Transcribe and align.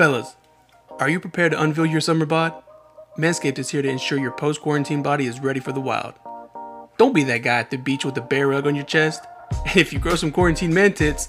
Fellas, 0.00 0.36
are 0.98 1.10
you 1.10 1.20
prepared 1.20 1.52
to 1.52 1.62
unveil 1.62 1.84
your 1.84 2.00
summer 2.00 2.24
bod? 2.24 2.54
Manscaped 3.18 3.58
is 3.58 3.68
here 3.68 3.82
to 3.82 3.88
ensure 3.90 4.18
your 4.18 4.30
post 4.30 4.62
quarantine 4.62 5.02
body 5.02 5.26
is 5.26 5.40
ready 5.40 5.60
for 5.60 5.72
the 5.72 5.80
wild. 5.82 6.14
Don't 6.96 7.14
be 7.14 7.22
that 7.24 7.42
guy 7.42 7.58
at 7.58 7.68
the 7.68 7.76
beach 7.76 8.06
with 8.06 8.16
a 8.16 8.22
bear 8.22 8.48
rug 8.48 8.66
on 8.66 8.74
your 8.74 8.86
chest. 8.86 9.22
And 9.66 9.76
if 9.76 9.92
you 9.92 9.98
grow 9.98 10.14
some 10.14 10.32
quarantine 10.32 10.72
man 10.72 10.94
tits, 10.94 11.26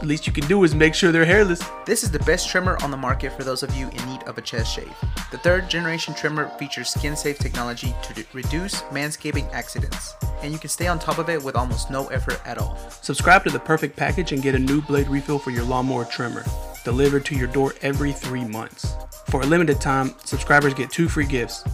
the 0.00 0.06
least 0.06 0.26
you 0.26 0.32
can 0.32 0.46
do 0.46 0.64
is 0.64 0.74
make 0.74 0.94
sure 0.94 1.12
they're 1.12 1.24
hairless. 1.24 1.62
This 1.86 2.02
is 2.02 2.10
the 2.10 2.18
best 2.20 2.48
trimmer 2.48 2.76
on 2.82 2.90
the 2.90 2.96
market 2.96 3.32
for 3.32 3.44
those 3.44 3.62
of 3.62 3.74
you 3.74 3.88
in 3.88 4.06
need 4.06 4.22
of 4.24 4.38
a 4.38 4.42
chest 4.42 4.74
shave. 4.74 4.92
The 5.30 5.38
third 5.38 5.68
generation 5.68 6.14
trimmer 6.14 6.48
features 6.58 6.90
skin 6.90 7.16
safe 7.16 7.38
technology 7.38 7.94
to 8.02 8.24
reduce 8.32 8.82
manscaping 8.82 9.50
accidents, 9.52 10.14
and 10.42 10.52
you 10.52 10.58
can 10.58 10.70
stay 10.70 10.86
on 10.86 10.98
top 10.98 11.18
of 11.18 11.28
it 11.28 11.42
with 11.42 11.56
almost 11.56 11.90
no 11.90 12.06
effort 12.08 12.40
at 12.46 12.58
all. 12.58 12.76
Subscribe 13.02 13.44
to 13.44 13.50
the 13.50 13.58
perfect 13.58 13.96
package 13.96 14.32
and 14.32 14.42
get 14.42 14.54
a 14.54 14.58
new 14.58 14.80
blade 14.82 15.08
refill 15.08 15.38
for 15.38 15.50
your 15.50 15.64
lawnmower 15.64 16.04
trimmer, 16.04 16.44
delivered 16.84 17.24
to 17.26 17.34
your 17.34 17.48
door 17.48 17.74
every 17.82 18.12
three 18.12 18.44
months. 18.44 18.94
For 19.30 19.40
a 19.42 19.46
limited 19.46 19.80
time, 19.80 20.14
subscribers 20.24 20.74
get 20.74 20.90
two 20.90 21.08
free 21.08 21.26
gifts 21.26 21.64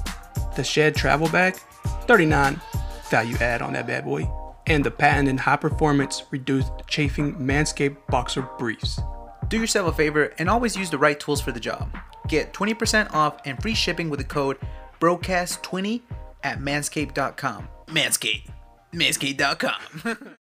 the 0.56 0.64
Shed 0.64 0.94
Travel 0.94 1.28
Bag, 1.28 1.54
39 2.06 2.60
value 3.08 3.36
add 3.40 3.62
on 3.62 3.72
that 3.72 3.86
bad 3.86 4.04
boy, 4.04 4.28
and 4.70 4.84
the 4.84 4.90
patented 4.90 5.40
high 5.40 5.56
performance 5.56 6.22
reduced 6.30 6.70
chafing 6.86 7.34
Manscaped 7.34 7.96
Boxer 8.06 8.42
Briefs. 8.56 9.00
Do 9.48 9.58
yourself 9.58 9.92
a 9.92 9.96
favor 9.96 10.32
and 10.38 10.48
always 10.48 10.76
use 10.76 10.90
the 10.90 10.96
right 10.96 11.18
tools 11.18 11.40
for 11.40 11.50
the 11.50 11.58
job. 11.58 11.98
Get 12.28 12.52
20% 12.52 13.12
off 13.12 13.40
and 13.44 13.60
free 13.60 13.74
shipping 13.74 14.08
with 14.10 14.20
the 14.20 14.24
code 14.24 14.58
BROADCAST20 15.00 16.02
at 16.44 16.60
manscaped.com. 16.60 17.68
Manscaped. 17.88 18.48
Manscaped.com. 18.94 20.36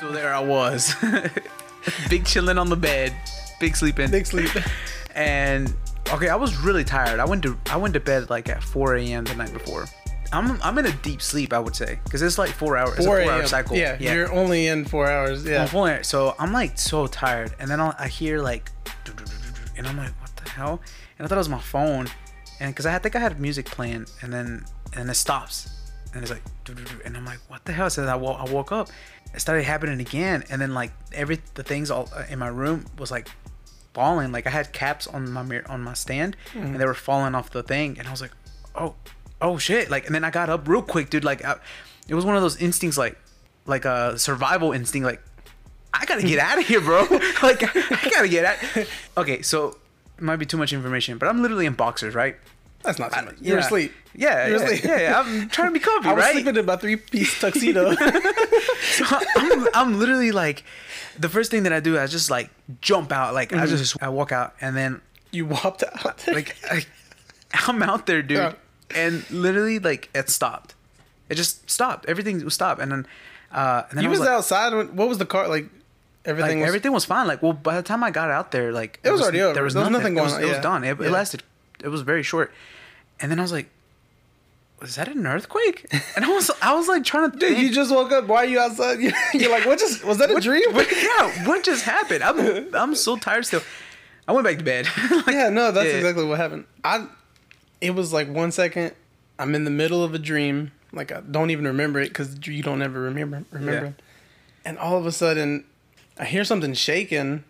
so 0.00 0.10
there 0.10 0.34
I 0.34 0.40
was. 0.40 0.96
big 2.10 2.24
chilling 2.24 2.58
on 2.58 2.68
the 2.68 2.76
bed, 2.76 3.14
big 3.60 3.76
sleeping. 3.76 4.10
Big 4.10 4.26
sleep. 4.26 4.50
and 5.14 5.74
okay, 6.12 6.28
I 6.28 6.36
was 6.36 6.56
really 6.58 6.84
tired. 6.84 7.20
I 7.20 7.24
went 7.24 7.42
to 7.44 7.56
I 7.70 7.76
went 7.76 7.94
to 7.94 8.00
bed 8.00 8.30
like 8.30 8.48
at 8.48 8.62
4 8.62 8.96
a.m. 8.96 9.24
the 9.24 9.34
night 9.34 9.52
before. 9.52 9.86
I'm 10.32 10.60
I'm 10.62 10.76
in 10.78 10.86
a 10.86 10.92
deep 10.92 11.22
sleep, 11.22 11.52
I 11.52 11.58
would 11.60 11.76
say, 11.76 12.00
because 12.04 12.20
it's 12.20 12.36
like 12.36 12.50
four 12.50 12.76
hours. 12.76 12.96
It's 12.96 13.06
a 13.06 13.08
4 13.08 13.22
four 13.22 13.30
hour 13.32 13.46
cycle. 13.46 13.76
Yeah, 13.76 13.96
you're 14.00 14.32
only 14.32 14.66
in 14.66 14.84
four 14.84 15.08
hours. 15.08 15.44
Yeah. 15.44 15.62
I'm 15.62 15.68
full- 15.68 16.02
So 16.02 16.34
I'm 16.38 16.52
like 16.52 16.78
so 16.78 17.06
tired, 17.06 17.54
and 17.60 17.70
then 17.70 17.80
I'll, 17.80 17.94
I 17.98 18.08
hear 18.08 18.40
like, 18.40 18.70
and 19.76 19.86
I'm 19.86 19.96
like, 19.96 20.10
what 20.20 20.34
the 20.36 20.50
hell? 20.50 20.80
And 21.18 21.24
I 21.24 21.28
thought 21.28 21.36
it 21.36 21.38
was 21.38 21.48
my 21.48 21.60
phone, 21.60 22.08
and 22.60 22.72
because 22.72 22.86
I 22.86 22.90
had- 22.90 23.02
think 23.02 23.14
I 23.14 23.20
had 23.20 23.40
music 23.40 23.66
playing, 23.66 24.06
and 24.20 24.32
then 24.32 24.64
and 24.94 25.08
it 25.08 25.14
stops, 25.14 25.70
and 26.12 26.22
it's 26.22 26.32
like, 26.32 26.42
and 27.04 27.16
I'm 27.16 27.24
like, 27.24 27.38
what 27.48 27.64
the 27.64 27.72
hell? 27.72 27.88
So 27.88 28.04
I, 28.04 28.16
I 28.16 28.50
woke 28.50 28.72
up, 28.72 28.88
it 29.36 29.40
started 29.40 29.64
happening 29.64 30.00
again, 30.00 30.44
and 30.48 30.60
then 30.60 30.72
like 30.72 30.92
every 31.12 31.40
the 31.54 31.62
things 31.62 31.90
all 31.90 32.08
uh, 32.16 32.24
in 32.28 32.38
my 32.38 32.48
room 32.48 32.86
was 32.98 33.10
like 33.10 33.28
falling. 33.92 34.32
Like 34.32 34.46
I 34.46 34.50
had 34.50 34.72
caps 34.72 35.06
on 35.06 35.30
my 35.30 35.42
mirror 35.42 35.64
on 35.68 35.82
my 35.82 35.92
stand, 35.92 36.36
and 36.54 36.80
they 36.80 36.86
were 36.86 36.94
falling 36.94 37.34
off 37.34 37.50
the 37.50 37.62
thing, 37.62 37.98
and 37.98 38.08
I 38.08 38.10
was 38.10 38.22
like, 38.22 38.32
oh, 38.74 38.94
oh 39.42 39.58
shit! 39.58 39.90
Like, 39.90 40.06
and 40.06 40.14
then 40.14 40.24
I 40.24 40.30
got 40.30 40.48
up 40.48 40.66
real 40.66 40.82
quick, 40.82 41.10
dude. 41.10 41.22
Like, 41.22 41.44
I, 41.44 41.56
it 42.08 42.14
was 42.14 42.24
one 42.24 42.34
of 42.34 42.42
those 42.42 42.56
instincts, 42.56 42.96
like, 42.96 43.18
like 43.66 43.84
a 43.84 44.18
survival 44.18 44.72
instinct, 44.72 45.06
like. 45.06 45.22
I 45.98 46.04
gotta 46.04 46.26
get 46.26 46.38
out 46.38 46.58
of 46.58 46.66
here, 46.66 46.82
bro. 46.82 47.06
like, 47.42 47.62
I 47.74 48.10
gotta 48.10 48.28
get 48.28 48.44
out. 48.44 48.86
Okay, 49.16 49.40
so 49.40 49.78
it 50.18 50.22
might 50.22 50.36
be 50.36 50.44
too 50.44 50.58
much 50.58 50.74
information, 50.74 51.16
but 51.16 51.26
I'm 51.26 51.40
literally 51.40 51.64
in 51.64 51.72
boxers, 51.72 52.14
right? 52.14 52.36
That's 52.86 52.98
not 52.98 53.12
too 53.12 53.24
much. 53.24 53.34
You're 53.40 53.58
Yeah. 53.58 53.64
asleep. 53.64 53.92
Yeah, 54.14 54.46
You're 54.46 54.58
yeah, 54.58 54.64
asleep. 54.64 54.84
yeah, 54.84 55.00
yeah. 55.00 55.20
I'm 55.20 55.48
trying 55.54 55.68
to 55.68 55.72
be 55.72 55.80
comfy, 55.80 56.08
I 56.08 56.12
was 56.14 56.24
right? 56.24 56.32
sleeping 56.32 56.56
in 56.56 56.64
my 56.64 56.76
three 56.76 56.96
piece 56.96 57.38
tuxedo. 57.38 57.94
So 58.96 59.04
I'm, 59.36 59.66
I'm 59.74 59.98
literally 59.98 60.32
like, 60.32 60.64
the 61.18 61.28
first 61.28 61.50
thing 61.50 61.64
that 61.64 61.72
I 61.72 61.80
do, 61.80 61.98
I 61.98 62.06
just 62.06 62.30
like 62.30 62.48
jump 62.80 63.12
out, 63.12 63.34
like 63.34 63.50
Mm-hmm. 63.50 63.62
I 63.62 63.66
just 63.66 64.02
I 64.02 64.08
walk 64.08 64.32
out, 64.32 64.54
and 64.60 64.74
then 64.76 65.00
you 65.32 65.44
walked 65.46 65.82
out. 65.82 66.24
like 66.28 66.56
I, 66.70 66.84
I'm 67.66 67.82
out 67.82 68.06
there, 68.06 68.22
dude, 68.22 68.38
Yeah. 68.38 68.52
and 68.94 69.28
literally 69.30 69.78
like 69.78 70.08
it 70.14 70.30
stopped. 70.30 70.74
It 71.28 71.34
just 71.34 71.68
stopped. 71.68 72.06
Everything 72.08 72.42
was 72.44 72.54
stopped, 72.54 72.80
and 72.80 72.90
then 72.92 73.06
uh, 73.52 73.82
and 73.90 73.98
then 73.98 74.04
you 74.04 74.08
I 74.08 74.10
was, 74.10 74.20
was, 74.20 74.26
like, 74.28 74.36
outside. 74.36 74.72
When, 74.74 74.96
what 74.96 75.08
was 75.08 75.18
the 75.18 75.26
car 75.26 75.48
like? 75.48 75.66
Everything 76.24 76.58
like, 76.58 76.64
was. 76.64 76.68
everything 76.68 76.92
was 76.92 77.04
fine. 77.04 77.26
Like, 77.26 77.42
well, 77.42 77.52
by 77.52 77.76
the 77.76 77.82
time 77.82 78.02
I 78.02 78.10
got 78.10 78.30
out 78.30 78.50
there, 78.50 78.72
like 78.72 78.98
It 79.04 79.10
was 79.10 79.20
already 79.22 79.40
over. 79.42 79.54
There 79.54 79.62
was, 79.64 79.74
There 79.74 79.82
was 79.82 79.90
nothing, 79.90 80.14
nothing 80.14 80.16
It 80.18 80.22
was, 80.22 80.32
going 80.32 80.44
on, 80.44 80.48
it 80.50 80.52
was 80.54 80.62
done. 80.62 80.84
It, 80.84 81.00
it 81.00 81.10
lasted. 81.10 81.42
It 81.84 81.88
was 81.88 82.00
very 82.02 82.22
short. 82.22 82.52
And 83.20 83.30
then 83.30 83.38
I 83.38 83.42
was 83.42 83.52
like, 83.52 83.68
"Was 84.80 84.96
that 84.96 85.08
an 85.08 85.26
earthquake?" 85.26 85.86
And 86.16 86.24
I 86.24 86.28
was, 86.28 86.50
I 86.60 86.74
was 86.74 86.88
like 86.88 87.04
trying 87.04 87.30
to. 87.30 87.38
Dude, 87.38 87.50
think, 87.56 87.62
you 87.62 87.72
just 87.72 87.90
woke 87.90 88.12
up. 88.12 88.26
Why 88.26 88.38
are 88.38 88.46
you 88.46 88.60
outside? 88.60 88.98
You're 89.34 89.50
like, 89.50 89.64
what 89.66 89.78
just 89.78 90.04
was 90.04 90.18
that 90.18 90.30
a 90.30 90.40
dream? 90.40 90.72
What, 90.72 90.86
yeah, 90.96 91.46
what 91.46 91.64
just 91.64 91.84
happened? 91.84 92.22
I'm, 92.22 92.74
I'm 92.74 92.94
so 92.94 93.16
tired 93.16 93.46
still. 93.46 93.62
I 94.28 94.32
went 94.32 94.44
back 94.44 94.58
to 94.58 94.64
bed. 94.64 94.88
Like, 95.10 95.26
yeah, 95.28 95.48
no, 95.50 95.70
that's 95.70 95.88
yeah. 95.88 95.96
exactly 95.96 96.24
what 96.24 96.38
happened. 96.38 96.64
I, 96.84 97.06
it 97.80 97.90
was 97.94 98.12
like 98.12 98.28
one 98.28 98.50
second, 98.52 98.92
I'm 99.38 99.54
in 99.54 99.64
the 99.64 99.70
middle 99.70 100.02
of 100.02 100.14
a 100.14 100.18
dream, 100.18 100.72
like 100.92 101.12
I 101.12 101.20
don't 101.20 101.50
even 101.50 101.64
remember 101.66 102.00
it 102.00 102.08
because 102.08 102.36
you 102.46 102.62
don't 102.62 102.82
ever 102.82 103.00
remember 103.00 103.44
remember, 103.52 103.86
Yeah. 103.86 103.92
and 104.64 104.78
all 104.78 104.98
of 104.98 105.06
a 105.06 105.12
sudden, 105.12 105.64
I 106.18 106.24
hear 106.24 106.42
something 106.42 106.74
shaking, 106.74 107.44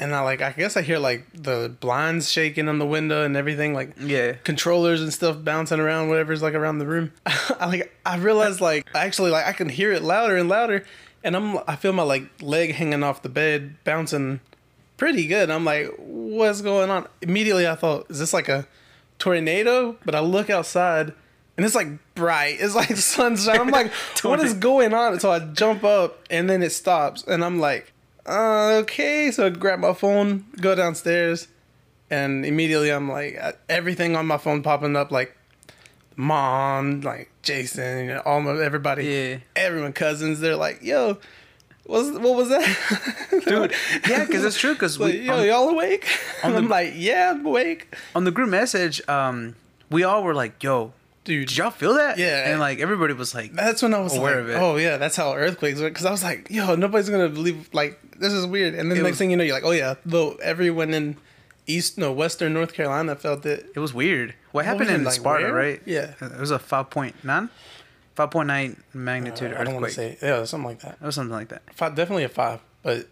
and 0.00 0.12
I 0.14 0.20
like 0.22 0.40
I 0.42 0.50
guess 0.52 0.76
I 0.76 0.82
hear 0.82 0.98
like 0.98 1.26
the 1.32 1.72
blinds 1.78 2.28
shaking 2.30 2.68
on 2.68 2.78
the 2.80 2.86
window 2.86 3.24
and 3.24 3.36
everything, 3.36 3.72
like 3.74 3.92
Yeah. 4.00 4.32
controllers 4.42 5.00
and 5.00 5.12
stuff 5.12 5.36
bouncing 5.44 5.78
around, 5.78 6.08
whatever's 6.08 6.42
like 6.42 6.54
around 6.54 6.78
the 6.78 6.86
room. 6.86 7.12
I 7.26 7.66
like 7.66 7.96
I 8.04 8.16
realized 8.16 8.60
like 8.60 8.88
actually 8.94 9.30
like 9.30 9.46
I 9.46 9.52
can 9.52 9.68
hear 9.68 9.92
it 9.92 10.02
louder 10.02 10.36
and 10.36 10.48
louder, 10.48 10.84
and 11.22 11.36
I'm 11.36 11.58
I 11.68 11.76
feel 11.76 11.92
my 11.92 12.02
like 12.02 12.24
leg 12.42 12.72
hanging 12.74 13.02
off 13.04 13.22
the 13.22 13.28
bed 13.28 13.76
bouncing 13.84 14.40
pretty 14.96 15.26
good. 15.26 15.50
I'm 15.50 15.64
like, 15.64 15.88
what's 15.98 16.60
going 16.62 16.90
on? 16.90 17.06
Immediately 17.22 17.66
I 17.68 17.74
thought, 17.74 18.10
is 18.10 18.18
this 18.18 18.32
like 18.32 18.48
a 18.48 18.66
tornado? 19.18 19.96
But 20.04 20.14
I 20.14 20.20
look 20.20 20.50
outside 20.50 21.12
and 21.56 21.66
it's 21.66 21.74
like 21.74 21.88
bright. 22.14 22.56
It's 22.60 22.74
like 22.74 22.94
sunshine. 22.96 23.60
I'm 23.60 23.68
like, 23.70 23.92
what 24.22 24.40
is 24.40 24.54
going 24.70 24.94
on? 24.94 25.20
So 25.20 25.30
I 25.30 25.40
jump 25.40 25.84
up 25.84 26.18
and 26.30 26.48
then 26.48 26.62
it 26.62 26.70
stops 26.72 27.22
and 27.24 27.44
I'm 27.44 27.60
like, 27.60 27.92
uh, 28.26 28.80
okay. 28.82 29.30
So 29.30 29.46
I 29.46 29.50
grab 29.50 29.78
my 29.80 29.92
phone, 29.92 30.44
go 30.60 30.74
downstairs, 30.74 31.48
and 32.10 32.44
immediately 32.44 32.90
I'm 32.90 33.08
like, 33.08 33.38
uh, 33.40 33.52
everything 33.68 34.16
on 34.16 34.26
my 34.26 34.38
phone 34.38 34.62
popping 34.62 34.96
up 34.96 35.10
like 35.10 35.36
mom, 36.16 37.00
like 37.00 37.30
Jason, 37.42 38.06
you 38.06 38.14
know, 38.14 38.22
all 38.24 38.40
my 38.40 38.60
everybody, 38.62 39.04
Yeah. 39.06 39.36
everyone, 39.56 39.92
cousins. 39.92 40.40
They're 40.40 40.56
like, 40.56 40.82
yo. 40.82 41.18
What's, 41.84 42.10
what 42.10 42.36
was 42.36 42.50
that, 42.50 42.62
Dude, 43.48 43.72
yeah, 44.08 44.24
because 44.24 44.44
it's 44.44 44.56
true. 44.56 44.74
Because 44.74 45.00
like, 45.00 45.14
we 45.14 45.20
yo, 45.22 45.40
on, 45.40 45.46
y'all 45.46 45.68
awake? 45.70 46.06
on 46.44 46.50
And 46.50 46.58
I'm 46.64 46.68
like, 46.68 46.92
yeah, 46.94 47.32
I'm 47.32 47.44
awake. 47.44 47.92
on 48.14 48.22
the 48.22 48.30
group 48.30 48.48
message, 48.48 49.00
um, 49.08 49.56
we 49.90 50.04
all 50.04 50.22
were 50.22 50.34
like, 50.34 50.62
"Yo, 50.62 50.92
Dude, 51.24 51.48
did 51.48 51.56
y'all 51.58 51.70
feel 51.70 51.94
that?" 51.94 52.18
Yeah. 52.18 52.50
and 52.50 52.60
like 52.60 52.78
everybody 52.80 53.12
was 53.12 53.34
like, 53.34 53.52
that's 53.52 53.82
when 53.82 53.92
I 53.94 54.00
was 54.00 54.16
aware 54.16 54.36
like, 54.36 54.44
of 54.44 54.50
it. 54.50 54.54
oh 54.56 54.76
yeah, 54.76 54.96
that's 54.96 55.16
how 55.16 55.34
earthquakes 55.34 55.78
work. 55.80 55.92
Because 55.92 56.06
I 56.06 56.10
was 56.10 56.22
like, 56.24 56.48
yo, 56.50 56.74
nobody's 56.76 57.10
gonna 57.10 57.28
believe. 57.28 57.68
Like, 57.72 58.00
this 58.18 58.32
is 58.32 58.46
weird. 58.46 58.74
And 58.74 58.90
then 58.90 58.98
It 58.98 59.02
next 59.02 59.12
was- 59.12 59.18
thing 59.18 59.30
you 59.30 59.36
know, 59.36 59.44
you're 59.44 59.54
like, 59.54 59.64
oh 59.64 59.70
yeah, 59.72 59.94
though 60.06 60.32
everyone 60.42 60.94
in 60.94 61.16
East, 61.66 61.98
no, 61.98 62.10
Western 62.10 62.52
North 62.54 62.72
Carolina 62.72 63.14
felt 63.16 63.44
it. 63.46 63.70
It 63.76 63.80
was 63.80 63.92
weird. 63.94 64.34
What 64.52 64.64
happened 64.64 64.90
in 64.90 65.04
like, 65.04 65.14
Sparta, 65.14 65.44
where? 65.44 65.54
right? 65.54 65.82
Yeah. 65.84 66.14
It 66.20 66.40
was 66.40 66.50
a 66.50 66.58
5.9? 66.58 67.14
5.9 68.16 68.76
magnitude 68.92 69.52
uh, 69.54 69.60
I 69.60 69.64
don't 69.64 69.74
want 69.74 69.86
to 69.86 69.92
say, 69.92 70.18
yeah, 70.20 70.44
something 70.44 70.66
like 70.68 70.80
that. 70.80 70.98
It 71.00 71.06
was 71.06 71.14
something 71.14 71.32
like 71.32 71.48
that. 71.48 71.62
Five, 71.74 71.94
definitely 71.94 72.24
a 72.24 72.28
five, 72.28 72.60
but. 72.82 73.06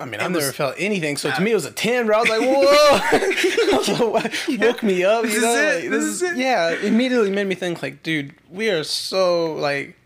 I 0.00 0.04
mean, 0.04 0.20
I've 0.20 0.32
was- 0.32 0.44
never 0.44 0.52
felt 0.52 0.74
anything. 0.78 1.16
So 1.16 1.30
to 1.30 1.40
me, 1.40 1.50
it 1.50 1.54
was 1.54 1.64
a 1.64 1.72
ten. 1.72 2.06
Bro, 2.06 2.18
I 2.18 2.20
was 2.20 2.30
like, 2.30 2.40
"Whoa!" 2.42 4.58
Woke 4.66 4.82
me 4.82 5.04
up. 5.04 5.24
You 5.24 5.30
This 5.30 5.42
know, 5.42 5.54
is 5.54 5.60
it, 5.60 5.80
like, 5.82 5.90
this 5.90 6.04
is 6.04 6.22
is 6.22 6.32
it. 6.32 6.36
yeah. 6.38 6.70
Immediately 6.82 7.30
made 7.30 7.46
me 7.46 7.54
think, 7.54 7.82
like, 7.82 8.02
dude, 8.02 8.34
we 8.50 8.70
are 8.70 8.84
so 8.84 9.54
like, 9.54 9.96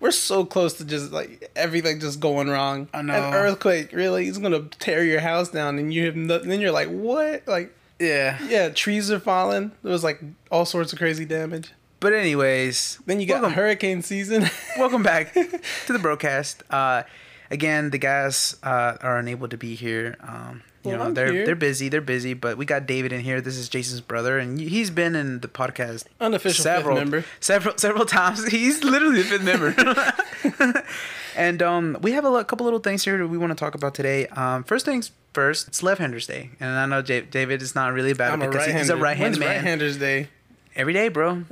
we're 0.00 0.10
so 0.10 0.44
close 0.44 0.74
to 0.74 0.84
just 0.84 1.12
like 1.12 1.50
everything 1.56 2.00
just 2.00 2.20
going 2.20 2.48
wrong. 2.48 2.88
I 2.94 3.02
know. 3.02 3.14
An 3.14 3.34
earthquake, 3.34 3.92
really, 3.92 4.28
it's 4.28 4.38
gonna 4.38 4.62
tear 4.78 5.04
your 5.04 5.20
house 5.20 5.50
down, 5.50 5.78
and 5.78 5.92
you 5.92 6.06
have 6.06 6.16
nothing. 6.16 6.48
Then 6.48 6.60
you're 6.60 6.72
like, 6.72 6.88
what? 6.88 7.46
Like, 7.48 7.74
Yeah. 7.98 8.38
yeah, 8.48 8.68
trees 8.68 9.10
are 9.10 9.20
falling. 9.20 9.72
There 9.82 9.92
was 9.92 10.04
like 10.04 10.20
all 10.50 10.64
sorts 10.64 10.92
of 10.92 10.98
crazy 10.98 11.24
damage. 11.24 11.72
But 12.00 12.12
anyways, 12.12 13.00
Then 13.06 13.20
you 13.20 13.26
got 13.26 13.40
welcome, 13.42 13.54
hurricane 13.54 14.02
season. 14.02 14.48
welcome 14.78 15.02
back 15.02 15.32
to 15.34 15.92
the 15.92 15.98
broadcast. 15.98 16.62
Uh, 16.70 17.02
again, 17.50 17.90
the 17.90 17.98
guys 17.98 18.56
uh, 18.62 18.96
are 19.00 19.18
unable 19.18 19.48
to 19.48 19.56
be 19.56 19.74
here. 19.74 20.16
Um, 20.22 20.62
you 20.84 20.90
Well, 20.90 20.98
know, 20.98 21.04
I'm 21.06 21.14
they're 21.14 21.32
here. 21.32 21.44
they're 21.46 21.56
busy. 21.56 21.88
They're 21.88 22.00
busy. 22.00 22.34
But 22.34 22.56
we 22.56 22.64
got 22.64 22.86
David 22.86 23.12
in 23.12 23.20
here. 23.20 23.40
This 23.40 23.56
is 23.56 23.68
Jason's 23.68 24.00
brother, 24.00 24.38
and 24.38 24.60
he's 24.60 24.90
been 24.90 25.14
in 25.16 25.40
the 25.40 25.48
podcast 25.48 26.04
Unofficial 26.20 26.54
fifth 26.54 26.62
several 26.62 26.96
member. 26.96 27.24
several 27.40 27.76
several 27.78 28.06
times. 28.06 28.46
He's 28.50 28.84
literally 28.84 29.22
the 29.22 29.28
fifth 29.28 29.42
member. 29.42 30.84
and 31.36 31.62
um, 31.62 31.96
we 32.00 32.12
have 32.12 32.24
a 32.24 32.44
couple 32.44 32.64
little 32.64 32.78
things 32.80 33.04
here 33.04 33.18
that 33.18 33.26
we 33.28 33.38
want 33.38 33.50
to 33.50 33.56
talk 33.56 33.74
about 33.74 33.94
today. 33.94 34.26
Um, 34.28 34.64
first 34.64 34.84
things 34.84 35.10
first, 35.32 35.68
it's 35.68 35.82
Left 35.82 36.00
Handers 36.00 36.26
Day, 36.26 36.50
and 36.60 36.70
I 36.70 36.86
know 36.86 36.98
Ja- 37.04 37.22
David 37.30 37.60
is 37.62 37.74
not 37.74 37.92
really 37.92 38.10
about 38.12 38.32
I'm 38.32 38.42
it 38.42 38.46
a 38.46 38.50
because 38.50 38.66
he's 38.72 38.88
a 38.90 38.96
right-handed 38.96 39.38
When's 39.40 39.48
man. 39.48 39.56
Right-handers 39.56 39.96
day. 39.98 40.28
Every 40.76 40.92
day, 40.92 41.08
bro. 41.08 41.42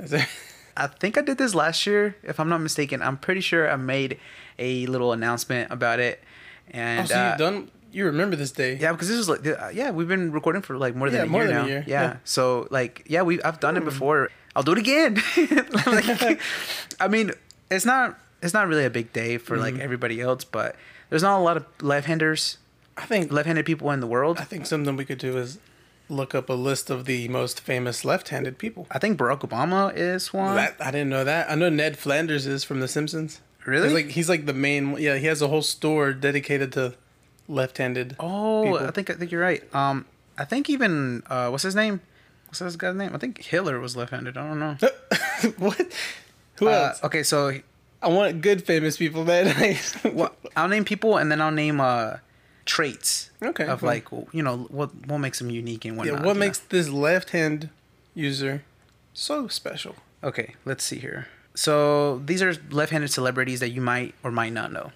I 0.77 0.87
think 0.87 1.17
I 1.17 1.21
did 1.21 1.37
this 1.37 1.53
last 1.55 1.85
year, 1.85 2.15
if 2.23 2.39
I'm 2.39 2.49
not 2.49 2.59
mistaken. 2.59 3.01
I'm 3.01 3.17
pretty 3.17 3.41
sure 3.41 3.69
I 3.69 3.75
made 3.75 4.17
a 4.59 4.85
little 4.87 5.13
announcement 5.13 5.71
about 5.71 5.99
it. 5.99 6.23
And 6.71 7.01
Oh, 7.01 7.05
so 7.05 7.15
uh, 7.19 7.29
you've 7.29 7.37
done. 7.39 7.71
You 7.91 8.05
remember 8.05 8.35
this 8.35 8.51
day? 8.51 8.75
yeah, 8.75 8.91
because 8.91 9.07
this 9.07 9.17
is 9.17 9.29
like 9.29 9.43
yeah, 9.73 9.91
we've 9.91 10.07
been 10.07 10.31
recording 10.31 10.61
for 10.61 10.77
like 10.77 10.93
more 10.95 11.09
than 11.09 11.19
Yeah, 11.19 11.23
a 11.23 11.27
more 11.27 11.41
year 11.43 11.47
than 11.47 11.57
a 11.57 11.61
now. 11.61 11.67
year, 11.67 11.83
Yeah. 11.87 12.01
yeah. 12.01 12.11
Hmm. 12.13 12.17
So 12.25 12.67
like 12.69 13.03
yeah, 13.07 13.21
we 13.23 13.41
I've 13.43 13.59
done 13.59 13.77
it 13.77 13.85
before. 13.85 14.29
I'll 14.55 14.63
do 14.63 14.71
it 14.73 14.77
again. 14.79 15.21
like, 15.85 16.39
I 16.99 17.07
mean, 17.07 17.31
it's 17.71 17.85
not 17.85 18.17
it's 18.41 18.53
not 18.53 18.67
really 18.67 18.85
a 18.85 18.89
big 18.89 19.13
day 19.13 19.37
for 19.37 19.53
Mm-hmm. 19.55 19.63
like 19.63 19.79
everybody 19.79 20.19
else, 20.21 20.43
but 20.43 20.75
there's 21.09 21.23
not 21.23 21.39
a 21.39 21.43
lot 21.43 21.57
of 21.57 21.65
left-handers, 21.81 22.57
I 22.97 23.05
think. 23.05 23.31
left-handed 23.31 23.65
people 23.65 23.89
in 23.91 23.99
the 24.01 24.07
world. 24.07 24.37
I 24.39 24.43
think 24.43 24.65
something 24.65 24.95
we 24.97 25.05
could 25.05 25.17
do 25.19 25.37
is 25.37 25.57
look 26.09 26.35
up 26.35 26.49
a 26.49 26.53
list 26.53 26.89
of 26.89 27.05
the 27.05 27.27
most 27.29 27.61
famous 27.61 28.03
left-handed 28.05 28.57
people. 28.57 28.87
I 28.91 28.99
think 28.99 29.17
Barack 29.17 29.39
Obama 29.41 29.91
is 29.95 30.33
one. 30.33 30.55
That 30.55 30.75
I 30.79 30.91
didn't 30.91 31.09
know 31.09 31.23
that. 31.23 31.49
I 31.49 31.55
know 31.55 31.69
Ned 31.69 31.97
Flanders 31.97 32.45
is 32.45 32.63
from 32.63 32.79
The 32.81 32.87
Simpsons. 32.87 33.39
Really? 33.67 33.89
He's 33.89 33.93
like 33.93 34.09
he's 34.09 34.29
like 34.29 34.45
the 34.47 34.53
main. 34.53 34.97
Yeah, 34.97 35.17
he 35.17 35.27
has 35.27 35.41
a 35.41 35.47
whole 35.49 35.61
store 35.61 36.13
dedicated 36.13 36.71
to 36.73 36.95
left-handed. 37.49 38.15
Oh, 38.19 38.63
people. 38.63 38.79
I 38.87 38.91
think 38.91 39.09
I 39.09 39.13
think 39.13 39.31
you're 39.31 39.41
right. 39.41 39.61
Um, 39.75 40.05
I 40.37 40.45
think 40.45 40.69
even 40.69 41.21
uh, 41.29 41.49
what's 41.49 41.63
his 41.63 41.75
name? 41.75 41.99
What's 42.47 42.59
this 42.59 42.75
guy's 42.77 42.95
name? 42.95 43.11
I 43.13 43.17
think 43.17 43.43
Hitler 43.43 43.79
was 43.79 43.95
left-handed. 43.97 44.37
I 44.37 44.47
don't 44.47 44.59
know. 44.59 44.77
what? 45.57 45.77
Who 46.59 46.67
Uh, 46.69 46.71
else? 46.71 47.03
okay, 47.03 47.23
so 47.23 47.51
I 48.01 48.07
want 48.07 48.41
good 48.41 48.63
famous 48.63 48.95
people, 48.97 49.25
man. 49.25 49.53
well, 50.13 50.33
I'll 50.55 50.69
name 50.69 50.85
people 50.85 51.17
and 51.17 51.29
then 51.31 51.41
I'll 51.41 51.51
name 51.51 51.81
uh 51.81 52.17
traits. 52.65 53.31
Okay, 53.43 53.65
Of 53.65 53.79
cool. 53.81 53.87
like 53.87 54.07
you 54.33 54.43
know 54.43 54.59
what 54.69 54.95
what 55.07 55.17
makes 55.19 55.39
them 55.39 55.49
unique 55.51 55.83
and 55.85 55.97
whatnot. 55.97 56.19
yeah, 56.21 56.25
what 56.25 56.35
you 56.35 56.39
makes 56.39 56.59
this 56.59 56.87
left-hand 56.89 57.69
user 58.13 58.63
so 59.13 59.47
special? 59.49 59.95
Okay, 60.23 60.55
let's 60.65 60.83
see 60.83 60.99
here. 60.99 61.27
So 61.57 62.19
these 62.19 62.43
are 62.43 62.53
left-handed 62.69 63.09
celebrities 63.09 63.59
that 63.61 63.69
you 63.69 63.81
might 63.81 64.13
or 64.23 64.29
might 64.31 64.53
not 64.53 64.71
know. 64.71 64.91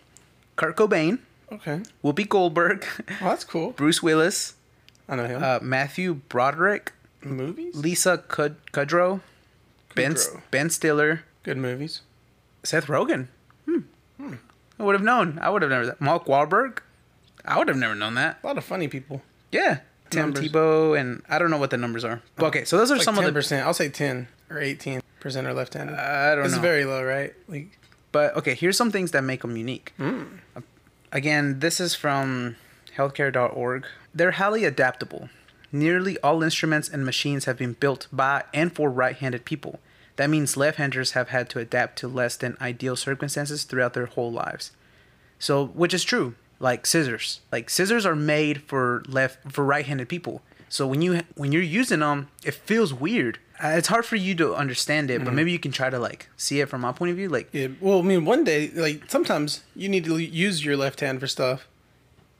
Kurt 0.58 0.76
Cobain, 0.78 1.18
Okay, 1.52 1.82
Whoopi 2.04 2.30
Goldberg, 2.30 2.86
well 3.20 3.32
that's 3.32 3.44
cool. 3.44 3.72
Bruce 3.82 4.04
Willis, 4.04 4.54
I 5.10 5.16
know 5.16 5.26
him. 5.26 5.44
uh, 5.44 5.58
Matthew 5.62 6.14
Broderick, 6.30 6.94
movies, 7.24 7.76
Lisa 7.76 8.20
Kud- 8.20 8.58
Kudrow, 8.72 9.22
Ben 9.96 10.14
Kudrow. 10.14 10.42
Ben 10.52 10.70
Stiller, 10.70 11.24
good 11.44 11.58
movies. 11.58 12.02
Seth 12.64 12.86
Rogen. 12.86 13.28
Hmm. 13.66 13.80
I 14.80 14.84
would 14.84 14.94
have 14.94 15.04
known. 15.04 15.40
I 15.42 15.50
would 15.50 15.64
have 15.64 15.72
never. 15.72 15.88
That. 15.88 16.00
Mark 16.00 16.26
Wahlberg. 16.26 16.78
I 17.44 17.58
would 17.58 17.68
have 17.70 17.78
never 17.78 17.96
known 17.96 18.14
that. 18.16 18.38
A 18.44 18.48
lot 18.48 18.58
of 18.60 18.64
funny 18.64 18.88
people. 18.88 19.24
Yeah. 19.52 19.80
Tim 20.12 20.26
Numbers. 20.34 20.52
Tebow 20.52 21.00
and 21.00 21.24
I 21.28 21.40
don't 21.40 21.50
know 21.50 21.58
what 21.58 21.72
the 21.72 21.78
numbers 21.78 22.04
are. 22.06 22.22
But 22.36 22.46
okay, 22.48 22.66
so 22.66 22.78
those 22.78 22.92
are 22.92 22.96
Like 22.96 23.04
some 23.04 23.16
ten 23.16 23.24
of 23.24 23.34
the. 23.34 23.38
percent. 23.38 23.66
I'll 23.66 23.74
say 23.74 23.90
ten 23.90 24.28
or 24.52 24.60
eighteen 24.60 25.02
percent 25.20 25.48
are 25.48 25.54
left-handed. 25.54 25.96
I 25.96 26.36
don't 26.36 26.46
it's 26.46 26.54
know. 26.54 26.58
It's 26.58 26.62
very 26.62 26.86
low, 26.86 27.04
right? 27.04 27.34
Like 27.48 27.80
But 28.12 28.36
okay, 28.38 28.56
here's 28.56 28.78
some 28.78 28.92
things 28.92 29.12
that 29.12 29.24
make 29.24 29.42
them 29.42 29.56
unique. 29.56 29.94
Hmm. 29.98 30.24
Again, 31.12 31.60
this 31.60 31.80
is 31.80 31.96
from 31.96 32.56
healthcare.org. 32.98 33.86
They're 34.14 34.32
highly 34.32 34.66
adaptable. 34.66 35.30
Nearly 35.72 36.18
all 36.20 36.44
instruments 36.44 36.90
and 36.90 37.06
machines 37.06 37.46
have 37.46 37.58
been 37.58 37.74
built 37.74 38.08
by 38.12 38.44
and 38.54 38.74
for 38.74 38.90
right 38.90 39.16
handed 39.16 39.46
people. 39.46 39.80
That 40.18 40.30
means 40.30 40.58
left 40.58 40.78
handers 40.78 41.12
have 41.12 41.30
had 41.30 41.50
to 41.52 41.60
adapt 41.60 41.98
to 42.00 42.08
less 42.08 42.36
than 42.36 42.58
ideal 42.60 42.96
circumstances 42.96 43.64
throughout 43.64 43.94
their 43.94 44.08
whole 44.08 44.32
lives. 44.32 44.72
So, 45.40 45.68
which 45.68 45.94
is 45.94 46.04
true. 46.04 46.36
Like 46.60 46.86
scissors. 46.86 47.40
Like 47.52 47.70
scissors 47.70 48.06
are 48.06 48.16
made 48.16 48.62
for 48.64 49.04
left 49.08 49.52
for 49.52 49.64
right-handed 49.64 50.10
people. 50.10 50.42
So 50.70 50.86
when 50.86 51.02
you 51.02 51.22
when 51.36 51.52
you're 51.52 51.62
using 51.62 52.02
them, 52.02 52.28
it 52.44 52.54
feels 52.54 52.94
weird. 52.94 53.40
It's 53.64 53.88
hard 53.88 54.06
for 54.06 54.16
you 54.16 54.34
to 54.36 54.56
understand 54.56 55.12
it, 55.12 55.24
but 55.24 55.34
maybe 55.34 55.52
you 55.52 55.60
can 55.60 55.72
try 55.72 55.90
to 55.90 56.00
like 56.00 56.28
see 56.38 56.60
it 56.62 56.70
from 56.70 56.82
my 56.82 56.92
point 56.92 57.12
of 57.12 57.18
view. 57.18 57.30
Like 57.30 57.50
Yeah, 57.52 57.68
well, 57.80 58.00
I 58.00 58.02
mean, 58.02 58.26
one 58.26 58.44
day, 58.44 58.70
like 58.74 59.04
sometimes 59.10 59.64
you 59.76 59.88
need 59.90 60.06
to 60.06 60.18
use 60.18 60.66
your 60.66 60.76
left 60.78 61.00
hand 61.02 61.20
for 61.20 61.28
stuff, 61.28 61.68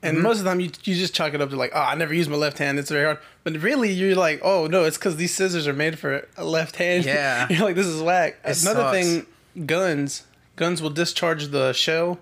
and 0.02 0.16
Mm-hmm. 0.16 0.22
most 0.24 0.38
of 0.38 0.44
the 0.44 0.50
time 0.50 0.58
you 0.60 0.70
you 0.84 0.94
just 0.96 1.14
chalk 1.14 1.32
it 1.34 1.40
up 1.40 1.50
to 1.50 1.56
like, 1.56 1.70
oh, 1.74 1.80
I 1.80 1.94
never 1.94 2.12
use 2.12 2.28
my 2.28 2.36
left 2.36 2.58
hand. 2.58 2.78
It's 2.78 2.90
very 2.90 3.04
hard. 3.04 3.18
But 3.44 3.56
really, 3.62 3.92
you're 3.92 4.16
like, 4.16 4.40
oh 4.42 4.66
no, 4.66 4.84
it's 4.84 4.98
because 4.98 5.16
these 5.16 5.32
scissors 5.34 5.68
are 5.68 5.72
made 5.72 5.98
for 5.98 6.26
a 6.36 6.44
left 6.44 6.76
hand. 6.76 7.04
Yeah. 7.04 7.46
you're 7.50 7.64
like, 7.64 7.76
this 7.76 7.86
is 7.86 8.02
whack. 8.02 8.38
It 8.44 8.60
Another 8.62 8.80
sucks. 8.80 8.96
thing, 8.98 9.66
guns. 9.66 10.24
Guns 10.56 10.82
will 10.82 10.90
discharge 10.90 11.46
the 11.48 11.72
shell, 11.72 12.18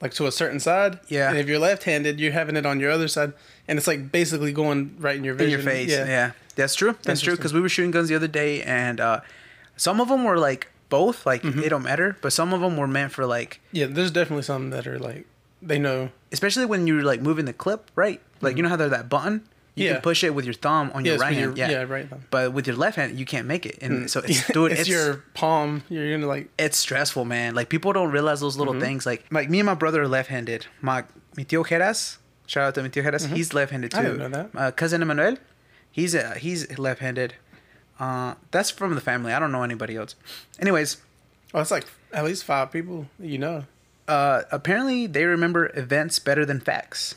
like 0.00 0.12
to 0.14 0.26
a 0.26 0.32
certain 0.32 0.60
side. 0.60 1.00
Yeah. 1.08 1.30
And 1.30 1.38
if 1.38 1.48
you're 1.48 1.58
left-handed, 1.58 2.20
you're 2.20 2.32
having 2.32 2.54
it 2.56 2.64
on 2.64 2.78
your 2.80 2.90
other 2.92 3.08
side, 3.08 3.32
and 3.66 3.76
it's 3.78 3.86
like 3.88 4.12
basically 4.12 4.52
going 4.52 4.94
right 4.98 5.16
in 5.16 5.24
your 5.24 5.34
in 5.34 5.38
vision. 5.38 5.60
your 5.60 5.68
face. 5.68 5.90
Yeah, 5.90 6.32
that's 6.60 6.74
true. 6.74 6.96
That's 7.02 7.20
true 7.20 7.36
because 7.36 7.52
we 7.52 7.60
were 7.60 7.68
shooting 7.68 7.90
guns 7.90 8.08
the 8.08 8.14
other 8.16 8.28
day, 8.28 8.62
and 8.62 9.00
uh, 9.00 9.20
some 9.76 10.00
of 10.00 10.08
them 10.08 10.24
were 10.24 10.38
like 10.38 10.68
both. 10.88 11.24
Like 11.26 11.42
Mm-hmm. 11.42 11.60
it 11.64 11.68
don't 11.70 11.82
matter, 11.82 12.16
but 12.20 12.32
some 12.32 12.52
of 12.52 12.60
them 12.60 12.76
were 12.76 12.88
meant 12.88 13.12
for 13.12 13.26
like, 13.26 13.60
Yeah. 13.72 13.86
There's 13.86 14.10
definitely 14.10 14.42
some 14.44 14.70
that 14.70 14.86
are 14.86 14.98
like 14.98 15.26
they 15.62 15.78
know. 15.78 16.10
especially 16.32 16.64
when 16.66 16.86
you're 16.86 17.02
like 17.02 17.20
moving 17.20 17.44
the 17.44 17.52
clip, 17.52 17.90
right? 17.94 18.20
Like 18.40 18.56
you 18.56 18.62
know 18.62 18.68
how 18.68 18.76
there's 18.76 18.90
that 18.90 19.08
button. 19.08 19.42
You 19.76 19.84
Yeah. 19.86 19.92
can 19.94 20.00
push 20.02 20.24
it 20.24 20.34
with 20.34 20.44
your 20.44 20.54
thumb 20.54 20.90
on 20.94 21.04
Yeah, 21.04 21.12
your 21.12 21.20
right 21.20 21.32
hand. 21.32 21.56
your- 21.56 21.68
yeah. 21.68 21.70
yeah, 21.80 21.82
right 21.86 22.08
thumb. 22.10 22.24
But 22.30 22.52
with 22.52 22.66
your 22.66 22.76
left 22.76 22.96
hand, 22.96 23.18
you 23.18 23.24
can't 23.24 23.46
make 23.46 23.64
it, 23.66 23.78
and 23.80 24.10
so 24.10 24.18
it's 24.20 24.40
It's, 24.40 24.48
dude, 24.56 24.72
it's, 24.72 24.80
it's, 24.82 24.88
your 24.90 25.22
palm. 25.34 25.84
You're 25.88 26.10
gonna 26.12 26.26
like 26.26 26.48
it's 26.58 26.76
stressful, 26.76 27.24
man. 27.24 27.54
Like 27.54 27.68
people 27.68 27.92
don't 27.92 28.10
realize 28.10 28.40
those 28.40 28.54
Mm-hmm. 28.56 28.60
little 28.66 28.80
things. 28.80 29.06
Like 29.06 29.24
like 29.30 29.48
me 29.48 29.60
and 29.60 29.66
my 29.66 29.74
brother 29.74 30.02
are 30.02 30.08
left-handed. 30.08 30.66
My 30.82 31.04
mi 31.36 31.44
tío 31.44 31.64
Geras, 31.64 32.18
shout 32.46 32.64
out 32.66 32.74
to 32.74 32.82
mi 32.82 32.88
tío 32.88 33.04
Geras. 33.04 33.26
He's 33.32 33.54
left-handed 33.54 33.92
too. 33.92 33.98
Mm-hmm. 33.98 34.06
I 34.06 34.10
didn't 34.10 34.32
know 34.32 34.48
that. 34.52 34.58
Uh, 34.60 34.70
cousin 34.72 35.02
Emmanuel, 35.02 35.36
he's 35.90 36.14
uh, 36.14 36.34
he's 36.38 36.78
left-handed. 36.78 37.34
Uh, 37.98 38.34
that's 38.50 38.70
from 38.70 38.94
the 38.94 39.00
family. 39.00 39.32
I 39.32 39.38
don't 39.38 39.52
know 39.52 39.62
anybody 39.62 39.96
else. 39.96 40.14
Anyways, 40.58 40.98
Oh, 41.52 41.60
it's 41.60 41.70
like 41.70 41.86
at 42.12 42.24
least 42.24 42.44
five 42.44 42.70
people 42.70 43.06
that 43.18 43.26
you 43.26 43.36
know. 43.38 43.64
uh, 44.08 44.42
apparently 44.52 45.06
they 45.06 45.24
remember 45.24 45.70
events 45.74 46.18
better 46.20 46.46
than 46.46 46.60
facts. 46.60 47.14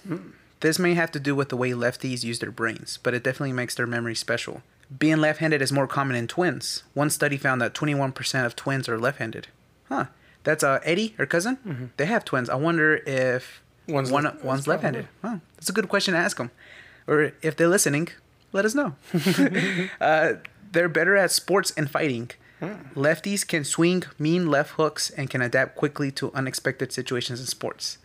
This 0.61 0.79
may 0.79 0.93
have 0.95 1.11
to 1.11 1.19
do 1.19 1.35
with 1.35 1.49
the 1.49 1.57
way 1.57 1.71
lefties 1.71 2.23
use 2.23 2.39
their 2.39 2.49
brains, 2.51 2.97
but 3.03 3.13
it 3.13 3.23
definitely 3.23 3.53
makes 3.53 3.75
their 3.75 3.85
memory 3.87 4.15
special. 4.15 4.63
Being 4.97 5.17
left 5.17 5.39
handed 5.39 5.61
is 5.61 5.71
more 5.71 5.87
common 5.87 6.15
in 6.15 6.27
twins. 6.27 6.83
One 6.93 7.09
study 7.09 7.37
found 7.37 7.61
that 7.61 7.73
21% 7.73 8.45
of 8.45 8.55
twins 8.55 8.89
are 8.89 8.99
left 8.99 9.19
handed. 9.19 9.47
Huh. 9.87 10.05
That's 10.43 10.63
uh, 10.63 10.79
Eddie, 10.83 11.13
her 11.17 11.25
cousin. 11.25 11.91
They 11.97 12.05
have 12.05 12.25
twins. 12.25 12.49
I 12.49 12.55
wonder 12.55 12.95
if 13.05 13.61
One's 13.87 14.11
one, 14.11 14.23
left- 14.23 14.43
one's 14.43 14.67
left 14.67 14.83
handed. 14.83 15.07
Huh. 15.21 15.37
That's 15.55 15.69
a 15.69 15.73
good 15.73 15.89
question 15.89 16.13
to 16.15 16.19
ask 16.19 16.37
them. 16.37 16.51
Or 17.07 17.31
if 17.41 17.55
they're 17.55 17.67
listening, 17.67 18.09
let 18.53 18.63
us 18.65 18.73
know. 18.73 18.95
uh, 20.01 20.33
they're 20.71 20.89
better 20.89 21.15
at 21.17 21.31
sports 21.31 21.71
and 21.75 21.89
fighting. 21.89 22.31
Lefties 22.95 23.45
can 23.45 23.65
swing 23.65 24.03
mean 24.17 24.49
left 24.49 24.71
hooks 24.79 25.09
and 25.09 25.29
can 25.29 25.41
adapt 25.41 25.75
quickly 25.75 26.11
to 26.11 26.31
unexpected 26.33 26.93
situations 26.93 27.41
in 27.41 27.45
sports. 27.45 27.97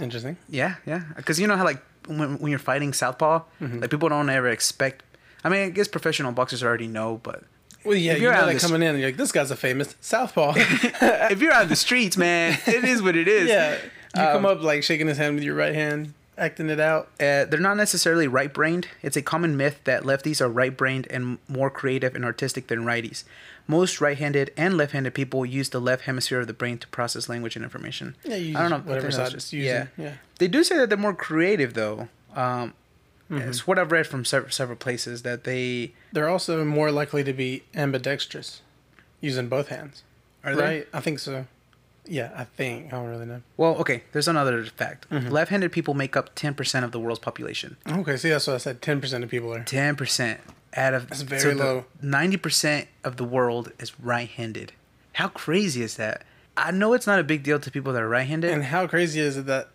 Interesting. 0.00 0.38
Yeah, 0.48 0.76
yeah. 0.86 1.02
Because 1.14 1.38
you 1.38 1.46
know 1.46 1.56
how 1.56 1.64
like 1.64 1.82
when, 2.06 2.38
when 2.38 2.50
you're 2.50 2.58
fighting 2.58 2.92
southpaw, 2.94 3.42
Mm-hmm. 3.60 3.80
like 3.80 3.90
people 3.90 4.08
don't 4.08 4.30
ever 4.30 4.48
expect. 4.48 5.02
I 5.44 5.50
mean, 5.50 5.60
I 5.66 5.68
guess 5.70 5.88
professional 5.88 6.32
boxers 6.32 6.62
already 6.62 6.86
know, 6.86 7.20
but 7.22 7.44
Well, 7.84 7.96
yeah, 7.96 8.12
If 8.14 8.22
you're 8.22 8.32
you 8.32 8.38
out 8.38 8.46
know 8.46 8.52
the- 8.54 8.60
coming 8.60 8.82
in, 8.82 8.96
you're 8.96 9.08
like, 9.08 9.16
this 9.18 9.30
guy's 9.32 9.50
a 9.50 9.56
famous 9.56 9.94
southpaw. 10.00 10.54
if 10.56 11.40
you're 11.42 11.52
out 11.52 11.64
in 11.64 11.68
the 11.68 11.76
streets, 11.76 12.16
man, 12.16 12.58
it 12.66 12.82
is 12.84 13.02
what 13.02 13.14
it 13.14 13.28
is. 13.28 13.48
yeah, 13.56 13.76
you 14.16 14.22
Um, 14.22 14.32
come 14.32 14.46
up 14.46 14.62
like 14.62 14.84
shaking 14.84 15.06
his 15.06 15.18
hand 15.18 15.34
with 15.34 15.44
your 15.44 15.54
right 15.54 15.74
hand, 15.74 16.14
acting 16.38 16.68
it 16.70 16.80
out. 16.80 17.08
Uh, 17.18 17.44
they're 17.44 17.58
not 17.60 17.76
necessarily 17.76 18.28
right 18.28 18.52
brained. 18.52 18.88
It's 19.02 19.16
a 19.16 19.22
common 19.22 19.56
myth 19.56 19.80
that 19.84 20.02
lefties 20.02 20.40
are 20.40 20.48
right 20.48 20.76
brained 20.76 21.06
and 21.10 21.38
more 21.48 21.70
creative 21.70 22.14
and 22.14 22.24
artistic 22.24 22.66
than 22.66 22.80
righties. 22.84 23.24
Most 23.68 24.00
right 24.00 24.16
handed 24.18 24.52
and 24.56 24.76
left 24.76 24.92
handed 24.92 25.14
people 25.14 25.44
use 25.44 25.70
the 25.70 25.80
left 25.80 26.04
hemisphere 26.04 26.40
of 26.40 26.46
the 26.46 26.52
brain 26.52 26.78
to 26.78 26.86
process 26.88 27.28
language 27.28 27.56
and 27.56 27.64
information. 27.64 28.14
Yeah, 28.24 28.36
you 28.36 28.56
I 28.56 28.60
don't 28.60 28.70
know. 28.70 28.76
use 28.76 28.84
whatever 28.86 29.06
I 29.06 29.10
think 29.10 29.14
that's 29.18 29.30
side 29.30 29.36
just- 29.36 29.52
using. 29.52 29.88
Yeah. 29.96 30.12
They 30.38 30.48
do 30.48 30.62
say 30.62 30.76
that 30.76 30.88
they're 30.88 30.98
more 30.98 31.14
creative, 31.14 31.74
though. 31.74 32.08
Um, 32.34 32.74
Mm-hmm. 33.28 33.48
It's 33.48 33.66
what 33.66 33.76
I've 33.76 33.90
read 33.90 34.06
from 34.06 34.24
several, 34.24 34.52
several 34.52 34.76
places 34.78 35.22
that 35.22 35.42
they. 35.42 35.94
They're 36.12 36.28
also 36.28 36.64
more 36.64 36.92
likely 36.92 37.24
to 37.24 37.32
be 37.32 37.64
ambidextrous, 37.74 38.62
using 39.20 39.48
both 39.48 39.66
hands. 39.66 40.04
Are 40.44 40.54
they? 40.54 40.62
right? 40.62 40.88
I 40.94 41.00
think 41.00 41.18
so. 41.18 41.46
Yeah, 42.08 42.32
I 42.36 42.44
think. 42.44 42.92
I 42.92 42.96
don't 42.96 43.08
really 43.08 43.26
know. 43.26 43.42
Well, 43.56 43.76
okay, 43.76 44.02
there's 44.12 44.28
another 44.28 44.64
fact. 44.64 45.08
Mm-hmm. 45.10 45.28
Left 45.30 45.50
handed 45.50 45.72
people 45.72 45.94
make 45.94 46.16
up 46.16 46.34
10% 46.34 46.84
of 46.84 46.92
the 46.92 47.00
world's 47.00 47.20
population. 47.20 47.76
Okay, 47.88 48.16
see, 48.16 48.30
that's 48.30 48.46
what 48.46 48.54
I 48.54 48.58
said. 48.58 48.82
Ten 48.82 49.00
percent 49.00 49.24
of 49.24 49.30
people 49.30 49.52
are. 49.54 49.60
10% 49.60 50.38
out 50.74 50.94
of. 50.94 51.08
That's 51.08 51.22
very 51.22 51.54
the- 51.54 51.64
low. 51.64 51.84
90% 52.02 52.86
of 53.04 53.16
the 53.16 53.24
world 53.24 53.72
is 53.78 53.98
right 54.00 54.28
handed. 54.28 54.72
How 55.14 55.28
crazy 55.28 55.82
is 55.82 55.96
that? 55.96 56.22
I 56.56 56.70
know 56.70 56.92
it's 56.94 57.06
not 57.06 57.18
a 57.18 57.24
big 57.24 57.42
deal 57.42 57.58
to 57.58 57.70
people 57.70 57.92
that 57.92 58.02
are 58.02 58.08
right 58.08 58.26
handed. 58.26 58.50
And 58.52 58.64
how 58.64 58.86
crazy 58.86 59.20
is 59.20 59.36
it 59.36 59.46
that 59.46 59.68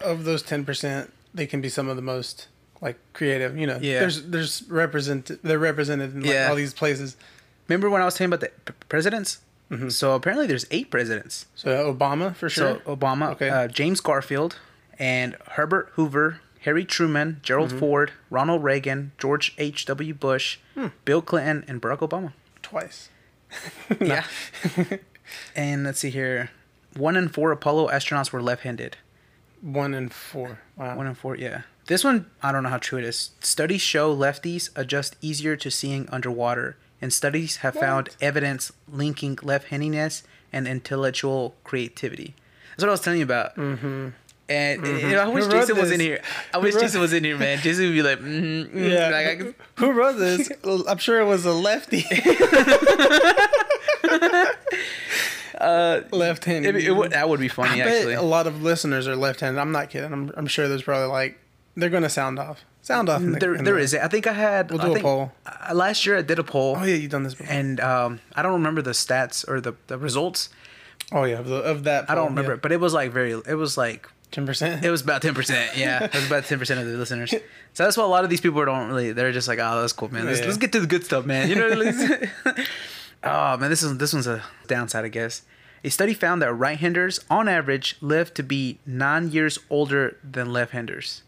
of 0.00 0.24
those 0.24 0.42
ten 0.42 0.64
percent, 0.64 1.12
they 1.34 1.46
can 1.46 1.60
be 1.60 1.68
some 1.68 1.88
of 1.88 1.96
the 1.96 2.02
most 2.02 2.48
like 2.80 2.98
creative. 3.12 3.58
You 3.58 3.66
know, 3.66 3.78
Yeah. 3.80 4.00
There's 4.00 4.22
there's 4.24 4.62
represent 4.68 5.30
they're 5.42 5.58
represented 5.58 6.14
in 6.14 6.22
like, 6.22 6.30
Yeah. 6.32 6.48
all 6.48 6.54
these 6.54 6.72
places. 6.74 7.16
Remember 7.68 7.90
when 7.90 8.00
I 8.00 8.04
was 8.06 8.14
talking 8.14 8.26
about 8.26 8.40
the 8.40 8.50
p- 8.64 8.72
presidents? 8.88 9.40
Mm-hmm. 9.70 9.88
So 9.90 10.14
apparently 10.14 10.46
there's 10.46 10.66
eight 10.70 10.90
presidents. 10.90 11.46
So 11.54 11.92
Obama 11.94 12.34
for 12.34 12.48
sure. 12.48 12.80
So 12.84 12.96
Obama, 12.96 13.30
Okay. 13.32 13.50
uh, 13.50 13.68
James 13.68 14.00
Garfield, 14.00 14.56
and 14.98 15.36
Herbert 15.52 15.90
Hoover, 15.92 16.40
Harry 16.62 16.84
Truman, 16.84 17.40
Gerald 17.42 17.70
Mm-hmm. 17.70 17.78
Ford, 17.78 18.12
Ronald 18.30 18.64
Reagan, 18.64 19.12
George 19.18 19.54
H. 19.58 19.84
W. 19.86 20.14
Bush, 20.14 20.58
Hmm. 20.74 20.86
Bill 21.04 21.20
Clinton, 21.22 21.64
and 21.68 21.80
Barack 21.82 21.98
Obama. 21.98 22.32
Twice. 22.62 23.10
Yeah. 24.00 24.24
and 25.56 25.84
let's 25.84 26.00
see 26.00 26.10
here. 26.10 26.50
One 26.96 27.16
in 27.16 27.28
four 27.28 27.52
Apollo 27.52 27.88
astronauts 27.88 28.32
were 28.32 28.42
left-handed. 28.42 28.96
One 29.60 29.92
in 29.94 30.08
four. 30.08 30.60
Wow. 30.76 30.96
One 30.96 31.06
in 31.06 31.14
four, 31.14 31.36
yeah. 31.36 31.62
This 31.86 32.04
one, 32.04 32.26
I 32.42 32.52
don't 32.52 32.62
know 32.62 32.68
how 32.68 32.78
true 32.78 32.98
it 32.98 33.04
is. 33.04 33.30
Studies 33.40 33.80
show 33.80 34.14
lefties 34.14 34.70
adjust 34.76 35.16
easier 35.20 35.56
to 35.56 35.70
seeing 35.70 36.08
underwater, 36.10 36.76
and 37.00 37.12
studies 37.12 37.56
have 37.58 37.74
found 37.74 38.10
evidence 38.20 38.72
linking 38.90 39.38
left-handedness 39.42 40.22
and 40.52 40.66
intellectual 40.66 41.54
creativity. 41.64 42.34
That's 42.70 42.82
what 42.82 42.88
I 42.88 42.92
was 42.92 43.00
telling 43.00 43.18
you 43.20 43.24
about. 43.24 43.56
Mm-hmm. 43.56 44.08
And 44.50 44.86
you 44.86 45.10
know, 45.10 45.20
I 45.20 45.28
wish 45.28 45.46
Jason 45.46 45.76
was 45.76 45.90
in 45.90 46.00
here. 46.00 46.22
I 46.54 46.58
wish 46.58 46.74
Jason 46.74 47.02
was 47.02 47.12
in 47.12 47.22
here, 47.22 47.36
man. 47.36 47.58
Jason 47.62 47.84
would 47.84 47.92
be 47.92 48.02
like, 48.02 48.18
mm-hmm, 48.18 48.78
mm, 48.78 48.90
yeah. 48.90 49.10
like, 49.10 49.26
I 49.26 49.36
could- 49.36 49.54
Who 49.76 49.92
wrote 49.92 50.16
this? 50.16 50.50
I'm 50.64 50.96
sure 50.96 51.20
it 51.20 51.26
was 51.26 51.44
a 51.44 51.52
lefty. 51.52 52.04
uh, 55.60 56.00
Left-handed. 56.10 56.76
it, 56.76 56.84
it 56.84 56.92
would, 56.92 57.10
that 57.10 57.28
would 57.28 57.40
be 57.40 57.48
funny, 57.48 57.82
I 57.82 57.86
actually. 57.86 58.14
a 58.14 58.22
lot 58.22 58.46
of 58.46 58.62
listeners 58.62 59.06
are 59.06 59.16
left-handed. 59.16 59.60
I'm 59.60 59.72
not 59.72 59.90
kidding. 59.90 60.12
I'm, 60.12 60.32
I'm 60.34 60.46
sure 60.46 60.66
there's 60.66 60.82
probably 60.82 61.08
like 61.08 61.38
they're 61.76 61.90
gonna 61.90 62.08
sound 62.08 62.38
off. 62.38 62.64
Sound 62.88 63.08
off. 63.10 63.20
The, 63.22 63.30
There, 63.42 63.54
there 63.58 63.74
the- 63.74 63.80
is. 63.86 63.94
I 63.94 64.08
think 64.08 64.26
I 64.26 64.32
had. 64.32 64.70
We'll 64.70 64.80
I 64.80 64.84
do 64.86 64.96
a 64.96 65.00
poll. 65.00 65.32
uh, 65.46 65.74
last 65.74 66.06
year 66.06 66.16
I 66.16 66.22
did 66.22 66.38
a 66.38 66.44
poll, 66.44 66.76
Oh 66.78 66.84
yeah, 66.84 66.94
you've 66.96 67.10
done 67.10 67.22
this 67.22 67.34
before. 67.34 67.52
and 67.54 67.78
um, 67.80 68.20
I 68.34 68.40
don't 68.42 68.54
remember 68.54 68.80
the 68.82 68.92
stats 69.04 69.46
or 69.48 69.60
the, 69.60 69.74
the 69.88 69.98
results. 69.98 70.48
oh 71.12 71.24
yeah, 71.24 71.38
of, 71.40 71.46
the, 71.46 71.56
of 71.72 71.84
that. 71.84 72.08
I 72.10 72.14
don't 72.14 72.30
remember 72.30 72.52
it, 72.54 72.62
but 72.62 72.72
it 72.72 72.80
was 72.80 72.92
like 72.94 73.12
very. 73.12 73.32
It 73.32 73.58
was 73.64 73.76
like 73.76 74.08
Ten 74.30 74.44
percent. 74.46 74.84
it 74.84 74.90
was 74.90 75.00
about 75.02 75.20
ten 75.22 75.34
percent. 75.34 75.76
Yeah, 75.76 76.04
it 76.04 76.14
was 76.14 76.26
about 76.26 76.44
ten 76.44 76.58
percent 76.58 76.80
of 76.80 76.86
the 76.86 76.96
listeners. 76.96 77.34
So 77.74 77.84
that's 77.84 77.96
why 77.96 78.02
a 78.04 78.08
lot 78.08 78.24
of 78.24 78.30
these 78.30 78.40
people 78.40 78.64
don't 78.64 78.88
really. 78.88 79.12
They're 79.12 79.30
just 79.30 79.46
like, 79.46 79.60
oh, 79.62 79.80
that's 79.82 79.92
cool, 79.92 80.12
man. 80.12 80.24
Let's, 80.26 80.40
Yeah. 80.40 80.46
let's 80.46 80.58
get 80.58 80.72
to 80.72 80.80
the 80.80 80.86
good 80.88 81.04
stuff, 81.04 81.24
man. 81.26 81.48
You 81.48 81.54
know. 81.54 81.68
What 81.68 81.86
I 81.86 81.92
mean? 81.92 82.30
oh 83.22 83.56
man, 83.56 83.70
this 83.70 83.82
is 83.84 83.98
this 83.98 84.12
one's 84.12 84.26
a 84.26 84.42
downside, 84.66 85.04
I 85.04 85.08
guess. 85.08 85.42
A 85.84 85.90
study 85.90 86.12
found 86.12 86.42
that 86.42 86.52
right-handers, 86.52 87.20
on 87.30 87.46
average, 87.48 87.96
live 88.00 88.34
to 88.34 88.42
be 88.42 88.80
nine 88.84 89.30
years 89.30 89.60
older 89.70 90.16
than 90.28 90.52
left-handers. 90.52 91.22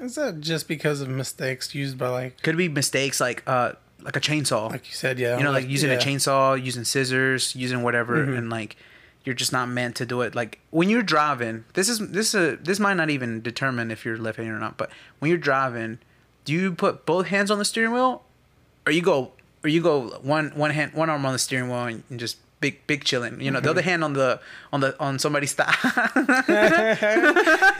Is 0.00 0.14
that 0.16 0.40
just 0.40 0.68
because 0.68 1.00
of 1.00 1.08
mistakes 1.08 1.74
used 1.74 1.96
by 1.98 2.08
like 2.08 2.42
Could 2.42 2.56
be 2.56 2.68
mistakes 2.68 3.20
like 3.20 3.42
uh 3.46 3.72
like 4.02 4.16
a 4.16 4.20
chainsaw. 4.20 4.70
like 4.70 4.86
you 4.86 4.94
said? 4.94 5.18
Yeah. 5.18 5.36
you 5.38 5.44
know, 5.44 5.50
like 5.52 5.68
using 5.68 5.90
yeah. 5.90 5.96
a 5.96 6.00
chainsaw, 6.00 6.62
using 6.62 6.84
scissors, 6.84 7.56
using 7.56 7.82
whatever, 7.82 8.16
Mm-hmm. 8.24 8.36
and 8.36 8.50
like 8.50 8.76
you're 9.24 9.34
just 9.34 9.52
not 9.52 9.68
meant 9.68 9.96
to 9.96 10.06
do 10.06 10.20
it. 10.20 10.34
Like 10.36 10.60
when 10.70 10.88
you're 10.88 11.02
driving, 11.02 11.64
this 11.74 11.88
is 11.88 11.98
this 12.10 12.28
is 12.28 12.34
a, 12.34 12.56
this 12.56 12.78
might 12.78 12.94
not 12.94 13.10
even 13.10 13.40
determine 13.42 13.90
if 13.90 14.04
you're 14.04 14.16
left-handed 14.18 14.52
or 14.54 14.58
not. 14.60 14.76
But 14.76 14.90
when 15.18 15.28
you're 15.30 15.38
driving, 15.38 15.98
do 16.44 16.52
you 16.52 16.72
put 16.72 17.04
both 17.06 17.26
hands 17.26 17.50
on 17.50 17.58
the 17.58 17.64
steering 17.64 17.92
wheel, 17.92 18.22
or 18.86 18.92
you 18.92 19.02
go 19.02 19.32
or 19.64 19.68
you 19.68 19.82
go 19.82 20.10
one 20.22 20.50
one 20.54 20.70
hand 20.70 20.92
one 20.94 21.10
arm 21.10 21.26
on 21.26 21.32
the 21.32 21.38
steering 21.40 21.68
wheel 21.68 21.84
and, 21.84 22.02
and 22.10 22.20
just 22.20 22.36
big 22.60 22.86
big 22.86 23.04
chilling? 23.04 23.40
You 23.40 23.50
know, 23.50 23.60
the 23.60 23.70
other 23.70 23.80
Mm-hmm. 23.80 23.90
hand 23.90 24.04
on 24.04 24.12
the 24.14 24.40
on 24.72 24.80
the 24.80 24.98
on 25.00 25.18
somebody's 25.18 25.54
thigh. 25.54 25.74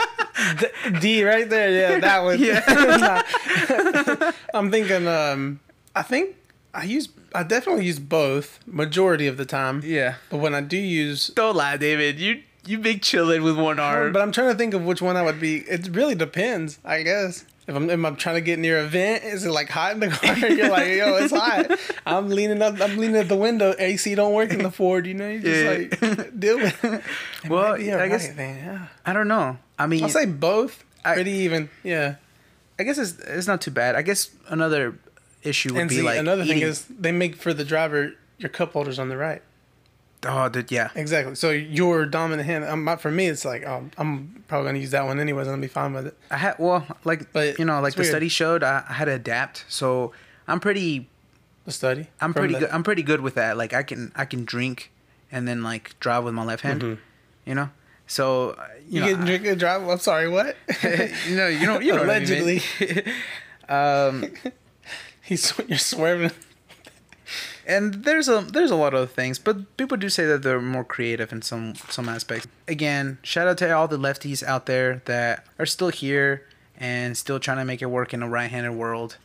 D 1.01 1.25
right 1.25 1.49
there. 1.49 1.71
Yeah, 1.71 1.99
that 2.01 2.23
one. 2.23 2.39
Yeah. 2.39 4.33
I'm 4.55 4.71
thinking. 4.71 5.09
Um, 5.09 5.61
I 5.95 6.03
think 6.03 6.37
I 6.75 6.85
use. 6.85 7.09
I 7.35 7.43
definitely 7.43 7.85
use 7.87 7.99
both 7.99 8.61
majority 8.67 9.27
of 9.27 9.37
the 9.37 9.45
time. 9.45 9.83
yeah. 9.85 10.17
But 10.31 10.39
when 10.39 10.55
I 10.55 10.61
do 10.61 10.77
use, 10.77 11.29
Don't 11.29 11.57
lie, 11.57 11.77
David. 11.77 12.19
You 12.21 12.43
you 12.67 12.79
big 12.79 13.03
chilling 13.03 13.43
with 13.43 13.57
one 13.59 13.79
arm. 13.79 14.13
but 14.13 14.23
I'm 14.23 14.33
trying 14.33 14.51
to 14.51 14.57
think 14.59 14.75
of 14.75 14.85
which 14.85 15.01
one 15.01 15.17
I 15.17 15.23
would 15.23 15.41
be. 15.41 15.59
It 15.59 15.89
really 15.93 16.15
depends, 16.15 16.79
I 16.85 17.03
guess. 17.03 17.45
If 17.69 17.75
I'm, 17.75 17.91
if 17.91 18.05
I'm 18.05 18.15
trying 18.17 18.37
to 18.37 18.41
get 18.41 18.59
near 18.61 18.79
a 18.79 18.87
vent, 18.87 19.25
is 19.25 19.45
it 19.45 19.51
like 19.51 19.69
hot 19.69 19.93
in 19.95 20.01
the 20.01 20.09
car? 20.11 20.37
You're 20.37 20.71
like, 20.71 20.89
yo, 20.89 21.17
it's 21.17 21.33
hot. 21.35 21.67
I'm 22.07 22.29
leaning 22.29 22.63
up. 22.63 22.81
I'm 22.81 22.97
leaning 22.97 23.17
at 23.17 23.29
the 23.29 23.37
window. 23.37 23.75
AC 23.79 24.15
don't 24.15 24.35
work 24.35 24.53
in 24.53 24.63
the 24.63 24.71
Ford. 24.79 25.05
You 25.07 25.15
know, 25.15 25.29
you 25.29 25.41
just 25.41 25.65
Yeah. 26.01 26.17
like 26.21 26.39
deal 26.39 26.59
with. 26.59 26.85
It. 26.85 27.03
It 27.45 27.51
Well, 27.51 27.77
be 27.77 28.09
guess- 28.09 28.29
thing, 28.33 28.57
yeah. 28.57 28.87
I 29.05 29.13
don't 29.13 29.27
know. 29.29 29.59
I 29.79 29.87
mean, 29.89 30.05
I'll 30.05 30.09
say 30.09 30.27
both. 30.27 30.85
I- 31.05 31.15
Pretty 31.15 31.31
even. 31.33 31.69
Yeah. 31.83 32.17
I 32.79 32.83
guess 32.85 32.99
it's 32.99 33.19
it's 33.21 33.47
not 33.47 33.61
too 33.61 33.71
bad. 33.71 33.97
I 33.97 34.03
guess 34.03 34.31
another 34.49 34.99
issue 35.43 35.73
would 35.73 35.81
And 35.81 35.89
be 35.89 35.97
see, 35.97 36.03
like 36.03 36.19
another 36.19 36.45
thing 36.45 36.61
is 36.61 36.85
they 36.85 37.11
make 37.13 37.35
for 37.37 37.53
the 37.55 37.65
driver 37.65 38.13
your 38.39 38.49
cup 38.51 38.73
holders 38.75 38.99
on 38.99 39.09
the 39.09 39.17
right. 39.17 39.43
Oh, 40.25 40.49
dude, 40.49 40.71
yeah, 40.71 40.91
Exactly. 40.95 41.35
So 41.35 41.51
your 41.51 42.07
dominant 42.07 42.47
hand. 42.47 42.65
Um, 42.65 42.99
for 42.99 43.11
me, 43.11 43.27
it's 43.27 43.45
like 43.45 43.67
um, 43.67 43.91
I'm 43.99 44.45
probably 44.49 44.69
gonna 44.69 44.79
use 44.79 44.91
that 44.93 45.05
one 45.05 45.21
anyways. 45.21 45.47
and 45.47 45.57
I'll 45.57 45.61
be 45.61 45.69
fine 45.69 45.93
with 45.93 46.07
it. 46.07 46.17
I 46.31 46.37
had 46.37 46.57
well, 46.59 46.87
like 47.05 47.33
But 47.33 47.59
you 47.59 47.65
know, 47.65 47.81
like 47.81 47.95
the 47.95 48.03
weird. 48.03 48.13
study 48.13 48.29
showed, 48.29 48.63
I, 48.63 48.85
I 48.89 48.93
had 48.95 49.07
to 49.07 49.13
adapt. 49.13 49.65
So 49.69 50.13
I'm 50.49 50.61
pretty, 50.61 51.09
The 51.65 51.73
study. 51.73 52.09
I'm 52.21 52.35
pretty 52.35 52.55
good. 52.55 52.71
I'm 52.71 52.83
pretty 52.83 53.03
good 53.03 53.21
with 53.21 53.35
that. 53.35 53.57
Like 53.57 53.75
I 53.75 53.83
can 53.83 54.13
I 54.15 54.25
can 54.25 54.45
drink 54.45 54.93
and 55.31 55.47
then 55.47 55.63
like 55.63 55.99
drive 56.01 56.25
with 56.25 56.35
my 56.35 56.45
left 56.45 56.63
hand. 56.63 56.99
You 57.45 57.55
know, 57.55 57.71
so 58.07 58.51
uh, 58.51 58.67
You, 58.89 58.95
you, 58.95 59.01
know, 59.01 59.17
can 59.17 59.27
drink 59.27 59.47
and 59.47 59.59
drive. 59.59 59.89
I'm 59.89 59.99
sorry. 59.99 60.29
What? 60.29 60.57
no, 60.85 61.49
you 61.49 61.67
know, 61.67 61.81
you 61.81 61.93
know, 61.93 62.01
what 62.01 62.11
I 62.11 62.21
mean, 62.21 62.41
Allegedly. 62.41 62.63
um, 63.69 64.33
He's 65.23 65.53
you're 65.67 65.79
swerving. 65.79 66.31
And 67.67 68.05
there's 68.05 68.29
a 68.29 68.41
there's 68.41 68.71
a 68.71 68.77
lot 68.77 68.95
of 68.95 69.11
things, 69.11 69.39
but 69.39 69.77
people 69.77 69.97
do 69.97 70.09
say 70.09 70.25
that 70.27 70.43
they're 70.43 70.61
more 70.61 70.85
creative 70.85 71.33
in 71.33 71.43
some 71.43 71.75
some 71.91 72.09
aspects. 72.09 72.47
Again, 72.69 73.19
shout 73.23 73.49
out 73.49 73.59
to 73.59 73.73
all 73.73 73.89
the 73.89 73.99
lefties 73.99 74.43
out 74.43 74.67
there 74.67 75.03
that 75.07 75.47
are 75.59 75.67
still 75.67 75.89
here 75.89 76.47
and 76.79 77.17
still 77.17 77.41
trying 77.41 77.59
to 77.59 77.65
make 77.65 77.83
it 77.83 77.87
work 77.87 78.15
in 78.15 78.23
a 78.23 78.29
right-handed 78.29 78.73
world. 78.73 79.17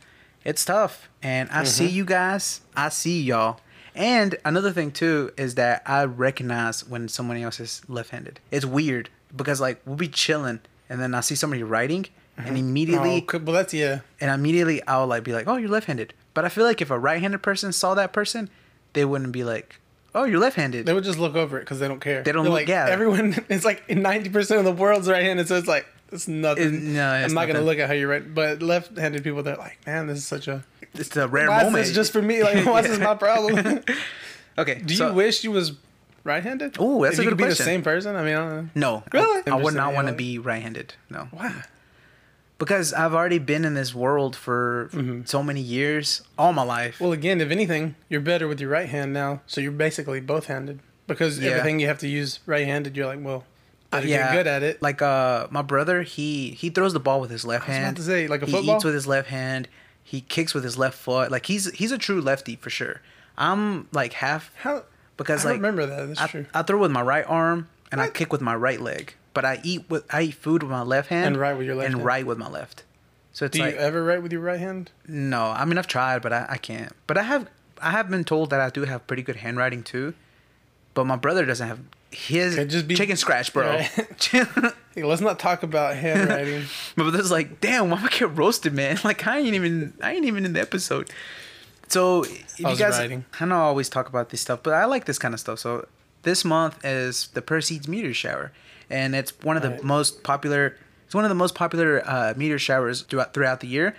It's 0.44 0.64
tough, 0.64 1.08
and 1.22 1.48
I 1.50 1.64
see 1.64 1.86
mm-hmm. 1.86 1.96
you 1.96 2.04
guys. 2.04 2.62
I 2.74 2.88
see 2.88 3.22
y'all. 3.22 3.60
And 3.94 4.36
another 4.44 4.72
thing 4.72 4.90
too 4.90 5.32
is 5.36 5.54
that 5.54 5.82
I 5.86 6.04
recognize 6.04 6.86
when 6.86 7.08
someone 7.08 7.36
else 7.36 7.60
is 7.60 7.82
left-handed. 7.88 8.40
It's 8.50 8.64
weird 8.64 9.10
because 9.36 9.60
like 9.60 9.80
we'll 9.86 9.96
be 9.96 10.08
chilling, 10.08 10.60
and 10.88 11.00
then 11.00 11.14
I 11.14 11.20
see 11.20 11.36
somebody 11.36 11.62
writing, 11.62 12.06
and 12.36 12.46
mm-hmm. 12.46 12.56
immediately 12.56 13.26
Oh, 13.32 13.38
well, 13.38 13.54
that's 13.54 13.72
yeah. 13.72 14.00
and 14.20 14.30
immediately 14.30 14.84
I'll 14.88 15.06
like 15.06 15.22
be 15.22 15.32
like, 15.32 15.46
"Oh, 15.46 15.56
you're 15.56 15.70
left-handed." 15.70 16.14
But 16.34 16.44
I 16.44 16.48
feel 16.48 16.64
like 16.64 16.80
if 16.80 16.90
a 16.90 16.98
right-handed 16.98 17.42
person 17.42 17.72
saw 17.72 17.94
that 17.94 18.12
person, 18.12 18.48
they 18.94 19.04
wouldn't 19.04 19.32
be 19.32 19.44
like, 19.44 19.80
"Oh, 20.14 20.24
you're 20.24 20.38
left-handed." 20.40 20.86
They 20.86 20.94
would 20.94 21.04
just 21.04 21.18
look 21.18 21.34
over 21.36 21.58
it 21.58 21.60
because 21.62 21.78
they 21.78 21.88
don't 21.88 22.00
care. 22.00 22.22
They 22.22 22.32
don't 22.32 22.44
They're 22.44 22.52
look- 22.52 22.60
like, 22.62 22.68
yeah. 22.68 22.86
Everyone. 22.88 23.34
It's 23.48 23.64
like 23.64 23.88
ninety 23.90 24.30
percent 24.30 24.58
of 24.60 24.64
the 24.64 24.72
world's 24.72 25.08
right-handed, 25.08 25.46
so 25.48 25.56
it's 25.56 25.68
like 25.68 25.86
it's 26.10 26.28
nothing. 26.28 26.64
It- 26.74 26.82
no, 26.82 27.14
it's 27.14 27.30
I'm 27.30 27.34
not 27.34 27.46
gonna 27.46 27.60
look 27.60 27.78
at 27.78 27.88
how 27.88 27.94
you 27.94 28.08
write. 28.08 28.34
But 28.34 28.62
left-handed 28.62 29.22
people, 29.24 29.42
they're 29.42 29.56
like, 29.56 29.78
man, 29.86 30.06
this 30.06 30.18
is 30.18 30.26
such 30.26 30.48
a. 30.48 30.64
It's 30.94 31.16
a 31.16 31.26
rare 31.28 31.48
Why 31.48 31.62
moment. 31.64 31.82
is 31.82 31.88
this 31.88 31.96
just 31.96 32.12
for 32.12 32.20
me? 32.20 32.42
Like, 32.42 32.66
why 32.66 32.80
is 32.80 32.88
this 32.88 32.98
my 32.98 33.14
problem? 33.26 33.80
okay. 34.58 34.80
Do 34.84 34.94
so- 34.94 35.08
you 35.08 35.14
wish 35.14 35.42
you 35.44 35.50
was 35.50 35.72
right-handed? 36.24 36.78
Ooh, 36.80 37.02
that's 37.02 37.14
if 37.14 37.20
a 37.20 37.22
you 37.24 37.28
good 37.30 37.38
could 37.38 37.44
be 37.44 37.48
the 37.48 37.54
same 37.56 37.82
person. 37.82 38.14
I 38.16 38.22
mean, 38.24 38.36
I. 38.36 38.64
No, 38.74 39.02
Really? 39.12 39.42
I, 39.46 39.56
I 39.56 39.62
would 39.62 39.74
not 39.74 39.94
want 39.94 40.08
to 40.08 40.12
be 40.14 40.38
right-handed. 40.38 40.94
No, 41.10 41.28
Why? 41.30 41.62
Because 42.62 42.92
I've 42.94 43.12
already 43.12 43.40
been 43.40 43.64
in 43.64 43.74
this 43.74 43.92
world 43.92 44.36
for 44.36 44.88
so 45.24 45.42
many 45.42 45.60
years, 45.60 46.22
all 46.38 46.52
my 46.52 46.62
life. 46.62 46.94
Mm-hmm. 46.94 47.04
Well, 47.04 47.12
again, 47.12 47.40
if 47.40 47.50
anything, 47.50 47.96
you're 48.08 48.20
better 48.20 48.46
with 48.46 48.60
your 48.60 48.70
right 48.70 48.88
hand 48.88 49.12
now, 49.12 49.40
so 49.46 49.60
you're 49.60 49.72
basically 49.72 50.20
both-handed 50.20 50.78
because 51.08 51.38
Yeah. 51.40 51.50
everything 51.50 51.80
you 51.80 51.88
have 51.88 51.98
to 51.98 52.08
use 52.08 52.38
right-handed. 52.46 52.96
You're 52.96 53.06
like, 53.06 53.18
well, 53.20 53.44
better 53.90 54.06
yeah, 54.06 54.32
good 54.32 54.46
at 54.46 54.62
it. 54.62 54.80
Like 54.80 55.02
uh, 55.02 55.48
my 55.50 55.62
brother, 55.62 56.02
he 56.02 56.50
he 56.50 56.70
throws 56.70 56.92
the 56.92 57.00
ball 57.00 57.20
with 57.20 57.30
his 57.30 57.44
left 57.44 57.64
I 57.64 57.72
was 57.72 57.76
about 57.76 57.84
hand. 57.84 57.96
to 57.96 58.02
say, 58.02 58.28
like 58.28 58.42
a 58.42 58.46
he 58.46 58.52
football? 58.52 58.76
eats 58.76 58.84
with 58.84 58.94
his 58.94 59.06
left 59.08 59.28
hand. 59.28 59.68
He 60.04 60.20
kicks 60.20 60.54
with 60.54 60.62
his 60.64 60.78
left 60.78 60.96
foot. 60.98 61.30
Like 61.32 61.46
he's 61.46 61.70
he's 61.72 61.90
a 61.92 61.98
true 61.98 62.20
lefty 62.20 62.54
for 62.56 62.70
sure. 62.70 63.00
I'm 63.36 63.88
like 63.92 64.12
half 64.14 64.52
How? 64.56 64.84
because 65.16 65.44
I 65.44 65.50
like 65.50 65.56
remember 65.56 65.86
that. 65.86 66.06
That's 66.08 66.20
I, 66.20 66.26
true. 66.28 66.46
I 66.54 66.62
throw 66.62 66.78
with 66.78 66.90
my 66.92 67.02
right 67.02 67.24
arm 67.28 67.68
and 67.90 68.00
I 68.00 68.08
kick 68.08 68.30
with 68.32 68.40
my 68.40 68.54
right 68.54 68.80
leg. 68.80 69.14
But 69.34 69.44
I 69.44 69.60
eat 69.62 69.84
with 69.88 70.04
I 70.12 70.22
eat 70.22 70.34
food 70.34 70.62
with 70.62 70.70
my 70.70 70.82
left 70.82 71.08
hand 71.08 71.26
And 71.26 71.36
right 71.36 71.54
with 71.56 71.66
your 71.66 71.74
left 71.76 71.86
and 71.86 71.94
hand. 71.96 72.06
right 72.06 72.26
with 72.26 72.38
my 72.38 72.48
left. 72.48 72.84
So 73.32 73.46
it's 73.46 73.56
Do 73.56 73.62
like 73.64 73.74
you 73.74 73.80
ever 73.80 74.04
write 74.04 74.22
with 74.22 74.30
your 74.32 74.42
right 74.42 74.60
hand? 74.60 74.90
no. 75.08 75.44
I 75.46 75.64
mean 75.64 75.78
I've 75.78 75.86
tried, 75.86 76.20
but 76.22 76.32
I, 76.32 76.46
I 76.50 76.56
can't. 76.58 76.92
But 77.06 77.16
I 77.18 77.22
have 77.22 77.48
I 77.80 77.90
have 77.90 78.10
been 78.10 78.24
told 78.24 78.50
that 78.50 78.60
I 78.60 78.70
do 78.70 78.84
have 78.84 79.06
pretty 79.06 79.22
good 79.22 79.36
handwriting 79.36 79.82
too. 79.82 80.14
But 80.94 81.04
my 81.06 81.16
brother 81.16 81.46
doesn't 81.46 81.66
have 81.66 81.80
his 82.10 82.54
Could 82.56 82.68
just 82.68 82.86
be- 82.86 82.94
chicken 82.94 83.16
scratch, 83.16 83.52
bro. 83.52 83.68
Right. 83.68 84.72
Hey, 84.94 85.04
let's 85.04 85.22
not 85.22 85.38
talk 85.38 85.62
about 85.62 85.96
handwriting. 85.96 86.64
My 86.96 87.04
brother's 87.04 87.30
like, 87.30 87.62
damn, 87.62 87.88
why 87.88 87.96
am 87.96 88.04
I 88.04 88.08
get 88.10 88.36
roasted, 88.36 88.74
man? 88.74 88.98
Like 89.04 89.26
I 89.26 89.38
ain't 89.38 89.54
even 89.54 89.94
I 90.02 90.12
ain't 90.12 90.26
even 90.26 90.44
in 90.44 90.52
the 90.52 90.60
episode. 90.60 91.08
So 91.88 92.24
if 92.24 92.60
you 92.60 92.76
guys 92.76 92.98
writing? 92.98 93.24
I 93.40 93.46
know 93.46 93.56
I 93.56 93.60
always 93.60 93.88
talk 93.88 94.08
about 94.10 94.28
this 94.28 94.42
stuff, 94.42 94.60
but 94.62 94.74
I 94.74 94.84
like 94.84 95.06
this 95.06 95.18
kind 95.18 95.32
of 95.32 95.40
stuff. 95.40 95.58
So 95.60 95.86
this 96.24 96.44
month 96.44 96.84
is 96.84 97.28
the 97.28 97.40
Perseid's 97.40 97.88
meteor 97.88 98.12
shower. 98.12 98.52
And 98.92 99.14
it's 99.16 99.32
one 99.42 99.56
of 99.56 99.62
the 99.62 99.70
Right. 99.70 99.82
most 99.84 100.22
popular 100.22 100.76
it's 101.06 101.14
one 101.14 101.24
of 101.24 101.28
the 101.28 101.34
most 101.34 101.54
popular 101.54 102.02
uh, 102.08 102.32
meteor 102.36 102.58
showers 102.58 103.02
throughout 103.02 103.34
throughout 103.34 103.60
the 103.60 103.66
year. 103.66 103.94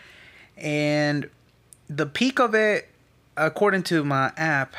And 0.57 1.29
the 1.89 2.05
peak 2.05 2.39
of 2.39 2.55
it, 2.55 2.89
according 3.37 3.83
to 3.83 4.03
my 4.03 4.31
app, 4.37 4.75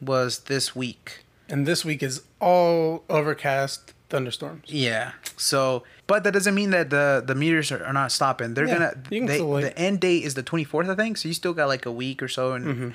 was 0.00 0.40
this 0.40 0.74
week. 0.76 1.24
and 1.48 1.66
this 1.66 1.84
week 1.84 2.02
is 2.02 2.22
all 2.40 3.04
overcast 3.10 3.92
thunderstorms. 4.08 4.64
Yeah. 4.68 5.12
So, 5.36 5.82
but 6.06 6.22
that 6.24 6.32
doesn't 6.32 6.54
mean 6.54 6.70
that 6.70 6.90
the 6.90 7.22
the 7.26 7.34
meteors 7.34 7.72
are, 7.72 7.84
are 7.84 7.92
not 7.92 8.12
stopping. 8.12 8.54
They're 8.54 8.66
Yeah, 8.66 8.74
gonna. 8.74 8.94
you 9.10 9.20
can 9.20 9.26
They, 9.26 9.38
the 9.38 9.78
end 9.78 10.00
date 10.00 10.22
is 10.24 10.34
the 10.34 10.42
twenty 10.42 10.64
fourth, 10.64 10.88
I 10.88 10.94
think. 10.94 11.16
So 11.16 11.28
you 11.28 11.34
still 11.34 11.54
got 11.54 11.66
like 11.68 11.86
a 11.86 11.92
week 11.92 12.22
or 12.22 12.28
so, 12.28 12.52
and 12.52 12.64
Mm-hmm. 12.66 12.88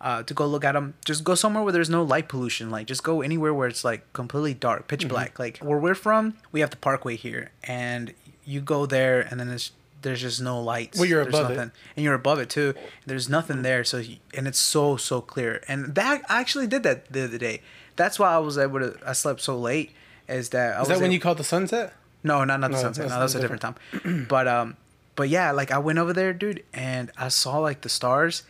Uh, 0.00 0.22
to 0.22 0.32
go 0.34 0.46
look 0.46 0.64
at 0.64 0.72
them, 0.72 0.94
just 1.04 1.24
go 1.24 1.34
somewhere 1.34 1.62
where 1.62 1.72
there's 1.72 1.90
no 1.90 2.02
light 2.02 2.28
pollution. 2.28 2.70
Like 2.70 2.86
just 2.86 3.02
go 3.02 3.20
anywhere 3.22 3.52
where 3.52 3.68
it's 3.68 3.84
like 3.84 4.10
completely 4.12 4.54
dark, 4.54 4.88
pitch 4.88 5.00
Mm-hmm. 5.00 5.08
black. 5.08 5.38
Like 5.38 5.58
where 5.58 5.78
we're 5.78 5.94
from, 5.94 6.36
we 6.52 6.60
have 6.60 6.70
the 6.70 6.76
Parkway 6.76 7.16
here, 7.16 7.50
and 7.64 8.14
you 8.44 8.60
go 8.60 8.86
there, 8.86 9.20
and 9.20 9.38
then 9.38 9.48
there's 9.48 9.72
there's 10.02 10.22
just 10.22 10.40
no 10.40 10.58
lights. 10.62 10.98
Well, 10.98 11.06
you're 11.08 11.24
There's 11.24 11.34
above 11.38 11.50
it. 11.50 11.58
and 11.58 12.04
you're 12.04 12.14
above 12.14 12.38
it 12.38 12.48
too. 12.48 12.72
There's 13.04 13.28
nothing 13.28 13.60
there, 13.62 13.84
so 13.84 13.98
you, 13.98 14.16
and 14.32 14.48
it's 14.48 14.58
so 14.58 14.96
so 14.96 15.20
clear. 15.20 15.62
And 15.68 15.94
that 15.94 16.22
I 16.30 16.40
actually 16.40 16.66
did 16.66 16.82
that 16.84 17.12
the 17.12 17.24
other 17.24 17.36
day. 17.38 17.60
That's 17.96 18.18
why 18.18 18.32
I 18.32 18.38
was 18.38 18.56
able 18.56 18.80
to. 18.80 18.96
I 19.06 19.12
slept 19.12 19.42
so 19.42 19.58
late. 19.58 19.90
Is 20.26 20.48
that 20.50 20.76
I 20.76 20.76
Is 20.76 20.78
was 20.80 20.88
that 20.88 20.94
when 20.96 21.04
able- 21.06 21.14
you 21.14 21.20
called 21.20 21.36
the 21.38 21.44
sunset? 21.44 21.92
no, 22.22 22.44
not 22.44 22.60
not 22.60 22.70
the 22.70 22.76
No, 22.76 22.82
sunset. 22.82 23.02
that's 23.08 23.12
No, 23.12 23.18
that 23.18 23.22
was 23.24 23.34
a 23.34 23.40
different 23.40 23.60
time. 23.62 24.26
but 24.28 24.48
um, 24.48 24.76
but 25.16 25.28
yeah, 25.28 25.50
like 25.52 25.70
I 25.70 25.76
went 25.78 25.98
over 25.98 26.14
there, 26.14 26.32
dude, 26.32 26.64
and 26.72 27.10
I 27.18 27.28
saw 27.28 27.58
like 27.58 27.82
the 27.82 27.88
stars, 27.90 28.44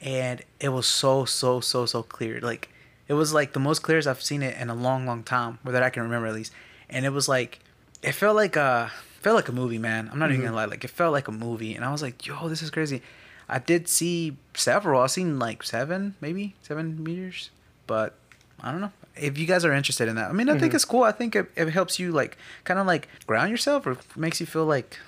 and 0.00 0.42
it 0.60 0.70
was 0.70 0.86
so 0.86 1.24
so 1.24 1.60
so 1.60 1.86
so 1.86 2.02
clear. 2.02 2.40
Like 2.40 2.68
it 3.08 3.14
was 3.14 3.32
like 3.32 3.52
the 3.52 3.60
most 3.60 3.80
clear 3.80 3.98
as 3.98 4.06
I've 4.06 4.22
seen 4.22 4.42
it 4.42 4.56
in 4.60 4.70
a 4.70 4.74
long 4.74 5.06
long 5.06 5.22
time, 5.22 5.58
or 5.64 5.72
that 5.72 5.82
I 5.82 5.90
can 5.90 6.02
remember 6.02 6.26
at 6.28 6.34
least. 6.34 6.52
And 6.88 7.04
it 7.04 7.10
was 7.10 7.28
like, 7.28 7.60
it 8.02 8.12
felt 8.12 8.36
like 8.36 8.56
a 8.56 8.90
felt 9.20 9.36
like 9.36 9.48
a 9.48 9.52
movie, 9.52 9.78
man. 9.78 10.08
I'm 10.12 10.18
not 10.18 10.30
even 10.30 10.40
gonna 10.40 10.50
mm-hmm. 10.50 10.56
lie. 10.56 10.64
Like 10.66 10.84
it 10.84 10.90
felt 10.90 11.12
like 11.12 11.28
a 11.28 11.32
movie, 11.32 11.74
and 11.74 11.84
I 11.84 11.92
was 11.92 12.02
like, 12.02 12.26
yo, 12.26 12.48
this 12.48 12.62
is 12.62 12.70
crazy. 12.70 13.02
I 13.48 13.58
did 13.58 13.88
see 13.88 14.36
several. 14.54 15.00
I've 15.02 15.10
seen 15.10 15.38
like 15.38 15.62
seven, 15.62 16.14
maybe 16.20 16.54
seven 16.62 17.02
meteors, 17.02 17.50
but 17.86 18.14
I 18.60 18.70
don't 18.70 18.80
know. 18.80 18.92
If 19.16 19.36
you 19.36 19.46
guys 19.46 19.64
are 19.64 19.72
interested 19.72 20.08
in 20.08 20.14
that, 20.14 20.30
I 20.30 20.32
mean, 20.32 20.48
I 20.48 20.52
think 20.52 20.66
mm-hmm. 20.66 20.76
it's 20.76 20.84
cool. 20.84 21.02
I 21.02 21.12
think 21.12 21.34
it, 21.34 21.50
it 21.56 21.68
helps 21.70 21.98
you 21.98 22.12
like 22.12 22.38
kind 22.64 22.78
of 22.78 22.86
like 22.86 23.08
ground 23.26 23.50
yourself, 23.50 23.86
or 23.86 23.98
makes 24.16 24.40
you 24.40 24.46
feel 24.46 24.64
like 24.64 24.98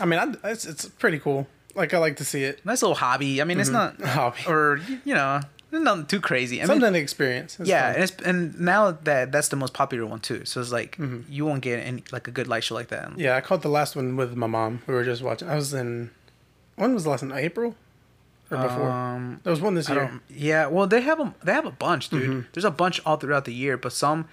I 0.00 0.06
mean, 0.06 0.18
I, 0.18 0.50
it's 0.50 0.64
it's 0.64 0.86
pretty 0.86 1.18
cool. 1.18 1.46
Like 1.74 1.94
I 1.94 1.98
like 1.98 2.16
to 2.16 2.24
see 2.24 2.42
it. 2.44 2.64
nice 2.64 2.82
little 2.82 2.94
hobby. 2.96 3.40
I 3.40 3.44
mean, 3.44 3.60
it's 3.60 3.70
not 3.70 4.00
Hobby. 4.02 4.40
or 4.48 4.80
you 5.04 5.14
know, 5.14 5.40
nothing 5.72 6.06
too 6.06 6.20
crazy. 6.20 6.60
I 6.60 6.64
Something 6.66 6.82
mean, 6.82 6.92
to 6.94 6.98
experience. 6.98 7.58
It's 7.60 7.68
yeah, 7.68 7.86
fun. 7.92 7.94
and, 7.94 8.02
it's, 8.04 8.22
and 8.22 8.60
now 8.60 8.90
that 9.04 9.30
that's 9.32 9.48
the 9.48 9.56
most 9.56 9.72
popular 9.72 10.04
one 10.06 10.20
too. 10.20 10.44
So 10.44 10.60
it's 10.60 10.72
like 10.72 10.96
Mm-hmm. 10.96 11.32
you 11.32 11.44
won't 11.46 11.62
get 11.62 11.78
any 11.78 12.02
like 12.12 12.26
a 12.28 12.30
good 12.32 12.48
light 12.48 12.64
show 12.64 12.74
like 12.74 12.88
that. 12.88 13.18
yeah. 13.18 13.36
I 13.36 13.40
caught 13.40 13.62
the 13.62 13.68
last 13.68 13.94
one 13.96 14.16
with 14.16 14.34
my 14.36 14.46
mom. 14.48 14.82
We 14.86 14.94
were 14.94 15.04
just 15.04 15.22
watching. 15.22 15.48
I 15.48 15.54
was 15.54 15.72
in. 15.74 16.10
When 16.76 16.94
was 16.94 17.04
the 17.04 17.10
last 17.10 17.22
one? 17.22 17.32
April, 17.32 17.74
or 18.50 18.56
before? 18.58 18.90
Um, 18.90 19.40
there 19.44 19.50
was 19.50 19.60
one 19.60 19.74
this 19.74 19.88
I 19.90 19.94
year. 19.94 20.20
Yeah, 20.30 20.66
well, 20.66 20.86
they 20.86 21.02
have 21.02 21.20
a 21.20 21.34
they 21.44 21.52
have 21.52 21.66
a 21.66 21.70
bunch, 21.70 22.08
dude. 22.08 22.22
Mm-hmm. 22.22 22.40
There's 22.52 22.64
a 22.64 22.70
bunch 22.70 23.00
all 23.06 23.16
throughout 23.16 23.44
the 23.44 23.54
year, 23.54 23.76
but 23.76 23.92
some. 23.92 24.26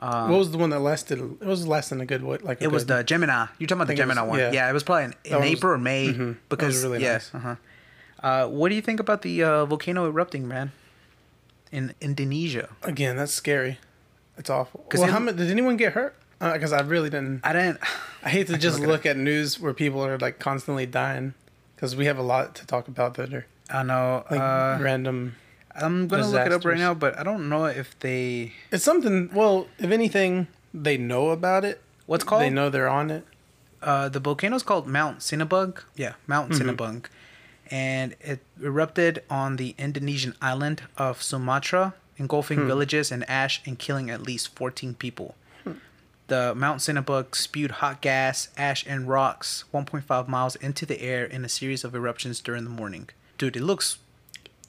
Um, 0.00 0.30
what 0.30 0.38
was 0.38 0.50
the 0.52 0.58
one 0.58 0.70
that 0.70 0.78
lasted? 0.78 1.18
It 1.18 1.46
was 1.46 1.66
lasting 1.66 2.00
a 2.00 2.06
good 2.06 2.22
what? 2.22 2.42
Like 2.44 2.62
it 2.62 2.70
was 2.70 2.86
the 2.86 3.02
Gemini. 3.02 3.46
You're 3.58 3.66
talking 3.66 3.82
about 3.82 3.86
the 3.88 3.94
it 3.94 4.06
was- 4.06 4.14
Gemini 4.14 4.22
one. 4.22 4.38
yeah. 4.38 4.52
Yeah. 4.52 4.70
it 4.70 4.72
was 4.72 4.84
probably 4.84 5.04
in, 5.04 5.14
in 5.24 5.40
was- 5.40 5.50
April 5.50 5.72
or 5.72 5.78
May 5.78 6.08
mhm. 6.12 6.28
Was 6.28 6.36
because 6.48 6.84
really 6.84 7.02
yeah. 7.02 7.12
nice. 7.14 7.34
Uh-huh. 7.34 7.56
Uh, 8.22 8.46
what 8.48 8.68
do 8.68 8.74
you 8.74 8.82
think 8.82 9.00
about 9.00 9.22
the 9.22 9.42
uh, 9.42 9.64
volcano 9.66 10.06
erupting, 10.06 10.46
man? 10.48 10.72
In 11.70 11.94
Indonesia, 12.00 12.70
again. 12.82 13.16
That's 13.16 13.32
scary. 13.32 13.78
It's 14.38 14.48
awful. 14.48 14.86
Well, 14.94 15.04
it- 15.04 15.10
how 15.10 15.18
many, 15.18 15.36
did 15.36 15.50
anyone 15.50 15.76
get 15.76 15.92
hurt? 15.92 16.14
Because 16.40 16.72
I 16.72 16.80
really 16.80 17.10
didn't. 17.10 17.40
I 17.44 17.52
didn't. 17.52 17.80
I 18.22 18.30
hate 18.30 18.46
to 18.46 18.52
can 18.54 18.60
just 18.60 18.78
look 18.78 18.88
look 18.88 19.06
at 19.06 19.16
news 19.16 19.58
where 19.60 19.74
people 19.74 20.04
are 20.04 20.16
like 20.18 20.38
constantly 20.38 20.86
dying. 20.86 21.34
Because 21.74 21.94
we 21.94 22.06
have 22.06 22.18
a 22.18 22.22
lot 22.22 22.54
to 22.56 22.66
talk 22.66 22.88
about 22.88 23.14
that 23.14 23.32
are 23.34 23.46
I 23.70 23.82
know. 23.82 24.24
like 24.30 24.40
uh, 24.40 24.78
random. 24.80 25.34
I'm 25.80 26.08
gonna 26.08 26.26
look 26.28 26.46
it 26.46 26.52
up 26.52 26.64
right 26.64 26.78
now, 26.78 26.94
but 26.94 27.18
I 27.18 27.22
don't 27.22 27.48
know 27.48 27.64
if 27.66 27.98
they. 28.00 28.52
It's 28.70 28.84
something. 28.84 29.30
Well, 29.32 29.68
if 29.78 29.90
anything, 29.90 30.48
they 30.74 30.96
know 30.96 31.30
about 31.30 31.64
it. 31.64 31.80
What's 32.06 32.24
called? 32.24 32.42
They 32.42 32.50
know 32.50 32.70
they're 32.70 32.88
on 32.88 33.10
it. 33.10 33.24
Uh, 33.82 34.08
the 34.08 34.18
volcano's 34.20 34.62
called 34.62 34.86
Mount 34.88 35.20
Sinabung. 35.20 35.78
Yeah, 35.96 36.14
Mount 36.26 36.50
Mm-hmm. 36.52 36.68
Sinabung, 36.70 37.04
and 37.70 38.14
it 38.20 38.40
erupted 38.62 39.22
on 39.30 39.56
the 39.56 39.74
Indonesian 39.78 40.34
island 40.42 40.82
of 40.96 41.22
Sumatra, 41.22 41.94
engulfing 42.16 42.58
Hmm. 42.60 42.66
villages 42.66 43.12
and 43.12 43.28
ash 43.30 43.60
and 43.66 43.78
killing 43.78 44.10
at 44.10 44.20
least 44.22 44.54
14 44.56 44.94
people. 44.94 45.36
Hmm. 45.64 45.72
The 46.26 46.54
Mount 46.56 46.80
Sinabung 46.80 47.34
spewed 47.36 47.70
hot 47.72 48.00
gas, 48.00 48.48
ash, 48.56 48.84
and 48.86 49.08
rocks 49.08 49.64
1.5 49.72 50.26
miles 50.28 50.56
into 50.56 50.84
the 50.84 51.00
air 51.00 51.24
in 51.24 51.44
a 51.44 51.48
series 51.48 51.84
of 51.84 51.94
eruptions 51.94 52.40
during 52.40 52.64
the 52.64 52.70
morning. 52.70 53.08
Dude, 53.38 53.56
it 53.56 53.62
looks. 53.62 53.98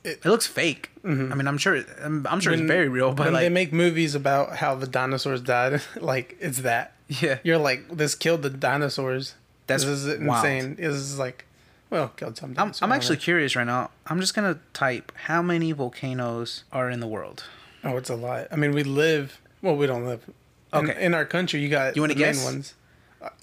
It, 0.04 0.20
It- 0.24 0.26
looks 0.26 0.48
fake. 0.48 0.92
I 1.04 1.08
mean, 1.10 1.48
I'm 1.48 1.58
sure. 1.58 1.84
I'm, 2.04 2.26
I'm 2.28 2.40
sure 2.40 2.52
When- 2.52 2.62
it's 2.62 2.68
very 2.68 2.88
real, 2.88 3.14
but 3.14 3.26
when 3.26 3.34
like, 3.34 3.42
they 3.42 3.50
make 3.50 3.74
movies 3.74 4.16
about 4.16 4.58
how 4.58 4.76
the 4.76 4.88
dinosaurs 4.88 5.42
died, 5.42 5.82
like 6.00 6.38
it's 6.40 6.60
that. 6.60 6.94
yeah, 7.08 7.40
You're 7.44 7.58
like, 7.58 7.88
this 7.90 8.16
killed 8.16 8.42
the 8.44 8.50
dinosaurs. 8.50 9.36
That's 9.68 9.84
this 9.84 10.04
is 10.06 10.20
wild. 10.20 10.46
insane. 10.46 10.76
This 10.76 10.96
is 10.96 11.18
like, 11.20 11.46
well, 11.90 12.10
killed 12.10 12.38
some. 12.38 12.50
I'm, 12.52 12.54
dinosaurs. 12.56 12.82
I'm 12.82 12.92
actually 12.92 13.16
know. 13.18 13.22
curious 13.24 13.56
right 13.56 13.66
now. 13.68 13.92
I'm 14.08 14.20
just 14.20 14.34
gonna 14.36 14.60
type 14.74 15.12
how 15.26 15.42
many 15.42 15.72
volcanoes 15.72 16.64
are 16.72 16.90
in 16.90 17.00
the 17.00 17.08
world. 17.08 17.44
Oh, 17.84 17.98
it's 17.98 18.10
a 18.10 18.16
lot. 18.16 18.48
I 18.52 18.56
mean, 18.56 18.72
we 18.74 18.84
live. 18.84 19.40
Well, 19.62 19.76
we 19.76 19.88
don't 19.88 20.06
live. 20.06 20.22
In, 20.28 20.34
Okay. 20.72 21.04
In 21.04 21.14
our 21.16 21.26
country, 21.26 21.60
you 21.62 21.70
got. 21.70 21.96
You 21.96 22.02
wanna 22.04 22.14
guess? 22.14 22.44
ones. 22.44 22.74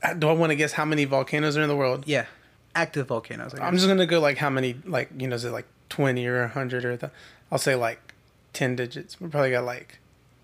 Uh, 0.03 0.15
Do 0.15 0.29
I 0.29 0.33
want 0.33 0.51
to 0.51 0.57
guess 0.57 0.73
how 0.73 0.85
many 0.85 1.05
volcanoes 1.05 1.57
are 1.57 1.63
in 1.63 1.69
the 1.69 1.77
world? 1.77 2.05
Yeah, 2.07 2.27
active 2.75 3.09
volcanoes. 3.09 3.53
I'm 3.61 3.75
just 3.75 3.89
gonna 3.89 4.07
go 4.07 4.21
like 4.21 4.39
how 4.39 4.49
many, 4.51 4.77
like 4.85 5.11
you 5.19 5.27
know, 5.29 5.35
is 5.35 5.45
it 5.45 5.51
like 5.51 5.67
twenty 5.89 6.27
or 6.27 6.47
hundred 6.49 6.85
or 6.85 6.97
the, 6.97 7.11
I'll 7.51 7.59
say 7.59 7.75
like 7.75 8.15
ten 8.53 8.77
digits. 8.77 9.21
We 9.21 9.29
probably 9.29 9.51
got 9.51 9.65
like 9.65 9.99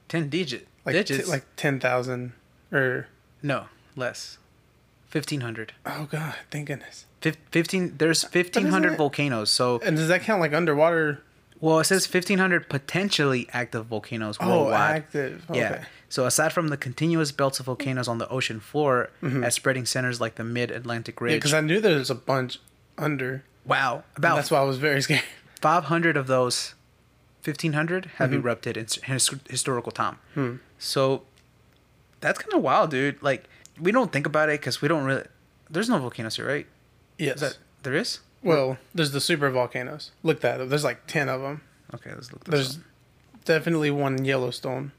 ten 0.09 0.29
digit 0.29 0.69
like 0.85 0.95
digits. 0.95 1.25
t- 1.27 1.31
like 1.31 1.45
ten 1.57 1.81
thousand 1.81 2.33
or 2.73 3.07
no 3.43 3.67
less, 3.97 4.39
fifteen 5.09 5.41
hundred. 5.43 5.73
oh 5.87 6.09
god, 6.11 6.35
thank 6.51 6.67
goodness. 6.69 7.07
Fif- 7.21 7.37
Fifteen. 7.51 7.95
There's 7.99 8.25
fifteen 8.25 8.67
hundred 8.67 8.97
volcanoes. 8.97 9.51
So 9.51 9.81
And 9.85 9.97
does 9.97 10.09
that 10.09 10.23
count 10.23 10.41
like 10.41 10.53
underwater? 10.53 11.23
well, 11.61 11.79
it 11.79 11.85
says 11.85 12.07
fifteen 12.07 12.39
hundred 12.39 12.69
potentially 12.69 13.49
active 13.53 13.87
volcanoes 13.87 14.37
Oh, 14.41 14.49
worldwide. 14.63 14.97
active. 14.97 15.45
Okay. 15.51 15.59
Yeah. 15.61 15.85
So 16.09 16.27
aside 16.27 16.53
from 16.53 16.69
the 16.69 16.77
continuous 16.77 17.33
belts 17.33 17.59
of 17.61 17.67
volcanoes 17.67 18.07
on 18.09 18.19
the 18.19 18.29
ocean 18.29 18.61
floor, 18.61 19.09
Mm-hmm. 19.23 19.45
at 19.45 19.55
spreading 19.55 19.87
centers 19.87 20.21
like 20.21 20.35
the 20.35 20.45
Mid-Atlantic 20.45 21.21
Ridge. 21.21 21.31
Yeah, 21.31 21.35
Ridge. 21.37 21.41
because 21.43 21.55
I 21.55 21.61
knew 21.63 21.81
there 21.81 21.97
was 21.97 22.11
a 22.11 22.15
bunch 22.15 22.59
under. 22.99 23.45
Wow, 23.65 24.05
about 24.17 24.37
that's 24.37 24.51
why 24.51 24.59
I 24.59 24.65
was 24.65 24.79
very 24.79 25.01
scared. 25.03 25.23
500 25.61 26.17
of 26.17 26.27
those 26.27 26.75
1500 27.45 28.07
have 28.17 28.31
Mm-hmm. 28.31 28.39
erupted 28.41 28.77
in 28.77 28.87
his, 29.05 29.31
historical 29.49 29.93
time 29.93 30.19
Hmm. 30.35 30.57
so 30.79 31.23
that's 32.21 32.39
kind 32.39 32.53
of 32.55 32.63
wild 32.63 32.91
dude 32.91 33.21
like 33.23 33.45
we 33.81 33.91
don't 33.93 34.13
think 34.13 34.27
about 34.27 34.49
it 34.49 34.61
because 34.61 34.81
we 34.83 34.89
don't 34.89 35.05
really 35.05 35.25
there's 35.71 35.89
no 35.89 35.99
volcanoes 35.99 36.37
here 36.37 36.47
right 36.47 36.67
Yes. 37.19 37.37
is 37.37 37.41
that 37.41 37.59
there 37.83 37.95
is 37.95 38.21
well, 38.45 38.79
there's 38.93 39.13
the 39.13 39.21
super 39.21 39.51
volcanoes. 39.51 40.11
Look 40.25 40.41
that 40.41 40.61
up. 40.61 40.69
There's 40.69 40.83
like 40.83 41.07
ten 41.07 41.29
of 41.29 41.41
them. 41.43 41.61
okay 41.95 42.11
let's 42.13 42.33
look 42.33 42.43
this 42.45 42.51
There's 42.53 42.77
up. 42.79 42.83
definitely 43.45 43.91
one 43.93 44.17
in 44.19 44.25
Yellowstone. 44.25 44.91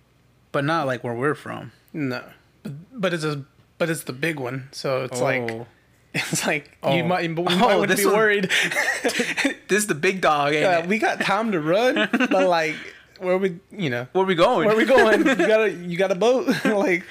but 0.54 0.63
not 0.63 0.88
like 0.88 1.04
where 1.04 1.13
we're 1.13 1.36
from 1.36 1.71
No, 1.91 2.23
but, 2.63 2.71
but 2.93 3.13
it's 3.13 3.26
a 3.26 3.43
but 3.78 3.89
it's 3.89 4.04
the 4.04 4.13
big 4.13 4.39
one. 4.39 4.69
So 4.71 5.04
it's 5.04 5.19
like 5.19 5.49
Oh. 5.52 5.67
it's 6.32 6.45
like 6.45 6.78
Oh. 6.84 6.95
you 6.95 7.04
might 7.04 7.23
you 7.28 7.36
Oh, 7.38 7.43
might 7.43 7.88
to 7.88 7.93
oh, 7.93 7.95
be 7.95 8.06
one- 8.06 8.13
worried. 8.15 8.43
this 9.04 9.56
is 9.69 9.88
the 9.88 9.95
big 9.95 10.21
dog 10.21 10.54
Yeah, 10.54 10.80
it? 10.80 10.88
we 10.88 10.99
got 10.99 11.19
time 11.21 11.52
to 11.52 11.60
run, 11.60 11.95
but 12.12 12.32
like 12.47 12.76
where 13.19 13.38
we 13.38 13.60
you 13.71 13.89
know 13.89 14.08
where 14.12 14.26
we 14.26 14.36
going 14.36 14.67
where 14.67 14.76
we 14.76 14.86
going? 14.86 15.19
You 15.26 15.36
got 15.36 15.62
a 15.62 15.71
you 15.71 15.97
got 15.97 16.12
a 16.12 16.15
boat? 16.15 16.47
like 16.65 17.04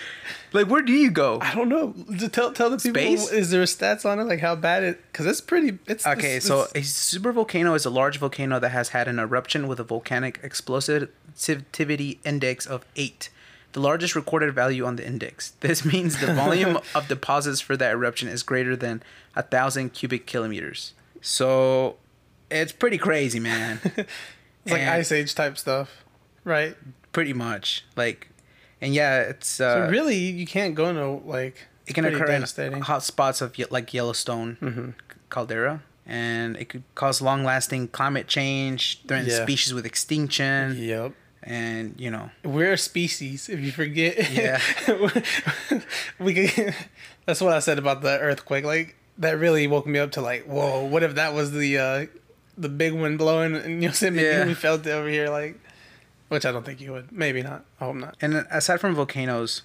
like 0.52 0.66
where 0.68 0.82
do 0.82 0.92
you 0.92 1.10
go 1.10 1.38
I 1.40 1.54
don't 1.54 1.68
know. 1.70 1.94
Tell 2.28 2.52
tell 2.52 2.68
the 2.70 2.76
people. 2.76 3.00
Space? 3.00 3.30
Is 3.32 3.50
there 3.50 3.62
stats 3.64 4.04
on 4.04 4.20
it? 4.20 4.24
Like 4.24 4.40
how 4.40 4.54
bad 4.54 4.82
it? 4.82 5.00
Because 5.10 5.26
it's 5.26 5.40
pretty. 5.40 5.78
It's 5.86 6.06
Okay, 6.06 6.36
it's- 6.36 6.44
so 6.44 6.62
it's- 6.74 6.84
a 6.86 6.88
super 6.88 7.32
volcano 7.32 7.74
is 7.74 7.86
a 7.86 7.90
large 7.90 8.18
volcano 8.18 8.60
that 8.60 8.70
has 8.70 8.90
had 8.90 9.08
an 9.08 9.18
eruption 9.18 9.66
with 9.66 9.80
a 9.80 9.84
volcanic 9.84 10.40
explosivity 10.42 12.18
index 12.24 12.66
of 12.66 12.84
8, 12.96 13.30
the 13.72 13.80
largest 13.80 14.14
recorded 14.14 14.54
value 14.54 14.84
on 14.84 14.96
the 14.96 15.06
index. 15.06 15.52
This 15.60 15.84
means 15.84 16.20
the 16.20 16.34
volume 16.34 16.78
of 16.94 17.08
deposits 17.08 17.60
for 17.60 17.76
that 17.76 17.92
eruption 17.92 18.28
is 18.28 18.42
greater 18.42 18.76
than 18.76 19.02
a 19.34 19.42
thousand 19.42 19.90
cubic 19.94 20.26
kilometers. 20.26 20.94
So 21.20 21.96
it's 22.50 22.72
pretty 22.72 22.98
crazy, 22.98 23.40
man. 23.40 23.80
it's 23.84 24.72
like 24.72 24.82
ice 24.82 25.10
age 25.12 25.34
type 25.34 25.56
stuff, 25.58 26.04
right? 26.44 26.76
pretty 27.12 27.32
much. 27.32 27.84
Like, 27.96 28.28
and 28.80 28.94
yeah, 28.94 29.20
it's 29.20 29.48
So 29.48 29.84
uh, 29.84 29.88
really, 29.90 30.16
you 30.16 30.46
can't 30.46 30.74
go 30.74 30.92
no 30.92 31.22
like. 31.24 31.66
it 31.86 31.94
can 31.94 32.04
occur 32.04 32.26
in 32.30 32.80
hot 32.82 33.02
spots 33.02 33.40
of 33.40 33.56
like 33.70 33.92
Yellowstone 33.94 34.56
Mm-hmm. 34.60 34.90
caldera, 35.30 35.82
and 36.06 36.56
it 36.56 36.68
could 36.68 36.82
cause 36.94 37.22
long-lasting 37.22 37.88
climate 37.88 38.26
change, 38.28 39.02
threaten 39.06 39.28
Yeah. 39.30 39.42
species 39.44 39.72
with 39.74 39.86
extinction, 39.86 40.76
Yep. 40.78 41.12
And 41.42 41.94
you 41.98 42.10
know, 42.10 42.30
We're 42.44 42.72
a 42.72 42.78
species. 42.78 43.48
If 43.48 43.60
you 43.60 43.72
forget, 43.72 44.30
Yeah. 44.30 44.60
we 46.18 46.34
could. 46.34 46.74
That's 47.26 47.40
what 47.40 47.52
I 47.52 47.58
said 47.60 47.78
about 47.78 48.02
the 48.02 48.18
earthquake. 48.18 48.64
Like 48.64 48.96
that 49.18 49.38
really 49.38 49.66
woke 49.66 49.86
me 49.86 49.98
up 49.98 50.12
to 50.12 50.20
like, 50.20 50.44
whoa! 50.44 50.84
What 50.84 51.02
if 51.02 51.14
that 51.16 51.34
was 51.34 51.52
the 51.52 51.78
uh 51.78 52.06
the 52.58 52.68
big 52.68 52.92
one 52.92 53.16
blowing 53.16 53.54
and 53.54 53.82
Yosemite 53.82 54.24
Yeah. 54.26 54.46
we 54.46 54.54
felt 54.54 54.86
it 54.86 54.90
over 54.90 55.08
here? 55.08 55.28
Like, 55.28 55.58
which 56.28 56.44
I 56.46 56.52
don't 56.52 56.64
think 56.64 56.80
you 56.80 56.92
would. 56.92 57.12
Maybe 57.12 57.42
not. 57.42 57.64
I 57.80 57.84
hope 57.86 57.96
not. 57.96 58.16
and 58.20 58.34
aside 58.50 58.80
from 58.80 58.94
volcanoes, 58.94 59.62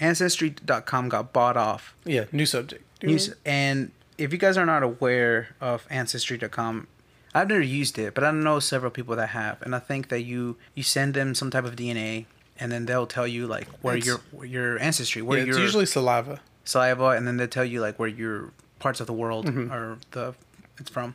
Ancestry.com 0.00 1.08
got 1.08 1.32
bought 1.32 1.56
off. 1.56 1.94
Yeah. 2.04 2.24
New 2.32 2.46
subject. 2.46 2.84
News- 3.02 3.34
And 3.44 3.90
if 4.18 4.32
you 4.32 4.38
guys 4.38 4.56
are 4.56 4.66
not 4.66 4.82
aware 4.82 5.48
of 5.60 5.86
Ancestry.com, 5.90 6.86
I've 7.34 7.48
never 7.48 7.60
used 7.60 7.98
it, 7.98 8.14
but 8.14 8.24
I 8.24 8.30
know 8.32 8.58
several 8.58 8.90
people 8.90 9.14
that 9.16 9.28
have, 9.28 9.62
and 9.62 9.74
I 9.74 9.78
think 9.78 10.08
that 10.08 10.22
you 10.22 10.56
you 10.74 10.82
send 10.82 11.14
them 11.14 11.34
some 11.34 11.50
type 11.50 11.64
of 11.64 11.76
DNA, 11.76 12.26
and 12.58 12.72
then 12.72 12.86
they'll 12.86 13.06
tell 13.06 13.26
you 13.26 13.46
like 13.46 13.68
where 13.82 13.96
It's- 13.96 14.06
your 14.06 14.44
your 14.44 14.78
ancestry, 14.80 15.22
where 15.22 15.38
Yeah, 15.38 15.44
your 15.44 15.54
it's 15.56 15.62
usually 15.62 15.86
saliva. 15.86 16.40
saliva, 16.64 17.10
and 17.10 17.26
then 17.26 17.36
they 17.36 17.46
tell 17.46 17.64
you 17.64 17.80
like 17.80 17.98
where 17.98 18.08
your 18.08 18.50
parts 18.80 19.00
of 19.00 19.06
the 19.06 19.12
world 19.12 19.46
Mm-hmm. 19.46 19.72
or 19.72 19.98
the 20.12 20.34
it's 20.78 20.90
from. 20.90 21.14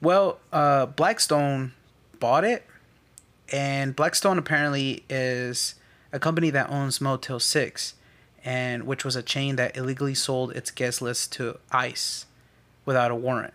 Well, 0.00 0.38
uh, 0.52 0.86
Blackstone 0.86 1.72
bought 2.18 2.44
it, 2.44 2.66
and 3.50 3.94
Blackstone 3.96 4.36
apparently 4.38 5.04
is 5.08 5.76
a 6.12 6.18
company 6.18 6.50
that 6.50 6.68
owns 6.68 7.00
Motel 7.00 7.38
Six, 7.40 7.94
and 8.44 8.82
which 8.84 9.04
was 9.04 9.14
a 9.16 9.22
chain 9.22 9.56
that 9.56 9.76
illegally 9.76 10.14
sold 10.14 10.52
its 10.56 10.70
guest 10.70 11.00
list 11.00 11.32
to 11.34 11.58
ICE 11.70 12.26
without 12.84 13.10
a 13.10 13.14
warrant. 13.14 13.54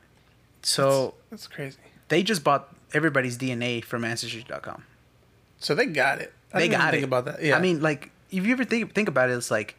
So 0.68 1.14
That's 1.30 1.48
crazy. 1.48 1.78
they 2.10 2.24
just 2.24 2.44
bought 2.44 2.74
everybody's 2.94 3.38
DNA 3.38 3.84
from 3.84 4.04
Ancestry.com. 4.04 4.84
So 5.60 5.74
they 5.76 5.86
got 5.86 6.20
it. 6.20 6.34
I 6.54 6.60
They 6.60 6.68
got 6.68 6.92
think 6.92 7.04
it. 7.04 7.06
about 7.06 7.26
that. 7.26 7.42
Yeah. 7.42 7.58
I 7.58 7.62
mean, 7.62 7.82
like, 7.82 8.12
if 8.32 8.46
you 8.46 8.52
ever 8.54 8.66
think 8.66 8.94
think 8.94 9.08
about 9.08 9.30
it, 9.30 9.34
it's 9.34 9.50
like 9.52 9.76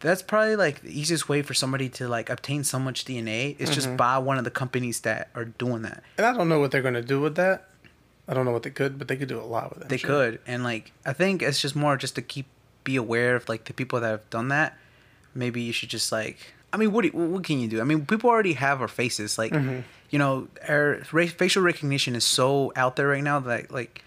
that's 0.00 0.20
probably 0.22 0.56
like 0.56 0.82
the 0.82 0.90
easiest 0.98 1.28
way 1.28 1.42
for 1.42 1.54
somebody 1.54 1.88
to 1.90 2.08
like 2.08 2.28
obtain 2.28 2.64
so 2.64 2.78
much 2.78 3.04
DNA 3.04 3.54
is 3.58 3.68
Mm-hmm. 3.68 3.74
just 3.74 3.96
buy 3.96 4.18
one 4.18 4.36
of 4.38 4.44
the 4.44 4.50
companies 4.50 5.00
that 5.02 5.28
are 5.34 5.44
doing 5.44 5.82
that. 5.82 6.02
and 6.18 6.26
I 6.26 6.32
don't 6.32 6.48
know 6.48 6.58
what 6.60 6.70
they're 6.72 6.82
gonna 6.82 7.02
do 7.02 7.20
with 7.20 7.36
that. 7.36 7.68
I 8.28 8.34
don't 8.34 8.44
know 8.44 8.52
what 8.52 8.62
they 8.64 8.70
could, 8.70 8.98
but 8.98 9.06
they 9.08 9.16
could 9.16 9.28
do 9.28 9.38
a 9.40 9.42
lot 9.46 9.70
with 9.74 9.82
it. 9.84 9.88
They 9.88 9.96
sure. 9.96 10.08
could, 10.32 10.40
and 10.46 10.64
like 10.64 10.92
I 11.06 11.12
think 11.12 11.40
it's 11.42 11.60
just 11.60 11.76
more 11.76 11.96
just 11.96 12.14
to 12.16 12.22
keep 12.22 12.46
be 12.84 12.96
aware 12.96 13.36
of 13.36 13.48
like 13.48 13.64
the 13.66 13.72
people 13.72 14.00
that 14.00 14.08
have 14.10 14.28
done 14.30 14.48
that. 14.48 14.76
Maybe 15.34 15.62
you 15.62 15.72
should 15.72 15.88
just 15.88 16.10
like. 16.12 16.38
I 16.74 16.78
mean, 16.78 16.90
what 16.92 17.02
do, 17.02 17.10
what 17.10 17.44
can 17.44 17.58
you 17.60 17.68
do? 17.68 17.80
I 17.80 17.84
mean, 17.84 18.06
people 18.06 18.30
already 18.30 18.54
have 18.54 18.80
our 18.80 18.88
faces. 18.88 19.38
Like, 19.38 19.52
Mm-hmm. 19.52 19.80
You 20.12 20.18
know, 20.18 20.46
our 20.68 21.02
facial 21.04 21.62
recognition 21.62 22.14
is 22.14 22.22
so 22.22 22.70
out 22.76 22.96
there 22.96 23.08
right 23.08 23.24
now 23.24 23.40
that 23.40 23.72
like, 23.72 24.04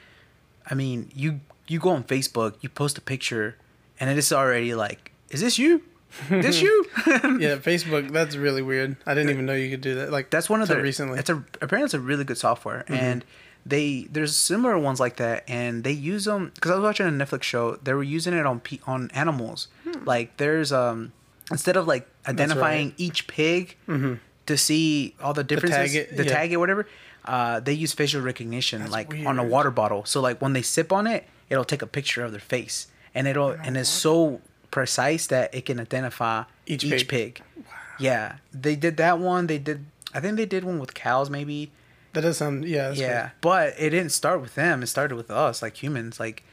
I 0.70 0.76
mean, 0.76 1.12
you 1.16 1.42
you 1.68 1.80
go 1.80 1.90
on 1.90 2.04
Facebook, 2.04 2.54
you 2.62 2.70
post 2.70 2.98
a 3.00 3.02
picture, 3.02 3.58
and 4.00 4.10
it 4.10 4.18
is 4.18 4.32
already 4.32 4.76
like, 4.76 5.12
is 5.32 5.42
this 5.42 5.58
you? 5.58 5.82
this 6.30 6.62
you? 6.62 6.86
Yeah, 7.06 7.58
Facebook. 7.58 8.12
That's 8.12 8.36
really 8.36 8.62
weird. 8.62 8.98
I 9.08 9.16
didn't 9.16 9.32
even 9.32 9.48
know 9.48 9.54
you 9.54 9.72
could 9.72 9.82
do 9.82 9.96
that. 9.96 10.12
Like 10.12 10.30
That's 10.30 10.48
one 10.48 10.62
of 10.62 10.68
the 10.68 10.80
recently. 10.80 11.18
It's 11.18 11.30
a 11.30 11.44
apparently 11.60 11.86
it's 11.86 11.96
a 11.96 12.00
really 12.00 12.24
good 12.24 12.38
software, 12.38 12.84
mm-hmm. 12.84 12.94
and 12.94 13.26
they 13.66 14.08
there's 14.12 14.36
similar 14.36 14.78
ones 14.78 15.00
like 15.00 15.16
that, 15.16 15.44
and 15.48 15.84
they 15.84 15.92
use 15.92 16.26
them 16.26 16.52
because 16.54 16.70
I 16.70 16.76
was 16.76 16.84
watching 16.84 17.08
a 17.08 17.10
Netflix 17.10 17.44
show. 17.44 17.78
They 17.78 17.94
were 17.94 18.04
using 18.04 18.36
it 18.36 18.46
on 18.46 18.62
on 18.86 19.10
animals. 19.16 19.70
Hmm. 19.84 20.06
Like 20.06 20.38
there's 20.38 20.72
um 20.72 21.14
instead 21.50 21.76
of 21.78 21.88
like 21.88 22.08
identifying 22.28 22.94
each 22.98 23.26
pig 23.26 23.76
mm-hmm. 23.88 24.16
To 24.46 24.58
see 24.58 25.16
all 25.22 25.34
the 25.34 25.44
differences, 25.44 25.94
the 25.94 26.00
tag 26.00 26.10
tag 26.18 26.24
it, 26.24 26.30
it, 26.30 26.52
yeah. 26.52 26.58
whatever. 26.58 26.88
Uh, 27.24 27.60
they 27.60 27.74
use 27.74 27.92
facial 27.94 28.22
recognition 28.22 28.82
That's 28.82 28.92
like 28.92 29.14
on 29.26 29.40
a 29.40 29.44
water 29.44 29.72
bottle. 29.72 30.06
So 30.06 30.22
like 30.22 30.42
when 30.42 30.54
they 30.54 30.62
sip 30.62 30.92
on 30.92 31.08
it, 31.08 31.28
it'll 31.50 31.66
take 31.66 31.82
a 31.82 31.88
picture 31.88 32.24
of 32.24 32.32
their 32.32 32.40
face, 32.40 32.88
and 33.16 33.28
it'll 33.28 33.50
and 33.50 33.78
it's 33.78 33.90
so 33.90 34.42
precise 34.72 35.28
that 35.28 35.54
it 35.54 35.66
can 35.66 35.80
identify 35.80 36.44
Each 36.68 36.84
each, 36.84 37.08
pig. 37.08 37.36
pig. 37.46 37.66
Yeah, 37.98 38.38
they 38.54 38.76
did 38.76 38.98
that 38.98 39.20
one. 39.20 39.48
They 39.48 39.58
did. 39.58 39.86
I 40.14 40.20
think 40.20 40.38
they 40.38 40.46
did 40.46 40.64
one 40.64 40.80
with 40.80 40.94
cows, 40.94 41.30
maybe. 41.30 41.72
that 42.14 42.22
does 42.22 42.38
sound. 42.38 42.66
Yeah. 42.66 42.90
That's 42.90 43.00
yeah, 43.00 43.30
but 43.42 43.74
it 43.80 43.90
didn't 43.90 44.12
start 44.12 44.42
with 44.42 44.56
them. 44.56 44.84
It 44.84 44.88
started 44.88 45.16
with 45.16 45.32
us, 45.32 45.62
like 45.62 45.82
humans. 45.82 46.20
Like 46.20 46.44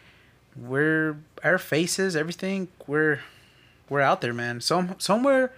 we're 0.57 1.16
our 1.44 1.59
faces, 1.59 2.16
everything. 2.16 2.68
We're 2.87 3.20
we're 3.88 4.00
out 4.00 4.20
there, 4.20 4.33
man. 4.33 4.61
Some 4.61 4.94
somewhere, 4.98 5.52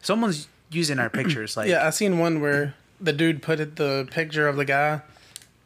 someone's 0.00 0.48
using 0.74 0.98
our 0.98 1.10
pictures. 1.10 1.56
Like 1.56 1.68
yeah, 1.68 1.86
I 1.86 1.90
seen 1.90 2.18
one 2.18 2.40
where 2.40 2.74
the 3.00 3.12
dude 3.12 3.42
put 3.42 3.60
it, 3.60 3.76
the 3.76 4.08
picture 4.10 4.48
of 4.48 4.56
the 4.56 4.64
guy 4.64 5.02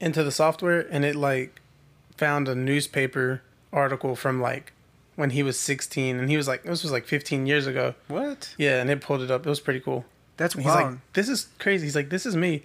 into 0.00 0.22
the 0.24 0.32
software, 0.32 0.86
and 0.90 1.04
it 1.04 1.16
like 1.16 1.60
found 2.16 2.48
a 2.48 2.54
newspaper 2.54 3.42
article 3.72 4.16
from 4.16 4.40
like 4.40 4.72
when 5.16 5.30
he 5.30 5.42
was 5.42 5.58
16, 5.58 6.18
and 6.18 6.28
he 6.28 6.36
was 6.36 6.46
like, 6.46 6.62
this 6.64 6.82
was 6.82 6.92
like 6.92 7.06
15 7.06 7.46
years 7.46 7.66
ago. 7.66 7.94
what? 8.08 8.54
Yeah, 8.58 8.80
and 8.80 8.90
it 8.90 9.00
pulled 9.00 9.22
it 9.22 9.30
up. 9.30 9.46
It 9.46 9.48
was 9.48 9.60
pretty 9.60 9.80
cool. 9.80 10.04
That's 10.36 10.54
And 10.54 10.64
wild. 10.64 10.76
He's 10.78 10.84
like, 10.92 10.98
this 11.14 11.28
is 11.30 11.48
crazy. 11.58 11.86
He's 11.86 11.96
like, 11.96 12.10
this 12.10 12.26
is 12.26 12.36
me. 12.36 12.62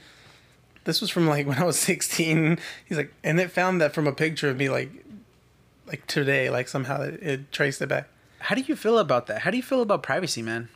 This 0.83 0.99
was 0.99 1.09
from 1.09 1.27
like 1.27 1.47
when 1.47 1.57
I 1.57 1.63
was 1.63 1.79
16. 1.79 2.59
He's 2.85 2.97
like, 2.97 3.13
and 3.23 3.39
it 3.39 3.51
found 3.51 3.79
that 3.79 3.93
from 3.93 4.07
a 4.07 4.11
picture 4.11 4.49
of 4.49 4.57
me 4.57 4.69
like, 4.69 4.91
like 5.87 6.05
today, 6.07 6.49
like 6.49 6.67
somehow 6.67 7.01
it, 7.01 7.21
it 7.21 7.51
traced 7.51 7.81
it 7.81 7.87
back. 7.87 8.09
How 8.39 8.55
do 8.55 8.61
you 8.61 8.75
feel 8.75 8.97
about 8.97 9.27
that? 9.27 9.41
How 9.41 9.51
do 9.51 9.57
you 9.57 9.63
feel 9.63 9.81
about 9.81 10.03
privacy, 10.03 10.41
man? 10.41 10.69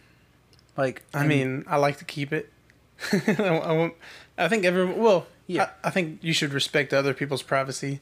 Like, 0.78 1.04
I 1.14 1.26
mean, 1.26 1.64
I 1.68 1.78
like 1.78 1.98
to 2.00 2.06
keep 2.06 2.34
it. 2.34 2.52
I, 3.12 3.36
I 3.44 3.72
won't. 3.72 3.94
I 4.38 4.48
think 4.48 4.66
everyone. 4.66 4.98
Well, 5.02 5.28
Yeah. 5.48 5.70
I, 5.84 5.88
I 5.88 5.90
think 5.92 6.20
you 6.24 6.34
should 6.34 6.54
respect 6.54 6.94
other 6.94 7.14
people's 7.14 7.44
privacy, 7.44 8.02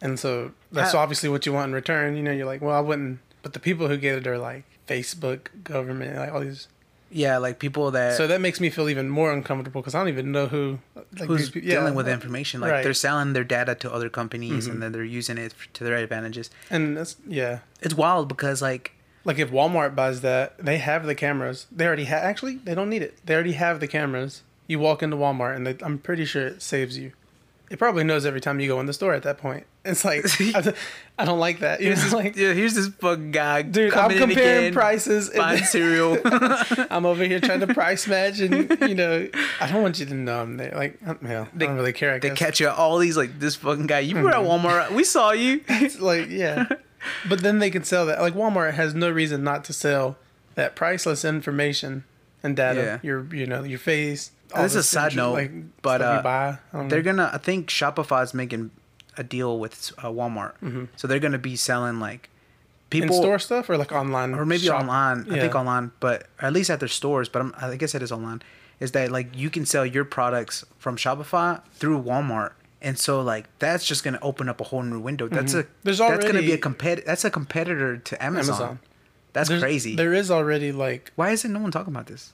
and 0.00 0.18
so 0.18 0.52
that's 0.72 0.94
I- 0.94 0.98
obviously 0.98 1.28
what 1.28 1.46
you 1.46 1.52
want 1.52 1.68
in 1.68 1.74
return. 1.74 2.16
You 2.16 2.22
know, 2.22 2.32
you're 2.32 2.46
like, 2.46 2.60
well, 2.62 2.76
I 2.76 2.80
wouldn't. 2.80 3.20
But 3.42 3.52
the 3.54 3.60
people 3.60 3.88
who 3.88 3.96
get 3.96 4.16
it 4.18 4.26
are 4.26 4.38
like 4.38 4.64
Facebook, 4.86 5.48
government, 5.64 6.16
like 6.16 6.32
all 6.32 6.40
these. 6.40 6.68
yeah, 7.10 7.38
like 7.38 7.58
people 7.58 7.90
that 7.92 8.16
So 8.16 8.26
that 8.26 8.40
makes 8.40 8.60
me 8.60 8.70
feel 8.70 8.88
even 8.88 9.08
more 9.08 9.32
uncomfortable 9.32 9.80
because 9.80 9.94
I 9.94 9.98
don't 10.00 10.08
even 10.08 10.30
know 10.32 10.46
who. 10.46 10.78
Like 11.18 11.28
who's 11.28 11.40
these 11.40 11.50
peo- 11.50 11.62
yeah, 11.62 11.80
dealing 11.80 11.94
with 11.94 12.08
information. 12.08 12.60
Like 12.60 12.70
right. 12.70 12.76
Mm-hmm. 12.78 12.84
they're 12.84 12.94
selling 12.94 13.32
their 13.32 13.44
data 13.44 13.74
to 13.76 13.92
other 13.92 14.08
companies, 14.10 14.66
and 14.66 14.82
then 14.82 14.92
they're 14.92 15.04
using 15.04 15.38
it 15.38 15.54
to 15.74 15.84
their 15.84 15.96
advantages. 15.96 16.50
And 16.70 16.96
that's 16.96 17.16
yeah. 17.26 17.60
It's 17.80 17.94
wild 17.94 18.28
because 18.28 18.60
like 18.62 18.92
Like 19.24 19.38
if 19.38 19.50
Walmart 19.50 19.94
buys 19.94 20.22
that, 20.22 20.56
they 20.58 20.78
have 20.78 21.04
the 21.06 21.14
cameras. 21.14 21.66
They 21.70 21.86
already 21.86 22.04
have. 22.04 22.22
Actually, 22.22 22.56
they 22.56 22.74
don't 22.74 22.88
need 22.88 23.02
it. 23.02 23.18
They 23.24 23.34
already 23.34 23.52
have 23.52 23.80
the 23.80 23.86
cameras. 23.88 24.42
You 24.66 24.78
walk 24.78 25.02
into 25.02 25.16
Walmart, 25.16 25.56
and 25.56 25.66
they, 25.66 25.76
I'm 25.84 25.98
pretty 25.98 26.24
sure 26.24 26.46
it 26.46 26.62
saves 26.62 26.96
you. 26.96 27.12
It 27.70 27.78
probably 27.78 28.02
knows 28.02 28.26
every 28.26 28.40
time 28.40 28.58
you 28.58 28.66
go 28.66 28.80
in 28.80 28.86
the 28.86 28.92
store 28.92 29.14
at 29.14 29.22
that 29.22 29.38
point. 29.38 29.64
It's 29.84 30.04
like 30.04 30.24
I, 30.40 30.74
I 31.18 31.24
don't 31.24 31.38
like 31.38 31.60
that. 31.60 31.80
You 31.80 31.94
know, 31.94 32.08
like, 32.12 32.34
yeah, 32.36 32.52
here's 32.52 32.74
this 32.74 32.88
fucking 32.88 33.30
guy, 33.30 33.62
dude, 33.62 33.94
I'm 33.94 34.10
comparing 34.10 34.58
again, 34.58 34.72
prices. 34.74 35.30
buying 35.30 35.62
cereal. 35.64 36.18
I'm 36.90 37.06
over 37.06 37.24
here 37.24 37.40
trying 37.40 37.60
to 37.60 37.66
price 37.72 38.08
match, 38.08 38.40
and 38.40 38.68
you 38.80 38.94
know, 38.94 39.28
I 39.60 39.70
don't 39.70 39.82
want 39.82 40.00
you 40.00 40.06
to 40.06 40.14
know 40.14 40.40
I'm 40.42 40.56
there. 40.56 40.72
Like, 40.74 40.98
I, 41.06 41.12
well, 41.22 41.48
I 41.54 41.58
don't 41.58 41.76
really 41.76 41.92
care. 41.92 42.14
I 42.14 42.18
they 42.18 42.30
catch 42.30 42.58
you 42.58 42.68
all 42.68 42.98
these 42.98 43.16
like 43.16 43.38
this 43.38 43.54
fucking 43.56 43.86
guy. 43.86 44.00
You 44.00 44.16
were 44.16 44.30
at 44.30 44.36
Mm-hmm. 44.36 44.66
Walmart. 44.66 44.90
We 44.92 45.04
saw 45.04 45.30
you. 45.32 45.62
It's 45.68 46.00
like 46.00 46.28
yeah 46.28 46.66
but 47.28 47.40
then 47.42 47.58
they 47.58 47.70
can 47.70 47.84
sell 47.84 48.06
that 48.06 48.20
like 48.20 48.34
walmart 48.34 48.74
has 48.74 48.94
no 48.94 49.10
reason 49.10 49.42
not 49.44 49.64
to 49.64 49.72
sell 49.72 50.16
that 50.54 50.74
priceless 50.76 51.24
information 51.24 52.04
and 52.42 52.56
data 52.56 52.80
Yeah. 52.80 52.98
your 53.02 53.34
you 53.34 53.46
know 53.46 53.62
your 53.64 53.78
face 53.78 54.30
all 54.54 54.62
This 54.64 54.72
is 54.72 54.78
a 54.78 54.82
side 54.82 55.14
note, 55.14 55.48
but, 55.80 56.02
uh, 56.02 56.22
buy. 56.22 56.58
They're 56.72 56.98
know. 56.98 57.02
gonna. 57.02 57.30
I 57.32 57.38
think 57.38 57.68
Shopify's 57.68 58.34
making 58.34 58.72
a 59.16 59.22
deal 59.22 59.60
with 59.60 59.92
uh, 59.98 60.08
Walmart, 60.08 60.88
so 60.96 61.06
they're 61.06 61.20
gonna 61.20 61.38
be 61.38 61.54
selling 61.54 62.00
like 62.00 62.28
in 62.90 63.02
people 63.02 63.16
store 63.16 63.38
stuff 63.38 63.70
or 63.70 63.76
like 63.76 63.92
online 63.92 64.34
or 64.34 64.44
maybe 64.44 64.62
shop? 64.64 64.80
online. 64.80 65.30
I 65.32 65.38
think 65.38 65.54
online, 65.54 65.92
but 66.00 66.26
at 66.40 66.52
least 66.52 66.68
at 66.68 66.80
their 66.80 66.88
stores. 66.88 67.28
But 67.28 67.42
I'm, 67.42 67.54
I 67.60 67.76
guess 67.76 67.94
it 67.94 68.02
is 68.02 68.10
online. 68.10 68.42
Is 68.80 68.90
that 68.90 69.12
like 69.12 69.28
you 69.36 69.50
can 69.50 69.64
sell 69.66 69.86
your 69.86 70.04
products 70.04 70.64
from 70.78 70.96
Shopify 70.96 71.62
through 71.74 72.02
Walmart, 72.02 72.50
and 72.82 72.98
so 72.98 73.20
like 73.20 73.46
that's 73.58 73.84
just 73.86 74.04
gonna 74.04 74.18
open 74.22 74.48
up 74.48 74.60
a 74.60 74.64
whole 74.64 74.82
new 74.82 75.00
window. 75.00 75.28
That's 75.28 75.54
a 75.54 75.62
Mm-hmm. 75.64 75.72
There's 75.84 75.98
that's 75.98 76.24
gonna 76.24 76.40
be 76.40 76.52
a 76.52 76.58
already- 76.58 76.62
compet. 76.62 77.04
That's 77.04 77.24
a 77.24 77.30
competitor 77.30 77.96
to 77.98 78.24
Amazon. 78.24 78.54
Amazon. 78.56 78.78
That's 79.32 79.48
There's- 79.48 79.62
crazy. 79.62 79.94
there 79.96 80.12
is 80.12 80.30
already 80.30 80.72
like 80.72 81.12
Why 81.16 81.30
isn't 81.30 81.52
no 81.52 81.60
one 81.60 81.70
talking 81.70 81.92
about 81.92 82.06
this? 82.06 82.32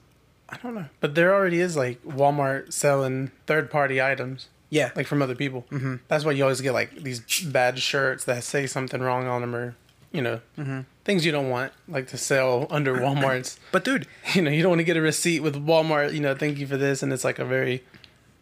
i 0.48 0.56
don't 0.62 0.76
know 0.76 0.84
but 1.00 1.16
there 1.16 1.34
already 1.34 1.58
is 1.60 1.76
like 1.76 2.00
walmart 2.04 2.72
selling 2.72 3.32
third 3.48 3.68
party 3.68 4.00
items 4.00 4.48
Yeah, 4.70 4.92
like 4.94 5.08
from 5.08 5.20
other 5.20 5.34
people 5.34 5.66
mm-hmm. 5.72 5.96
that's 6.06 6.24
why 6.24 6.30
you 6.32 6.44
always 6.44 6.60
get 6.60 6.72
like 6.72 6.94
these 7.02 7.18
bad 7.44 7.80
shirts 7.80 8.22
that 8.26 8.44
say 8.44 8.68
something 8.68 9.00
wrong 9.02 9.26
on 9.26 9.40
them 9.40 9.56
or 9.56 9.74
you 10.12 10.22
know 10.22 10.40
Mm-hmm. 10.56 10.82
things 11.04 11.26
you 11.26 11.32
don't 11.32 11.50
want 11.50 11.72
like 11.88 12.06
to 12.08 12.16
sell 12.16 12.68
under 12.70 12.94
walmart's 13.04 13.58
but 13.72 13.84
dude, 13.84 14.06
you 14.34 14.40
know, 14.42 14.50
you 14.52 14.62
don't 14.62 14.70
want 14.70 14.78
to 14.78 14.84
get 14.84 14.96
a 14.96 15.00
receipt 15.00 15.40
with 15.40 15.56
Walmart, 15.66 16.12
you 16.14 16.20
know, 16.20 16.34
thank 16.36 16.58
you 16.58 16.66
for 16.68 16.76
this, 16.76 17.02
and 17.02 17.12
it's 17.12 17.24
like 17.24 17.40
a 17.40 17.44
very 17.44 17.82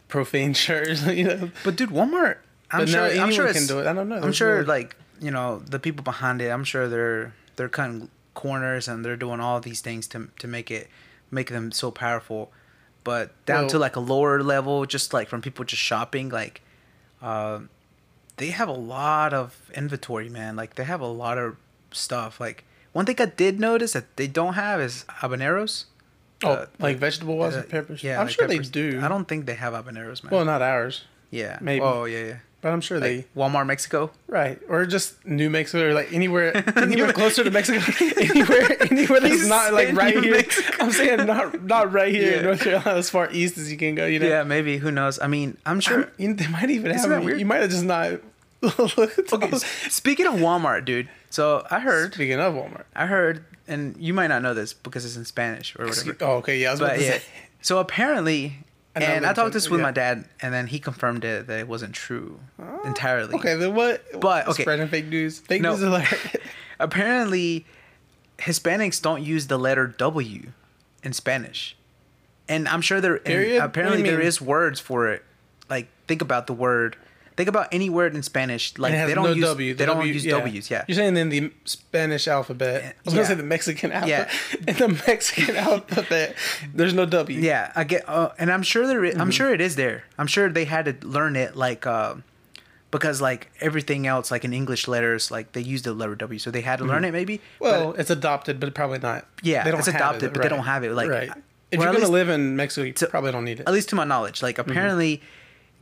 profane 0.08 0.54
shirts. 0.64 1.06
you 1.06 1.24
know. 1.24 1.50
But 1.64 1.76
dude, 1.76 1.90
Walmart. 1.90 2.38
I'm 2.70 2.80
But 2.80 2.88
sure. 2.88 3.04
I'm 3.04 3.32
sure 3.32 3.52
can 3.52 3.66
do 3.66 3.80
it. 3.80 3.86
I 3.86 3.92
don't 3.92 4.08
know. 4.08 4.16
I'm 4.20 4.32
sure, 4.32 4.62
no- 4.62 4.68
like 4.68 4.96
you 5.20 5.30
know, 5.30 5.60
the 5.68 5.78
people 5.78 6.02
behind 6.02 6.42
it. 6.42 6.48
I'm 6.50 6.64
sure 6.64 6.88
they're 6.88 7.34
they're 7.56 7.68
cutting 7.68 8.10
corners 8.34 8.88
and 8.88 9.04
they're 9.04 9.16
doing 9.16 9.40
all 9.40 9.60
these 9.60 9.80
things 9.80 10.08
to 10.08 10.28
to 10.38 10.48
make 10.48 10.70
it 10.70 10.88
make 11.30 11.50
them 11.50 11.72
so 11.72 11.90
powerful. 11.90 12.50
But 13.04 13.32
down 13.44 13.68
to 13.68 13.78
like 13.78 13.96
a 13.96 14.00
lower 14.00 14.42
level, 14.42 14.86
just 14.86 15.12
like 15.12 15.28
from 15.28 15.42
people 15.42 15.64
just 15.66 15.82
shopping, 15.82 16.30
like, 16.30 16.62
um, 17.20 17.68
they 18.38 18.46
have 18.48 18.68
a 18.68 18.72
lot 18.72 19.34
of 19.34 19.70
inventory, 19.74 20.30
man. 20.30 20.56
Like 20.56 20.76
they 20.76 20.84
have 20.84 21.02
a 21.02 21.06
lot 21.06 21.36
of 21.36 21.56
stuff. 21.92 22.40
Like 22.40 22.64
one 22.92 23.04
thing 23.04 23.16
I 23.18 23.26
did 23.26 23.60
notice 23.60 23.92
that 23.92 24.16
they 24.16 24.26
don't 24.26 24.54
have 24.54 24.80
is 24.80 25.04
habaneros. 25.20 25.84
Oh, 26.42 26.50
Uh, 26.52 26.66
like 26.78 26.96
vegetable 26.98 27.36
wise 27.36 27.54
uh, 27.54 27.62
peppers. 27.68 28.02
Yeah, 28.02 28.18
I'm 28.20 28.26
like 28.26 28.34
sure 28.34 28.48
peppers. 28.48 28.70
they 28.70 28.90
do. 28.90 29.00
I 29.02 29.08
don't 29.08 29.26
think 29.26 29.46
they 29.46 29.54
have 29.54 29.72
habaneros, 29.72 30.22
man. 30.24 30.30
Well, 30.32 30.44
not 30.44 30.62
ours. 30.62 31.04
Yeah. 31.30 31.58
Maybe. 31.60 31.80
Oh 31.82 32.04
yeah, 32.04 32.24
yeah. 32.24 32.36
but 32.60 32.72
I'm 32.72 32.80
sure 32.80 32.98
they 33.00 33.26
Walmart 33.36 33.66
Mexico. 33.66 34.10
right 34.26 34.58
or 34.68 34.84
just 34.86 35.24
New 35.26 35.48
Mexico 35.50 35.88
or 35.90 35.94
like 35.94 36.12
anywhere 36.12 36.52
anywhere 36.76 37.12
closer 37.12 37.44
to 37.44 37.50
Mexico, 37.50 37.78
anywhere 38.20 38.76
anywhere 38.90 39.20
that's 39.20 39.46
not 39.48 39.72
like 39.72 39.92
right 39.94 40.14
New 40.14 40.22
here. 40.22 40.32
Mexico. 40.36 40.72
I'm 40.84 40.92
saying 40.92 41.26
not 41.26 41.62
not 41.64 41.92
right 41.92 42.12
here 42.12 42.30
Yeah. 42.32 42.38
in 42.38 42.44
North 42.44 42.60
Carolina, 42.60 42.94
as 42.98 43.10
far 43.10 43.28
east 43.32 43.58
as 43.58 43.70
you 43.72 43.78
can 43.78 43.94
go. 43.94 44.06
You 44.06 44.18
know, 44.18 44.28
Yeah, 44.28 44.42
maybe. 44.44 44.78
Who 44.78 44.90
knows? 44.90 45.18
I 45.20 45.26
mean, 45.28 45.56
I'm 45.66 45.80
sure. 45.80 46.10
You 46.18 46.28
know, 46.28 46.34
they 46.34 46.46
might 46.48 46.70
even 46.70 46.90
Isn't 46.90 47.10
have 47.10 47.20
that 47.20 47.24
weird? 47.24 47.38
You 47.40 47.46
might 47.46 47.62
have 47.62 47.70
just 47.70 47.84
not. 47.84 48.20
looked 48.62 49.32
Okay, 49.32 49.58
speaking 49.90 50.26
of 50.26 50.34
Walmart, 50.34 50.84
dude. 50.86 51.08
So 51.34 51.66
I 51.68 51.80
heard, 51.80 52.14
Speaking 52.14 52.38
of 52.38 52.54
Walmart. 52.54 52.84
I 52.94 53.06
heard, 53.06 53.44
and 53.66 53.96
you 53.96 54.14
might 54.14 54.28
not 54.28 54.40
know 54.40 54.54
this 54.54 54.72
because 54.72 55.04
it's 55.04 55.16
in 55.16 55.24
Spanish 55.24 55.74
or 55.76 55.86
whatever. 55.86 56.16
Oh, 56.20 56.36
okay. 56.36 56.58
Yeah, 56.60 56.68
I 56.68 56.70
was 56.70 56.80
about 56.80 56.90
But 56.90 56.96
to 56.98 57.04
yeah. 57.04 57.10
say. 57.18 57.22
So 57.60 57.78
apparently, 57.80 58.58
I 58.94 59.00
and 59.00 59.26
I 59.26 59.32
talked 59.32 59.52
this 59.52 59.68
with 59.68 59.80
yeah. 59.80 59.86
my 59.86 59.90
dad, 59.90 60.28
and 60.40 60.54
then 60.54 60.68
he 60.68 60.78
confirmed 60.78 61.24
it 61.24 61.48
that 61.48 61.58
it 61.58 61.66
wasn't 61.66 61.92
true 61.92 62.38
oh, 62.60 62.82
entirely. 62.84 63.34
Okay, 63.34 63.56
then 63.56 63.74
what? 63.74 64.20
But, 64.20 64.46
okay. 64.46 64.62
spreading 64.62 64.86
fake 64.86 65.06
news. 65.06 65.40
Fake 65.40 65.60
No. 65.60 65.72
news 65.72 65.82
alert. 65.82 66.06
Apparently, 66.78 67.66
Hispanics 68.38 69.02
don't 69.02 69.24
use 69.24 69.48
the 69.48 69.58
letter 69.58 69.88
W 69.88 70.52
in 71.02 71.12
Spanish, 71.12 71.76
and 72.48 72.68
I'm 72.68 72.80
sure 72.80 73.00
there. 73.00 73.16
and 73.16 73.24
Period? 73.24 73.60
Apparently, 73.60 74.02
there 74.02 74.20
is 74.20 74.40
words 74.40 74.78
for 74.78 75.08
it. 75.08 75.24
Like 75.68 75.88
think 76.06 76.22
about 76.22 76.46
the 76.46 76.54
word. 76.54 76.96
Think 77.36 77.48
about 77.48 77.68
any 77.72 77.90
word 77.90 78.14
in 78.14 78.22
Spanish. 78.22 78.78
Like 78.78 78.92
they 78.92 79.12
don't 79.14 79.24
no 79.24 79.32
use 79.32 79.44
W. 79.44 79.74
they 79.74 79.84
The 79.84 79.92
don't 79.92 80.06
use 80.06 80.24
yeah. 80.24 80.32
W's. 80.38 80.70
Yeah. 80.70 80.84
You're 80.86 80.94
saying 80.94 81.16
in 81.16 81.28
the 81.30 81.52
Spanish 81.64 82.28
alphabet. 82.28 82.82
I 82.84 82.86
was 83.04 83.14
Yeah. 83.14 83.18
gonna 83.18 83.26
say 83.26 83.34
the 83.34 83.42
Mexican 83.42 83.90
alphabet. 83.92 84.30
Yeah. 84.52 84.58
In 84.70 84.76
the 84.76 85.02
Mexican 85.06 85.56
alphabet, 85.56 86.36
there's 86.72 86.94
no 86.94 87.04
W. 87.06 87.40
Yeah, 87.40 87.72
I 87.74 87.84
get, 87.84 88.08
uh, 88.08 88.30
and 88.38 88.50
I'm 88.52 88.62
sure 88.62 88.86
there. 88.86 89.00
Mm-hmm. 89.00 89.20
I'm 89.20 89.30
sure 89.32 89.52
it 89.52 89.60
is 89.60 89.74
there. 89.76 90.04
I'm 90.16 90.26
sure 90.28 90.48
they 90.48 90.64
had 90.64 90.84
to 90.86 91.06
learn 91.06 91.34
it 91.36 91.56
like, 91.56 91.86
uh, 91.86 92.14
because 92.90 93.20
like 93.20 93.50
everything 93.60 94.06
else, 94.06 94.30
like 94.30 94.44
in 94.44 94.52
English 94.52 94.86
letters, 94.86 95.30
like 95.32 95.52
they 95.52 95.60
use 95.60 95.82
the 95.82 95.92
letter 95.92 96.14
W, 96.14 96.38
so 96.38 96.50
they 96.52 96.60
had 96.60 96.78
to 96.78 96.84
learn 96.84 97.04
it 97.04 97.12
maybe. 97.12 97.38
Mm-hmm. 97.38 97.64
Well, 97.64 97.90
But- 97.92 98.00
it's 98.00 98.10
adopted, 98.10 98.60
but 98.60 98.72
probably 98.74 99.00
not. 99.00 99.26
Yeah, 99.42 99.64
they 99.64 99.70
don't 99.72 99.80
it's 99.80 99.86
have 99.88 99.96
adopted, 99.96 100.22
it, 100.24 100.32
but 100.34 100.42
they 100.42 100.48
don't 100.48 100.64
have 100.66 100.84
it, 100.84 100.92
like- 100.92 101.08
right. 101.10 101.30
If 101.72 101.78
Well, 101.78 101.86
you're 101.88 101.94
gonna 101.94 102.04
least- 102.04 102.12
live 102.12 102.28
in 102.28 102.54
Mexico, 102.54 102.84
you 102.86 102.92
to- 102.92 103.06
probably 103.08 103.32
don't 103.32 103.44
need 103.44 103.58
it. 103.58 103.66
at 103.66 103.72
least 103.72 103.88
to 103.88 103.96
my 103.96 104.04
knowledge, 104.04 104.42
like 104.42 104.58
Mm-hmm. 104.58 104.70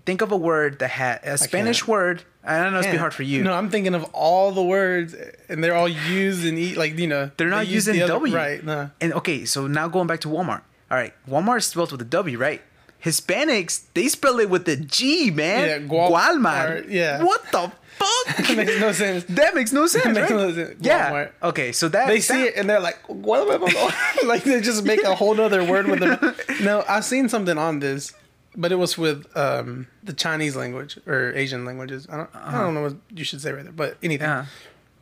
Think 0.04 0.20
of 0.22 0.32
a 0.32 0.36
word 0.36 0.78
that 0.80 0.88
had 0.90 1.20
a 1.24 1.38
Spanish 1.38 1.86
word. 1.86 2.22
I 2.44 2.62
don't 2.62 2.72
know 2.72 2.80
it's 2.80 2.88
be 2.88 2.96
hard 2.96 3.14
for 3.14 3.22
you. 3.22 3.44
No, 3.44 3.52
I'm 3.52 3.70
thinking 3.70 3.94
of 3.94 4.02
all 4.12 4.50
the 4.52 4.62
words, 4.62 5.14
and 5.48 5.62
they're 5.62 5.76
all 5.76 5.88
used 5.88 6.44
and 6.44 6.58
eat 6.58 6.76
like 6.76 6.98
you 6.98 7.06
know. 7.06 7.30
They're 7.36 7.48
not 7.48 7.66
they 7.66 7.72
using 7.72 7.94
the 7.94 8.02
other- 8.02 8.14
W. 8.14 8.34
Right. 8.34 8.64
No. 8.64 8.90
And 9.00 9.12
okay, 9.14 9.44
so 9.44 9.66
now 9.68 9.86
going 9.88 10.06
back 10.08 10.20
to 10.22 10.28
Walmart. 10.28 10.62
All 10.90 10.98
right, 10.98 11.14
Walmart 11.28 11.58
is 11.58 11.66
spelled 11.66 11.92
with 11.92 12.00
a 12.02 12.04
W, 12.04 12.36
right? 12.38 12.60
Hispanics 13.04 13.82
they 13.94 14.08
spell 14.08 14.38
it 14.40 14.48
with 14.48 14.68
a 14.68 14.76
G, 14.76 15.30
man. 15.30 15.68
Yeah, 15.68 15.78
Gual- 15.88 16.10
Walmart. 16.12 16.86
or- 16.86 16.90
yeah. 16.90 17.22
What 17.22 17.42
the 17.52 17.70
fuck? 17.98 18.36
That 18.46 18.56
makes 18.56 18.80
no 18.80 18.92
sense. 18.92 19.24
That 19.24 19.54
makes 19.54 19.72
no 19.72 19.86
sense. 19.86 20.04
makes 20.14 20.18
right? 20.18 20.30
no 20.30 20.52
sense. 20.54 20.76
Yeah. 20.80 21.10
Walmart. 21.10 21.30
Okay, 21.42 21.72
so 21.72 21.88
that 21.88 22.08
They 22.08 22.20
see 22.20 22.34
that- 22.34 22.46
it 22.48 22.56
and 22.56 22.68
they're 22.70 22.80
like, 22.80 22.98
"What 23.08 23.48
am 23.50 23.64
I?" 23.66 24.26
like 24.26 24.44
they 24.44 24.60
just 24.60 24.84
make 24.84 25.02
a 25.04 25.14
whole 25.14 25.34
nother 25.34 25.64
word 25.64 25.86
with 25.86 26.00
them. 26.00 26.34
No, 26.62 26.84
I've 26.88 27.04
seen 27.04 27.28
something 27.28 27.58
on 27.58 27.80
this, 27.80 28.12
but 28.56 28.72
it 28.72 28.76
was 28.76 28.98
with 28.98 29.34
um, 29.36 29.88
the 30.02 30.12
Chinese 30.12 30.56
language 30.56 30.98
or 31.06 31.32
Asian 31.34 31.64
languages. 31.64 32.06
I 32.10 32.18
don't, 32.18 32.30
I 32.34 32.38
uh-huh. 32.38 32.60
don't 32.62 32.74
know 32.74 32.82
what 32.82 32.96
you 33.10 33.24
should 33.24 33.40
say 33.40 33.52
right 33.52 33.64
there, 33.64 33.72
but 33.72 33.96
anything. 34.02 34.28
Yeah. 34.28 34.46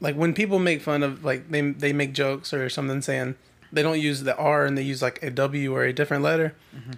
Like 0.01 0.17
when 0.17 0.33
people 0.33 0.59
make 0.59 0.81
fun 0.81 1.03
of 1.03 1.25
like 1.25 1.51
they 1.51 1.61
they 1.73 1.93
make 1.93 2.13
jokes 2.15 2.55
or 2.55 2.69
something 2.71 3.03
saying 3.03 3.37
they 3.73 3.83
don't 3.83 4.01
use 4.01 4.23
the 4.23 4.37
R 4.37 4.65
and 4.65 4.77
they 4.77 4.83
use 4.83 5.03
like 5.03 5.23
a 5.23 5.31
W 5.31 5.75
or 5.75 5.85
a 5.85 5.93
different 5.93 6.23
letter. 6.23 6.55
Mm-hmm. 6.75 6.93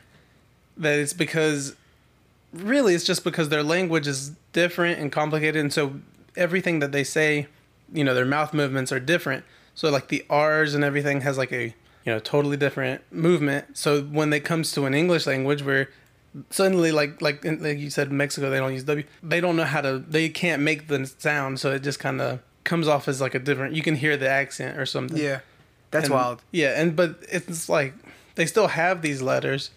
That 0.77 0.99
it's 0.99 1.13
because 1.13 1.75
really 2.53 2.95
it's 2.95 3.05
just 3.05 3.25
because 3.25 3.49
their 3.49 3.63
language 3.63 4.07
is 4.07 4.33
different 4.53 4.99
and 4.99 5.11
complicated 5.11 5.61
and 5.61 5.73
so 5.73 5.95
everything 6.37 6.79
that 6.81 6.93
they 6.93 7.05
say 7.05 7.47
you 7.93 8.05
know 8.05 8.15
their 8.15 8.27
mouth 8.27 8.53
movements 8.53 8.93
are 8.93 9.01
different 9.01 9.45
so 9.75 9.91
like 9.91 10.09
the 10.09 10.25
r's 10.29 10.75
and 10.75 10.85
everything 10.85 11.23
has 11.23 11.39
like 11.39 11.51
a 11.53 11.75
you 12.05 12.13
know 12.13 12.19
totally 12.19 12.57
different 12.57 13.01
movement 13.11 13.77
so 13.77 14.03
when 14.03 14.33
it 14.33 14.41
comes 14.41 14.73
to 14.73 14.85
an 14.85 14.93
english 14.95 15.27
language 15.27 15.63
where 15.63 15.89
suddenly 16.51 16.93
like 16.93 17.21
like 17.21 17.45
like 17.45 17.79
you 17.79 17.91
said 17.91 18.11
mexico 18.11 18.49
they 18.49 18.59
don't 18.59 18.73
use 18.73 18.85
w 18.85 19.05
they 19.23 19.41
don't 19.41 19.55
know 19.57 19.65
how 19.65 19.81
to 19.83 19.99
they 19.99 20.29
can't 20.29 20.63
make 20.63 20.89
the 20.89 21.07
sound 21.19 21.61
so 21.61 21.71
it 21.73 21.83
just 21.83 21.99
kind 21.99 22.21
of 22.21 22.41
comes 22.65 22.89
off 22.89 23.07
as 23.09 23.21
like 23.21 23.35
a 23.35 23.39
different 23.39 23.75
you 23.75 23.83
can 23.83 23.97
hear 23.97 24.17
the 24.17 24.29
accent 24.29 24.79
or 24.79 24.87
something 24.87 25.19
Yeah. 25.19 25.41
That's 25.91 26.07
and- 26.07 26.15
wild. 26.15 26.41
Yeah, 26.53 26.81
and 26.81 26.97
but 26.97 27.17
it's 27.31 27.69
like 27.69 27.93
they 28.35 28.47
still 28.47 28.69
have 28.69 29.03
these 29.03 29.21
letters, 29.21 29.71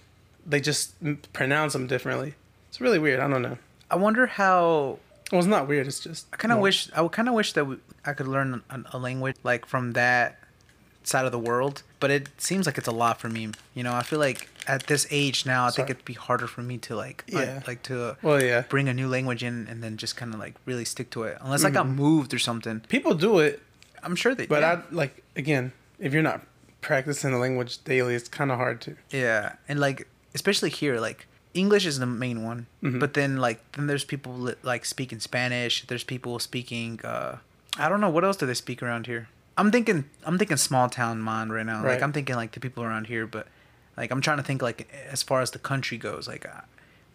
they 0.46 0.62
just 0.62 0.94
pronounce 1.34 1.74
them 1.74 1.88
differently. 1.88 2.36
It's 2.70 2.80
really 2.80 3.00
weird. 3.00 3.20
I 3.20 3.28
don't 3.28 3.42
know. 3.42 3.58
I 3.92 3.98
wonder 3.98 4.26
how 4.26 5.00
Well, 5.32 5.40
it's 5.40 5.46
not 5.48 5.68
weird. 5.68 5.88
It's 5.88 6.00
just 6.00 6.28
I 6.32 6.38
kind 6.38 6.54
of 6.54 6.60
wish 6.60 6.90
I 6.96 7.02
would 7.02 7.12
kind 7.12 7.28
of 7.28 7.34
wish 7.36 7.52
that 7.52 7.66
we, 7.66 7.76
I 8.06 8.14
could 8.14 8.30
learn 8.30 8.62
a, 8.70 8.80
a 8.94 8.98
language 8.98 9.36
like 9.44 9.66
from 9.66 9.92
that 9.94 10.40
side 11.04 11.26
of 11.26 11.34
the 11.34 11.40
world, 11.40 11.84
but 12.00 12.12
it 12.12 12.30
seems 12.40 12.66
like 12.66 12.78
it's 12.78 12.88
a 12.88 12.92
lot 13.04 13.20
for 13.20 13.28
me. 13.28 13.50
You 13.74 13.84
know, 13.84 13.94
I 13.94 14.04
feel 14.04 14.20
like 14.20 14.48
at 14.68 14.88
this 14.88 15.06
age 15.12 15.46
now, 15.46 15.66
I 15.68 15.72
think 15.72 15.90
it'd 15.90 16.06
be 16.06 16.14
harder 16.14 16.48
for 16.48 16.62
me 16.62 16.78
to 16.80 16.96
like 16.96 17.24
Yeah. 17.28 17.62
like 17.68 17.84
to 17.84 18.18
Well, 18.22 18.42
yeah. 18.42 18.62
bring 18.70 18.88
a 18.90 18.94
new 18.94 19.08
language 19.08 19.44
in 19.44 19.68
and 19.70 19.84
then 19.84 19.98
just 19.98 20.16
kind 20.18 20.34
of 20.34 20.40
like 20.40 20.56
really 20.66 20.86
stick 20.86 21.10
to 21.12 21.24
it. 21.24 21.38
Unless 21.42 21.64
I 21.64 21.70
got 21.70 21.86
Mm-hmm. 21.86 21.96
moved 21.96 22.34
or 22.34 22.40
something, 22.40 22.80
People 22.90 23.14
do 23.14 23.40
it, 23.40 23.62
I'm 24.04 24.16
sure 24.16 24.34
they. 24.36 24.46
but 24.48 24.62
yeah. 24.62 24.82
I 24.90 24.94
like 24.96 25.24
again, 25.36 25.72
if 26.00 26.14
you're 26.14 26.24
not 26.24 26.42
practicing 26.82 27.32
the 27.32 27.38
language 27.38 27.84
daily, 27.84 28.16
it's 28.16 28.30
kind 28.30 28.52
of 28.52 28.58
hard 28.58 28.82
to. 28.82 28.96
Yeah, 29.12 29.54
and 29.68 29.80
like 29.80 30.08
especially 30.34 30.70
here, 30.70 31.00
like 31.00 31.28
English 31.54 31.86
is 31.86 32.00
the 32.00 32.06
main 32.06 32.44
one, 32.44 32.68
Mhm. 32.84 33.00
but 33.00 33.14
then 33.14 33.38
like 33.38 33.60
then 33.74 33.88
there's 33.88 34.04
people 34.04 34.34
li- 34.38 34.56
like 34.64 34.86
speaking 34.86 35.20
Spanish. 35.20 35.86
There's 35.88 36.04
people 36.04 36.40
speaking. 36.40 37.00
uh 37.04 37.38
I 37.78 37.90
don't 37.90 38.00
know 38.02 38.10
what 38.10 38.24
else 38.24 38.38
do 38.38 38.46
they 38.46 38.54
speak 38.54 38.82
around 38.84 39.06
here. 39.08 39.28
I'm 39.58 39.72
thinking 39.72 40.06
I'm 40.26 40.38
thinking 40.38 40.58
small 40.58 40.90
town 40.90 41.22
mind 41.22 41.54
right 41.54 41.66
now. 41.66 41.84
Like 41.84 42.02
I'm 42.02 42.12
thinking 42.14 42.36
like 42.36 42.52
the 42.52 42.60
people 42.60 42.84
around 42.84 43.08
here, 43.08 43.26
but 43.26 43.48
like 43.98 44.12
I'm 44.12 44.22
trying 44.22 44.38
to 44.38 44.44
think 44.44 44.62
like 44.62 44.90
as 45.12 45.24
far 45.24 45.42
as 45.42 45.52
the 45.52 45.60
country 45.60 45.98
goes, 45.98 46.28
like 46.28 46.46
uh, 46.46 46.62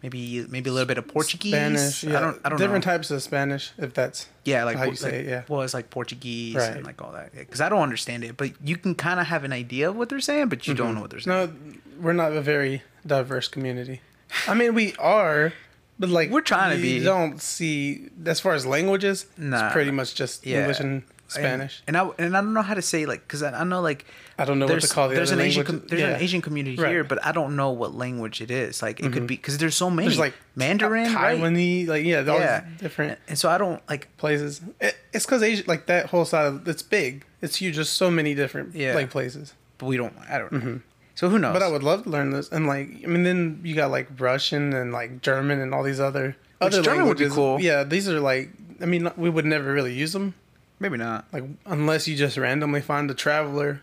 maybe 0.03 0.45
maybe 0.49 0.69
a 0.69 0.73
little 0.73 0.87
bit 0.87 0.97
of 0.97 1.07
Portuguese. 1.07 1.53
Spanish, 1.53 2.03
yeah. 2.03 2.17
I 2.17 2.21
don't 2.21 2.39
I 2.45 2.49
don't 2.49 2.57
different 2.59 2.85
know. 2.85 2.91
types 2.91 3.11
of 3.11 3.21
Spanish, 3.21 3.71
if 3.77 3.93
that's 3.93 4.27
Yeah, 4.45 4.63
like 4.63 4.77
how 4.77 4.83
you 4.85 4.89
Por- 4.91 4.95
say 4.97 5.19
it, 5.21 5.25
yeah. 5.27 5.43
Well, 5.47 5.61
it's 5.61 5.73
like 5.73 5.89
Portuguese 5.89 6.55
Right. 6.55 6.75
and 6.77 6.85
like 6.85 7.01
all 7.01 7.11
that. 7.13 7.33
Because 7.35 7.61
I 7.61 7.69
don't 7.69 7.81
understand 7.83 8.23
it, 8.23 8.37
but 8.37 8.51
you 8.63 8.77
can 8.77 8.95
kind 8.95 9.19
of 9.19 9.27
have 9.27 9.43
an 9.43 9.53
idea 9.53 9.89
of 9.89 9.95
what 9.95 10.09
they're 10.09 10.19
saying, 10.19 10.49
but 10.49 10.67
you 10.67 10.73
don't 10.73 10.95
know 10.95 11.01
what 11.01 11.09
they're 11.11 11.19
saying. 11.19 11.47
Mm-hmm. 11.47 11.69
no, 11.71 11.77
we're 12.01 12.13
not 12.13 12.31
a 12.33 12.41
very 12.41 12.81
diverse 13.05 13.47
community. 13.47 14.01
I 14.47 14.53
mean, 14.53 14.73
we 14.73 14.95
are, 14.97 15.53
but 15.99 16.09
like 16.09 16.29
We're 16.31 16.41
trying 16.41 16.75
to 16.75 16.81
be. 16.81 16.93
you. 16.99 17.03
Don't 17.03 17.39
see 17.41 18.07
as 18.25 18.39
far 18.39 18.53
as 18.53 18.65
languages. 18.65 19.25
Nah. 19.37 19.65
it's 19.67 19.73
pretty 19.73 19.91
much 19.91 20.15
just 20.15 20.45
Yeah. 20.45 20.59
English 20.61 20.79
and 20.79 21.03
Spanish. 21.31 21.81
And, 21.87 21.95
and 21.97 22.11
I 22.11 22.23
and 22.23 22.37
I 22.37 22.41
don't 22.41 22.53
know 22.53 22.61
how 22.61 22.73
to 22.73 22.81
say 22.81 23.05
like 23.05 23.21
because 23.21 23.41
I, 23.43 23.51
I 23.59 23.63
know 23.63 23.81
like 23.81 24.05
I 24.37 24.45
don't 24.45 24.59
know 24.59 24.65
what 24.65 24.71
there's 24.71 24.89
to 24.89 24.93
call 24.95 25.09
the 25.09 25.15
there's 25.15 25.31
other 25.31 25.41
an 25.41 25.47
Asian 25.47 25.63
com- 25.65 25.83
there's 25.87 26.01
Yeah. 26.01 26.09
an 26.15 26.21
Asian 26.21 26.41
community 26.41 26.75
Right. 26.77 26.85
Mm-hmm. 26.85 26.91
here, 26.93 27.03
but 27.03 27.25
I 27.25 27.31
don't 27.31 27.55
know 27.55 27.71
what 27.71 27.93
language 27.95 28.41
it 28.41 28.51
is. 28.51 28.81
Like 28.81 28.99
it 28.99 29.11
could 29.13 29.27
be 29.27 29.35
because 29.35 29.57
there's 29.57 29.75
so 29.75 29.89
many. 29.89 30.07
There's 30.07 30.19
like 30.19 30.33
Mandarin, 30.55 31.13
right? 31.13 31.37
Taiwanese, 31.39 31.87
like 31.87 32.03
yeah, 32.05 32.21
Yeah. 32.25 32.65
different 32.77 33.19
And 33.27 33.37
so 33.37 33.49
I 33.49 33.57
don't 33.57 33.81
like 33.89 34.15
places. 34.17 34.61
It, 34.79 34.95
it's 35.13 35.25
because 35.25 35.43
Asia, 35.43 35.63
like 35.67 35.85
that 35.87 36.07
whole 36.07 36.25
side, 36.25 36.45
of, 36.47 36.67
it's 36.67 36.81
big. 36.83 37.25
It's 37.41 37.55
huge. 37.57 37.75
There's 37.75 37.89
so 37.89 38.09
many 38.11 38.33
different 38.35 38.75
Yeah. 38.75 38.95
like 38.95 39.09
places. 39.09 39.53
but 39.77 39.85
we 39.87 39.97
don't. 39.97 40.13
I 40.29 40.37
don't 40.37 40.51
know. 40.51 40.79
So 41.15 41.29
who 41.29 41.37
knows? 41.37 41.49
Mm-hmm. 41.49 41.59
But 41.59 41.63
I 41.63 41.71
would 41.71 41.83
love 41.83 42.03
to 42.03 42.09
learn 42.09 42.31
this. 42.31 42.49
And 42.49 42.65
like, 42.67 42.87
I 43.03 43.07
mean, 43.07 43.23
then 43.23 43.59
you 43.63 43.75
got 43.75 43.91
like 43.91 44.07
Russian 44.17 44.73
and 44.73 44.91
like 44.93 45.21
German 45.21 45.59
and 45.59 45.73
all 45.73 45.83
these 45.83 45.99
other 45.99 46.35
Which 46.59 46.73
other 46.73 46.81
German 46.81 47.07
would 47.07 47.17
be 47.17 47.25
languages. 47.25 47.33
cool. 47.35 47.59
Yeah, 47.61 47.83
these 47.83 48.07
are 48.09 48.19
like. 48.19 48.49
I 48.81 48.85
mean, 48.85 49.11
we 49.17 49.29
would 49.29 49.45
never 49.45 49.71
really 49.71 49.93
use 49.93 50.13
them, 50.13 50.33
maybe 50.81 50.97
not. 50.97 51.25
like 51.31 51.45
unless 51.65 52.07
you 52.07 52.15
just 52.17 52.35
randomly 52.37 52.81
find 52.81 53.09
a 53.09 53.13
traveler 53.13 53.81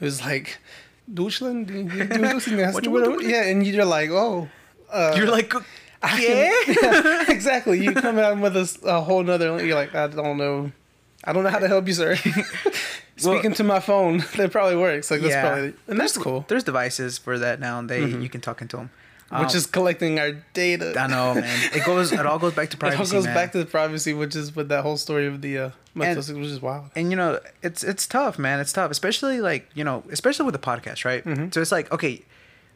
who's 0.00 0.20
like. 0.20 0.58
Deutschland, 1.12 1.68
do 1.68 1.72
you- 1.74 1.84
do 1.84 1.96
you 1.96 2.04
listen 2.34 2.56
to 2.58 2.64
What 2.72 2.74
that? 2.74 2.84
you- 2.84 2.90
what- 2.90 3.08
what- 3.10 3.24
yeah, 3.24 3.44
and 3.44 3.66
you're 3.66 3.84
like, 3.86 4.10
oh, 4.10 4.48
uh, 4.92 5.14
You're 5.16 5.30
like, 5.30 5.54
I 6.02 6.20
yeah. 6.20 6.52
can- 6.74 7.30
exactly. 7.36 7.82
You 7.82 7.92
come 7.94 8.18
out 8.18 8.38
with 8.38 8.54
a 8.84 9.00
whole 9.00 9.22
nother. 9.22 9.64
You're 9.64 9.74
like, 9.74 9.94
I 9.94 10.06
don't 10.08 10.36
know. 10.36 10.70
I 11.24 11.32
don't 11.32 11.44
know 11.44 11.50
how 11.50 11.60
to 11.60 11.66
help 11.68 11.86
you, 11.88 11.94
sir. 11.94 12.16
Speaking 13.16 13.52
to 13.54 13.64
my 13.64 13.80
phone, 13.80 14.22
that 14.36 14.52
probably 14.52 14.76
works. 14.76 15.10
Like 15.10 15.20
that's 15.22 15.32
Yeah. 15.32 15.48
probably, 15.48 15.74
and 15.88 15.98
that's 15.98 16.16
cool. 16.16 16.44
There's 16.46 16.62
devices 16.62 17.16
for 17.18 17.38
that 17.38 17.58
now. 17.58 17.78
and 17.80 17.88
They 17.88 18.04
you 18.04 18.28
can 18.28 18.40
talk 18.40 18.60
into 18.62 18.76
them. 18.76 18.90
Which 19.30 19.54
is 19.54 19.66
collecting 19.66 20.18
our 20.18 20.32
data. 20.54 20.94
I 20.98 21.06
know, 21.06 21.34
man. 21.34 21.70
It 21.74 21.84
goes. 21.84 22.12
It 22.12 22.24
all 22.24 22.38
goes 22.38 22.54
back 22.54 22.70
to 22.70 22.76
privacy. 22.78 22.96
It 23.02 23.06
all 23.06 23.12
goes 23.12 23.24
man. 23.26 23.34
back 23.34 23.52
to 23.52 23.58
the 23.58 23.66
privacy, 23.66 24.14
which 24.14 24.34
is 24.34 24.56
with 24.56 24.68
that 24.70 24.82
whole 24.82 24.96
story 24.96 25.26
of 25.26 25.42
the 25.42 25.58
uh, 25.58 25.70
which 25.94 26.16
is 26.16 26.62
wild. 26.62 26.86
and 26.96 27.10
you 27.10 27.16
know 27.16 27.38
it's 27.62 27.82
it's 27.84 28.06
tough 28.06 28.38
man 28.38 28.58
it's 28.60 28.72
tough 28.72 28.90
especially 28.90 29.40
like 29.40 29.68
you 29.74 29.82
know 29.84 30.02
especially 30.10 30.46
with 30.46 30.52
the 30.54 30.58
podcast 30.60 31.04
right 31.04 31.24
Mm-hmm. 31.24 31.50
so 31.50 31.60
it's 31.60 31.72
like 31.72 31.90
okay 31.92 32.22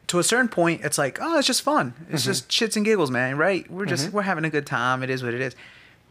to 0.07 0.19
a 0.19 0.23
certain 0.23 0.49
point 0.49 0.81
it's 0.83 0.97
like 0.97 1.17
oh 1.21 1.37
it's 1.37 1.47
just 1.47 1.61
fun 1.61 1.93
it's 2.09 2.23
Mm-hmm. 2.23 2.31
just 2.31 2.49
shits 2.49 2.75
and 2.75 2.83
giggles 2.85 3.09
man 3.11 3.37
right 3.37 3.69
we're 3.71 3.85
just 3.85 4.11
we're 4.11 4.23
having 4.23 4.43
a 4.43 4.49
good 4.49 4.65
time 4.67 5.03
it 5.03 5.09
is 5.09 5.23
what 5.23 5.33
it 5.33 5.39
is 5.41 5.55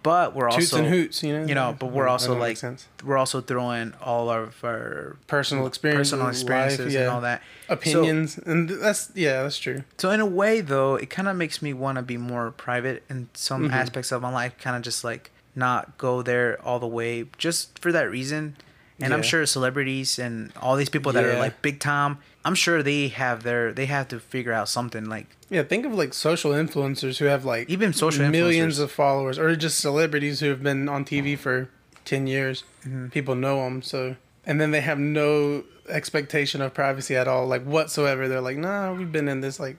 but 0.02 0.34
we're 0.34 0.48
Toots 0.50 0.72
also 0.72 0.78
and 0.84 0.92
hoots, 0.92 1.22
you 1.22 1.32
know. 1.38 1.46
you 1.46 1.54
know, 1.54 1.76
but 1.78 1.86
we're 1.92 2.08
also 2.08 2.36
like 2.38 2.56
sense. 2.56 2.86
we're 3.04 3.16
also 3.16 3.40
throwing 3.40 3.92
all 4.02 4.30
of 4.30 4.62
our 4.64 5.16
personal 5.26 5.66
experiences, 5.66 6.10
personal 6.12 6.26
life, 6.26 6.34
experiences 6.34 6.94
and 6.94 7.08
all 7.08 7.20
that 7.20 7.42
So- 7.68 7.74
opinions, 7.74 8.38
and 8.38 8.68
that's 8.68 9.10
yeah, 9.14 9.42
that's 9.42 9.58
true. 9.58 9.84
So 9.98 10.10
in 10.10 10.20
a 10.20 10.26
way, 10.26 10.60
though, 10.60 10.96
it 10.96 11.10
kind 11.10 11.28
of 11.28 11.36
makes 11.36 11.62
me 11.62 11.72
want 11.72 11.96
to 11.96 12.02
be 12.02 12.16
more 12.16 12.50
private 12.50 13.02
in 13.08 13.28
some 13.34 13.64
Mm-hmm. 13.64 13.74
aspects 13.74 14.10
of 14.12 14.22
my 14.22 14.32
life. 14.32 14.54
Kind 14.58 14.76
of 14.76 14.82
just 14.82 15.04
like 15.04 15.30
not 15.54 15.98
go 15.98 16.22
there 16.22 16.60
all 16.64 16.78
the 16.78 16.86
way, 16.86 17.26
just 17.38 17.78
for 17.78 17.92
that 17.92 18.10
reason. 18.10 18.56
And 19.00 19.12
I'm 19.12 19.22
sure 19.22 19.44
celebrities 19.46 20.18
and 20.18 20.52
all 20.61 20.76
these 20.76 20.88
people 20.88 21.12
that 21.12 21.24
are 21.24 21.38
like 21.38 21.61
big 21.62 21.81
time, 21.81 22.18
I'm 22.44 22.55
sure 22.55 22.83
they 22.83 23.09
have 23.09 23.42
their 23.42 23.72
they 23.72 23.87
have 23.87 24.09
to 24.09 24.20
figure 24.20 24.52
out 24.52 24.68
something 24.68 25.07
like 25.07 25.26
Yeah, 25.50 25.62
think 25.64 25.85
of 25.87 25.94
like 25.94 26.14
social 26.14 26.52
influencers 26.52 27.18
who 27.18 27.24
have 27.26 27.44
like 27.44 27.68
Even 27.68 27.92
social 27.92 28.28
millions 28.28 28.78
of 28.78 28.92
followers, 28.92 29.38
or 29.38 29.55
just 29.57 29.81
celebrities 29.81 30.40
who 30.40 30.48
have 30.50 30.62
been 30.62 30.88
on 30.88 31.05
TV 31.05 31.37
for 31.38 31.68
ten 32.05 32.26
years. 32.26 32.64
Mm-hmm. 32.87 33.09
People 33.09 33.35
know 33.35 33.64
them, 33.64 33.83
so 33.83 34.16
and 34.46 34.61
then 34.61 34.70
they 34.70 34.81
have 34.81 34.98
no 34.98 35.64
expectation 35.88 36.61
of 36.61 36.74
privacy 36.74 37.16
at 37.16 37.26
all, 37.26 37.46
like 37.46 37.64
whatsoever. 37.64 38.28
They're 38.28 38.40
like, 38.40 38.57
nah, 38.57 38.92
we've 38.92 39.11
been 39.12 39.28
in 39.28 39.40
this. 39.40 39.59
Like, 39.59 39.76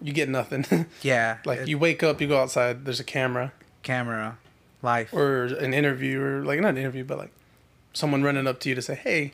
you 0.00 0.12
get 0.12 0.28
nothing. 0.28 0.86
yeah, 1.02 1.38
like 1.44 1.60
it- 1.60 1.68
you 1.68 1.78
wake 1.78 2.02
up, 2.02 2.20
you 2.20 2.28
go 2.28 2.40
outside, 2.40 2.84
there's 2.84 3.00
a 3.00 3.04
camera 3.04 3.52
camera, 3.82 4.38
life. 4.82 5.12
or 5.12 5.44
an 5.44 5.74
interview, 5.74 6.20
or 6.22 6.44
like 6.44 6.60
not 6.60 6.70
an 6.70 6.78
interview, 6.78 7.04
but 7.04 7.18
like 7.18 7.32
someone 7.92 8.22
running 8.22 8.46
up 8.46 8.60
to 8.60 8.68
you 8.68 8.74
to 8.74 8.82
say, 8.82 8.94
hey. 8.94 9.32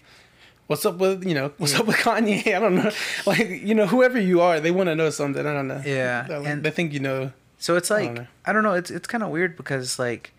What's 0.67 0.85
up 0.85 0.97
with 0.99 1.25
you 1.25 1.33
know? 1.33 1.51
What's 1.57 1.75
up 1.75 1.87
with 1.87 1.97
Kanye? 1.97 2.47
I 2.55 2.61
don't 2.61 2.75
know. 2.75 2.91
Like 3.25 3.49
you 3.49 3.75
know, 3.75 3.87
whoever 3.87 4.21
you 4.21 4.43
are, 4.43 4.61
they 4.61 4.71
want 4.71 4.89
to 4.89 4.95
know 4.95 5.09
something. 5.09 5.47
I 5.47 5.55
don't 5.55 5.67
know. 5.67 5.81
Yeah, 5.83 6.27
like- 6.29 6.47
and- 6.47 6.63
they 6.63 6.69
think 6.71 6.93
you 6.93 7.01
know. 7.01 7.33
So 7.59 7.77
it's 7.77 7.91
I 7.91 7.95
like 8.01 8.05
don't 8.09 8.15
know. 8.17 8.27
I 8.45 8.53
don't 8.53 8.63
know. 8.65 8.75
It's 8.75 8.91
it's 8.91 9.07
kind 9.09 9.25
of 9.25 9.31
weird 9.31 9.57
because 9.57 9.99
like, 9.99 10.35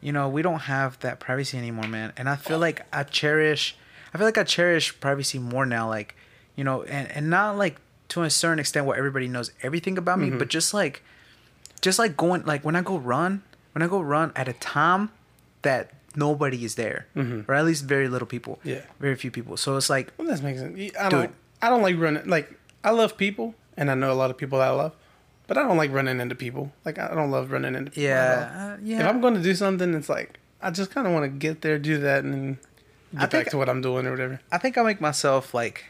you 0.00 0.12
know, 0.12 0.30
we 0.30 0.40
don't 0.40 0.60
have 0.60 0.98
that 1.00 1.20
privacy 1.20 1.58
anymore, 1.58 1.88
man. 1.88 2.14
And 2.16 2.26
I 2.26 2.36
feel 2.36 2.58
like 2.58 2.86
I 2.90 3.02
cherish, 3.02 3.76
I 4.14 4.16
feel 4.16 4.26
like 4.26 4.38
I 4.38 4.44
cherish 4.44 4.98
privacy 4.98 5.38
more 5.38 5.66
now. 5.66 5.86
Like, 5.90 6.16
you 6.56 6.64
know, 6.64 6.82
and 6.84 7.12
and 7.12 7.28
not 7.28 7.58
like 7.58 7.76
to 8.08 8.22
a 8.22 8.30
certain 8.30 8.58
extent 8.58 8.86
where 8.86 8.96
everybody 8.96 9.28
knows 9.28 9.50
everything 9.62 9.98
about 9.98 10.18
Mm-hmm. 10.20 10.30
me, 10.32 10.38
but 10.38 10.48
just 10.48 10.72
like, 10.72 11.02
just 11.82 11.98
like 11.98 12.16
going 12.16 12.46
like 12.46 12.64
when 12.64 12.76
I 12.76 12.80
go 12.80 12.96
run, 12.96 13.42
when 13.72 13.82
I 13.82 13.88
go 13.88 14.00
run 14.00 14.32
at 14.34 14.48
a 14.48 14.54
time 14.54 15.10
that 15.60 15.90
nobody 16.16 16.64
is 16.64 16.74
there, 16.76 17.06
or 17.48 17.54
at 17.54 17.64
least 17.64 17.84
very 17.84 18.08
little 18.08 18.26
people. 18.26 18.56
Mm-hmm. 18.60 18.68
Yeah. 18.68 18.82
Very 19.00 19.14
few 19.16 19.30
people. 19.30 19.56
So 19.56 19.76
it's 19.76 19.90
like 19.90 20.12
Well, 20.18 20.26
that 20.28 20.42
makes 20.42 20.60
sense. 20.60 20.92
I 20.98 21.08
don't. 21.08 21.32
I 21.62 21.68
don't 21.70 21.82
like 21.82 21.98
running. 21.98 22.26
Like 22.26 22.52
I 22.84 22.90
love 22.90 23.16
people, 23.16 23.54
and 23.76 23.90
I 23.90 23.94
know 23.94 24.12
a 24.12 24.18
lot 24.22 24.30
of 24.30 24.36
people 24.38 24.58
that 24.58 24.68
I 24.68 24.72
love, 24.72 24.92
but 25.46 25.56
I 25.58 25.62
don't 25.62 25.76
like 25.76 25.92
running 25.92 26.20
into 26.20 26.34
people. 26.34 26.72
Like 26.84 26.98
I 26.98 27.14
don't 27.14 27.30
love 27.30 27.50
running 27.52 27.74
into 27.74 27.90
people. 27.90 28.02
yeah, 28.04 28.74
uh, 28.76 28.80
yeah. 28.82 29.00
If 29.00 29.06
I'm 29.06 29.20
going 29.20 29.34
to 29.34 29.42
do 29.42 29.54
something, 29.54 29.94
it's 29.94 30.08
like 30.08 30.38
I 30.62 30.70
just 30.70 30.90
kind 30.90 31.06
of 31.06 31.12
want 31.12 31.24
to 31.24 31.28
get 31.28 31.62
there, 31.62 31.78
do 31.78 31.98
that, 31.98 32.24
and 32.24 32.32
then 32.34 32.58
get 33.12 33.30
think- 33.30 33.44
back 33.44 33.50
to 33.52 33.58
what 33.58 33.68
I'm 33.68 33.80
doing 33.82 34.06
or 34.06 34.10
whatever. 34.10 34.40
I 34.52 34.58
think 34.58 34.76
I 34.78 34.82
make 34.82 35.00
myself 35.00 35.54
like 35.54 35.84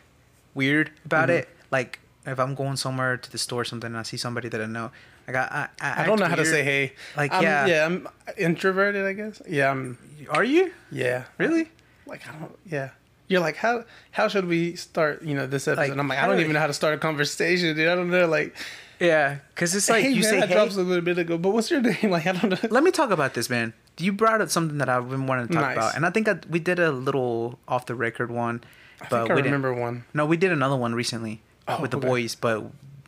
weird 0.55 0.91
about 1.05 1.29
Mm-hmm. 1.29 1.39
it. 1.39 1.49
Like 1.71 1.99
if 2.27 2.39
I'm 2.39 2.55
going 2.55 2.77
somewhere 2.77 3.17
to 3.17 3.31
the 3.31 3.39
store 3.39 3.63
or 3.63 3.65
something 3.65 3.89
and 3.89 3.99
I 3.99 4.03
see 4.03 4.17
somebody 4.17 4.49
that 4.49 4.61
I 4.61 4.67
know, 4.67 4.91
like 5.27 5.37
I 5.37 5.69
I, 5.81 6.03
I 6.03 6.07
don't 6.07 6.19
know 6.21 6.27
how 6.27 6.35
to 6.37 6.45
say 6.47 6.63
hey. 6.63 6.93
Like, 7.17 7.33
I'm, 7.33 7.43
yeah. 7.43 7.67
yeah, 7.67 7.85
I'm 7.87 8.09
introverted. 8.37 9.05
I 9.05 9.13
guess. 9.13 9.43
Yeah, 9.49 9.71
I'm. 9.71 9.99
Are 10.31 10.45
you 10.45 10.73
Yeah, 10.91 11.25
really? 11.39 11.71
Like 12.07 12.23
I 12.29 12.33
don't. 12.39 12.57
Yeah. 12.67 12.91
You're 13.29 13.41
like 13.41 13.57
how 13.57 13.85
how 14.13 14.29
should 14.29 14.47
we 14.47 14.77
start 14.77 15.23
you 15.23 15.35
know 15.35 15.47
this 15.49 15.67
episode? 15.67 15.81
Like, 15.83 15.91
and 15.91 16.01
I'm 16.01 16.07
like 16.09 16.19
I 16.21 16.27
don't 16.29 16.39
even 16.41 16.53
know 16.53 16.61
how 16.61 16.69
to 16.69 16.73
start 16.73 16.95
a 16.95 16.99
conversation, 16.99 17.75
dude. 17.75 17.89
I 17.89 17.97
don't 17.97 18.09
know 18.11 18.29
like 18.29 18.55
Yeah, 19.01 19.39
because 19.53 19.75
it's 19.75 19.91
like 19.91 20.05
hey, 20.05 20.11
you 20.11 20.23
man, 20.23 20.31
say 20.31 20.43
I 20.43 20.47
hey. 20.47 20.55
dropped 20.55 20.75
a 20.75 20.81
little 20.83 21.03
bit 21.03 21.19
ago, 21.19 21.37
but 21.37 21.51
what's 21.51 21.69
your 21.71 21.81
name? 21.91 22.11
Like 22.11 22.27
I 22.29 22.33
don't 22.33 22.51
know. 22.51 22.69
Let 22.71 22.85
me 22.85 22.93
talk 22.93 23.11
about 23.11 23.35
this, 23.35 23.51
man. 23.51 23.73
You 23.99 24.13
brought 24.13 24.41
up 24.41 24.49
something 24.51 24.79
that 24.79 24.89
I've 24.89 25.11
been 25.11 25.27
wanting 25.27 25.49
to 25.49 25.55
talk 25.55 25.63
Nice. 25.63 25.77
about, 25.77 25.97
and 25.97 26.07
I 26.07 26.11
think 26.11 26.29
I, 26.29 26.37
we 26.49 26.61
did 26.61 26.79
a 26.79 26.93
little 26.93 27.59
off 27.67 27.87
the 27.87 27.95
record 27.97 28.31
one, 28.31 28.63
I 29.01 29.07
but 29.11 29.19
think 29.23 29.31
I 29.33 29.35
we 29.35 29.43
didn't. 29.43 29.55
remember 29.55 29.75
one. 29.75 30.05
No, 30.15 30.25
we 30.25 30.37
did 30.37 30.53
another 30.53 30.77
one 30.77 30.95
recently 30.95 31.41
Oh, 31.67 31.81
with 31.81 31.91
the 31.91 31.97
okay. 31.97 32.07
boys, 32.07 32.35
but 32.37 32.63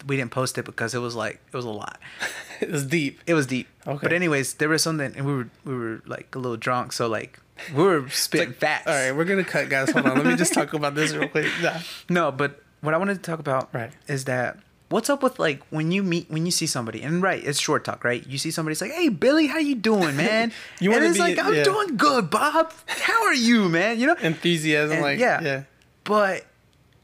we 0.09 0.17
didn't 0.17 0.33
post 0.33 0.59
it 0.59 0.65
because 0.65 0.95
it 0.95 0.99
was 0.99 1.15
like 1.15 1.41
it 1.53 1.57
was 1.57 1.65
a 1.65 1.71
lot. 1.71 1.99
It 2.61 2.73
was 2.73 2.85
deep. 2.85 3.21
It 3.25 3.35
was 3.35 3.47
deep. 3.47 3.69
Okay. 3.87 4.01
But 4.03 4.13
anyways, 4.13 4.55
there 4.55 4.69
was 4.69 4.83
something, 4.83 5.15
and 5.17 5.25
we 5.25 5.33
were 5.33 5.49
we 5.65 5.75
were 5.77 6.03
like 6.07 6.35
a 6.35 6.41
little 6.41 6.57
drunk, 6.57 6.93
so 6.93 7.07
like 7.07 7.39
we 7.73 7.85
were 7.85 8.09
spitting 8.25 8.53
facts. 8.53 8.89
All 8.89 8.95
right, 8.95 9.13
we're 9.15 9.27
gonna 9.27 9.45
cut, 9.45 9.69
guys. 9.69 9.93
Hold 9.93 10.07
on, 10.07 10.17
let 10.17 10.27
me 10.27 10.35
just 10.35 10.55
talk 10.55 10.75
about 10.75 10.97
this 10.97 11.15
real 11.15 11.29
quick. 11.29 11.47
Nah. 11.63 11.79
No, 12.11 12.33
but 12.33 12.61
what 12.81 12.95
I 12.95 12.97
wanted 12.99 13.15
to 13.15 13.23
talk 13.23 13.39
about 13.39 13.69
Right. 13.73 13.93
is 14.09 14.25
that 14.25 14.59
what's 14.89 15.09
up 15.09 15.23
with 15.23 15.39
like 15.39 15.63
when 15.71 15.93
you 15.93 16.03
meet 16.03 16.29
when 16.33 16.47
you 16.47 16.51
see 16.51 16.67
somebody 16.67 17.01
and 17.03 17.23
right 17.23 17.45
it's 17.45 17.61
short 17.61 17.85
talk 17.85 18.03
right 18.03 18.27
you 18.27 18.39
see 18.39 18.51
somebody 18.51 18.73
it's 18.73 18.81
like 18.81 18.91
hey 18.91 19.11
billy 19.11 19.47
how 19.47 19.59
you 19.59 19.75
doing 19.77 20.17
man 20.17 20.51
You 20.81 20.95
and 20.95 21.05
it's 21.05 21.15
be- 21.15 21.21
like 21.21 21.39
i'm 21.39 21.55
yeah. 21.55 21.63
doing 21.63 21.99
good 21.99 22.31
bob 22.31 22.73
how 22.87 23.23
are 23.27 23.35
you 23.35 23.69
man 23.69 24.01
you 24.01 24.07
know 24.07 24.17
Enthusiasm, 24.23 24.93
And 24.95 25.03
like 25.03 25.19
yeah. 25.19 25.41
yeah, 25.43 25.63
but 26.05 26.47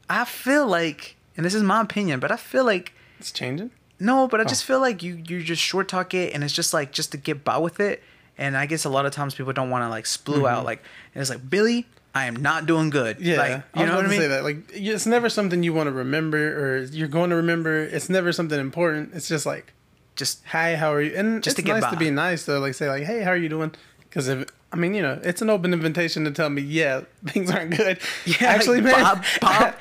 i 0.09 0.25
feel 0.25 0.65
like 0.65 1.15
and 1.37 1.45
this 1.45 1.53
is 1.53 1.63
my 1.63 1.81
opinion 1.81 2.19
but 2.19 2.31
i 2.31 2.37
feel 2.37 2.65
like 2.65 2.93
it's 3.19 3.31
changing. 3.31 3.71
no 3.99 4.27
but 4.27 4.39
i 4.41 4.43
just 4.43 4.63
Oh. 4.63 4.67
feel 4.67 4.79
like 4.79 5.01
you 5.03 5.21
you 5.27 5.41
just 5.43 5.61
short 5.61 5.87
talk 5.87 6.13
it 6.13 6.33
and 6.33 6.43
it's 6.43 6.53
just 6.53 6.73
like 6.73 6.91
just 6.91 7.11
to 7.11 7.17
get 7.17 7.43
by 7.43 7.57
with 7.57 7.79
it 7.79 8.01
and 8.37 8.55
i 8.57 8.65
guess 8.65 8.85
a 8.85 8.89
lot 8.89 9.05
of 9.05 9.11
times 9.13 9.35
people 9.35 9.53
don't 9.53 9.69
want 9.69 9.83
to 9.83 9.89
like 9.89 10.05
splue 10.05 10.47
out 10.47 10.65
like 10.65 10.81
and 11.13 11.21
it's 11.21 11.29
like 11.29 11.49
billy 11.49 11.85
i 12.13 12.25
am 12.25 12.35
not 12.35 12.65
doing 12.65 12.89
good 12.89 13.17
Mm-hmm. 13.17 13.25
Yeah, 13.25 13.37
like 13.37 13.63
I 13.73 13.79
you 13.81 13.85
know 13.87 13.95
what 13.95 14.05
i 14.05 14.09
mean 14.09 14.19
say 14.19 14.27
that. 14.27 14.43
Like, 14.43 14.57
it's 14.73 15.05
never 15.05 15.29
something 15.29 15.63
you 15.63 15.73
want 15.73 15.87
to 15.87 15.91
remember, 15.93 16.37
or 16.37 16.83
you're 16.83 17.07
going 17.09 17.29
to 17.31 17.35
remember. 17.35 17.83
It's 17.83 18.09
never 18.09 18.31
something 18.31 18.57
important. 18.59 19.13
It's 19.13 19.27
just 19.27 19.45
like, 19.45 19.73
just 20.15 20.45
hi, 20.45 20.75
how 20.77 20.93
are 20.93 21.01
you? 21.01 21.13
And 21.15 21.43
Just 21.43 21.59
it's 21.59 21.65
get 21.65 21.81
nice 21.81 21.91
to 21.91 21.97
be 21.97 22.09
nice 22.11 22.45
though. 22.45 22.59
Like, 22.59 22.73
say 22.73 22.87
like, 22.89 23.03
hey, 23.03 23.21
how 23.21 23.31
are 23.31 23.37
you 23.37 23.49
doing? 23.49 23.73
Because 24.15 24.29
if 24.29 24.47
I 24.71 24.77
mean, 24.77 24.93
you 24.93 25.01
know, 25.01 25.19
it's 25.23 25.41
an 25.41 25.49
open 25.49 25.73
invitation 25.73 26.23
to 26.23 26.31
tell 26.31 26.49
me, 26.49 26.61
yeah, 26.61 27.01
things 27.27 27.51
aren't 27.51 27.75
good. 27.75 27.99
yeah 28.25 28.37
actually, 28.47 28.79
like, 28.79 28.93
man, 28.95 29.03
bob 29.03 29.25
bob 29.41 29.75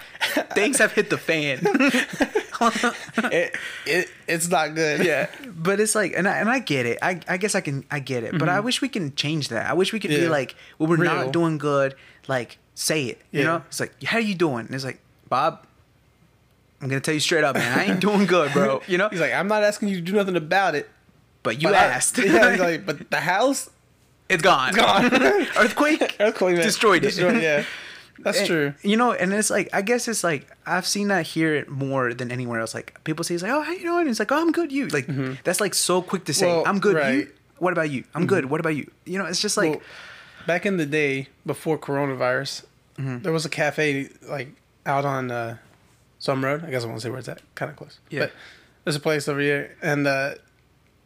things 0.55 0.79
have 0.79 0.91
hit 0.91 1.09
the 1.09 1.19
fan 1.19 1.61
it, 3.31 3.55
it 3.87 4.09
it's 4.27 4.49
not 4.49 4.75
good. 4.75 5.05
yeah 5.05 5.29
but 5.57 5.79
it's 5.81 5.95
like 5.95 6.15
and 6.17 6.27
I, 6.29 6.39
and 6.39 6.49
I 6.49 6.59
get 6.61 6.87
it 6.87 6.99
I, 7.03 7.21
I 7.29 7.37
guess 7.37 7.55
i 7.55 7.61
can 7.61 7.85
i 7.91 7.99
get 7.99 8.25
it 8.25 8.39
but 8.39 8.49
i 8.49 8.61
wish 8.61 8.81
we 8.81 8.89
can 8.89 9.15
change 9.17 9.49
that 9.49 9.69
i 9.69 9.75
wish 9.75 9.93
we 9.93 10.01
could 10.01 10.09
be 10.11 10.17
Mm-hmm. 10.17 10.31
Like 10.31 10.55
well 10.79 10.89
we're 10.89 10.97
Real. 10.97 11.15
not 11.15 11.33
doing 11.33 11.59
good 11.59 11.95
like 12.29 12.59
say 12.75 13.05
it 13.07 13.21
you 13.33 13.41
Yeah. 13.41 13.47
know 13.47 13.63
it's 13.69 13.81
like 13.81 14.03
how 14.05 14.17
are 14.17 14.21
you 14.21 14.35
doing 14.35 14.67
and 14.67 14.75
it's 14.75 14.85
like 14.85 15.01
bob 15.29 15.67
i'm 16.81 16.89
gonna 16.89 17.01
tell 17.01 17.15
you 17.15 17.21
straight 17.21 17.45
up 17.45 17.55
man 17.57 17.79
i 17.79 17.85
ain't 17.85 18.01
doing 18.01 18.25
good 18.27 18.53
bro 18.53 18.81
you 18.87 18.97
know 18.99 19.09
He's 19.11 19.21
like, 19.21 19.33
I'm 19.33 19.49
not 19.49 19.63
asking 19.63 19.89
you 19.89 19.97
to 19.97 20.01
do 20.03 20.13
nothing 20.13 20.37
about 20.37 20.75
it. 20.75 20.89
but 21.43 21.61
you 21.61 21.69
but 21.69 21.75
I- 21.75 21.85
asked 21.87 22.17
yeah, 22.19 22.51
he's 22.53 22.61
like, 22.61 22.87
but 22.87 23.11
the 23.11 23.21
house 23.21 23.69
it's 24.29 24.43
gone 24.43 24.73
gone. 24.75 25.05
earthquake 25.57 26.17
Earthquake 26.21 26.57
man. 26.57 26.65
Destroyed 26.65 26.99
it. 27.05 27.09
Destroyed, 27.09 27.43
yeah, 27.43 27.65
that's 28.19 28.39
And, 28.39 28.47
true. 28.47 28.75
You 28.83 28.97
know, 28.97 29.13
and 29.13 29.33
it's 29.33 29.51
like 29.51 29.69
I 29.73 29.83
guess 29.83 30.09
it's 30.09 30.25
like 30.25 30.47
I've 30.67 30.87
seen 30.87 31.09
that 31.09 31.27
here 31.27 31.65
more 31.69 32.15
than 32.15 32.31
anywhere 32.33 32.61
else. 32.61 32.75
Like 32.75 33.03
people 33.05 33.25
say, 33.25 33.35
"It's 33.35 33.43
like, 33.43 33.53
oh, 33.53 33.63
how 33.63 33.73
you 33.73 33.81
doing?" 33.81 34.01
And 34.01 34.09
it's 34.11 34.19
like, 34.19 34.33
"Oh, 34.33 34.41
I'm 34.41 34.53
good." 34.53 34.73
You 34.73 34.89
like 34.89 35.07
that's 35.45 35.61
like 35.61 35.75
so 35.75 36.01
quick 36.03 36.25
to 36.27 36.35
say, 36.35 36.47
Mm-hmm. 36.47 36.57
Well, 36.57 36.69
"I'm 36.69 36.81
good." 36.81 37.15
You? 37.15 37.29
What 37.59 37.73
about 37.73 37.91
you? 37.91 38.05
I'm 38.15 38.27
good. 38.27 38.47
What 38.47 38.61
about 38.61 38.75
you? 38.77 38.91
You 39.05 39.19
know, 39.19 39.27
it's 39.27 39.41
just 39.41 39.57
like 39.57 39.71
well, 39.71 39.81
back 40.47 40.67
in 40.67 40.77
the 40.77 40.87
day 40.87 41.29
before 41.47 41.79
coronavirus, 41.79 42.65
Mm-hmm. 42.99 43.19
there 43.23 43.33
was 43.33 43.45
a 43.45 43.49
cafe 43.49 44.09
like 44.29 44.49
out 44.87 45.05
on 45.05 45.31
uh, 45.31 45.57
some 46.19 46.45
road. 46.45 46.65
I 46.65 46.71
guess 46.71 46.85
I 46.85 46.87
won't 46.87 47.03
say 47.03 47.11
where 47.11 47.19
it's 47.19 47.29
at. 47.29 47.41
Kind 47.57 47.71
of 47.71 47.77
close. 47.77 47.99
Yeah. 48.11 48.21
But 48.21 48.33
there's 48.85 48.97
a 48.97 49.01
place 49.01 49.29
over 49.29 49.41
here, 49.41 49.77
and 49.83 50.07
uh, 50.07 50.35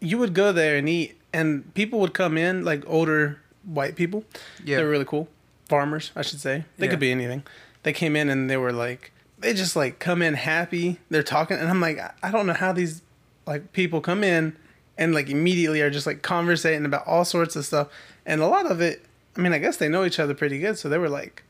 you 0.00 0.18
would 0.18 0.35
go 0.35 0.52
there 0.52 0.76
and 0.76 0.88
eat, 0.88 1.17
and 1.32 1.72
people 1.74 1.98
would 2.00 2.14
come 2.14 2.36
in 2.38 2.64
like 2.64 2.82
older 2.86 3.40
white 3.64 3.96
people. 3.96 4.24
Yeah. 4.64 4.76
They 4.78 4.84
were 4.84 4.90
really 4.90 5.04
cool. 5.04 5.28
Farmers, 5.68 6.12
I 6.16 6.22
should 6.22 6.40
say. 6.40 6.64
They 6.78 6.86
Yeah. 6.86 6.90
could 6.90 7.00
be 7.00 7.10
anything. 7.10 7.42
They 7.82 7.92
came 7.92 8.16
in 8.16 8.28
and 8.30 8.48
they 8.48 8.56
were 8.56 8.72
like, 8.72 9.12
they 9.38 9.52
just 9.54 9.76
like 9.76 9.98
come 9.98 10.22
in 10.22 10.34
happy. 10.34 10.98
They're 11.10 11.22
talking, 11.22 11.58
and 11.58 11.68
I'm 11.68 11.80
like, 11.80 11.98
I- 11.98 12.12
I 12.22 12.30
don't 12.30 12.46
know 12.46 12.54
how 12.54 12.72
these 12.72 13.02
like 13.46 13.72
people 13.72 14.00
come 14.00 14.24
in 14.24 14.56
and 14.96 15.14
like 15.14 15.28
immediately 15.30 15.80
are 15.80 15.90
just 15.90 16.06
like 16.06 16.22
conversating 16.22 16.84
about 16.84 17.06
all 17.06 17.24
sorts 17.24 17.54
of 17.56 17.64
stuff. 17.64 17.88
And 18.26 18.40
a 18.40 18.46
lot 18.46 18.70
of 18.70 18.80
it, 18.80 19.04
I 19.36 19.40
mean, 19.40 19.52
I 19.52 19.58
guess 19.58 19.76
they 19.76 19.88
know 19.88 20.04
each 20.04 20.18
other 20.18 20.34
pretty 20.34 20.58
good, 20.58 20.78
so 20.78 20.88
they 20.88 20.98
were 20.98 21.08
like, 21.08 21.44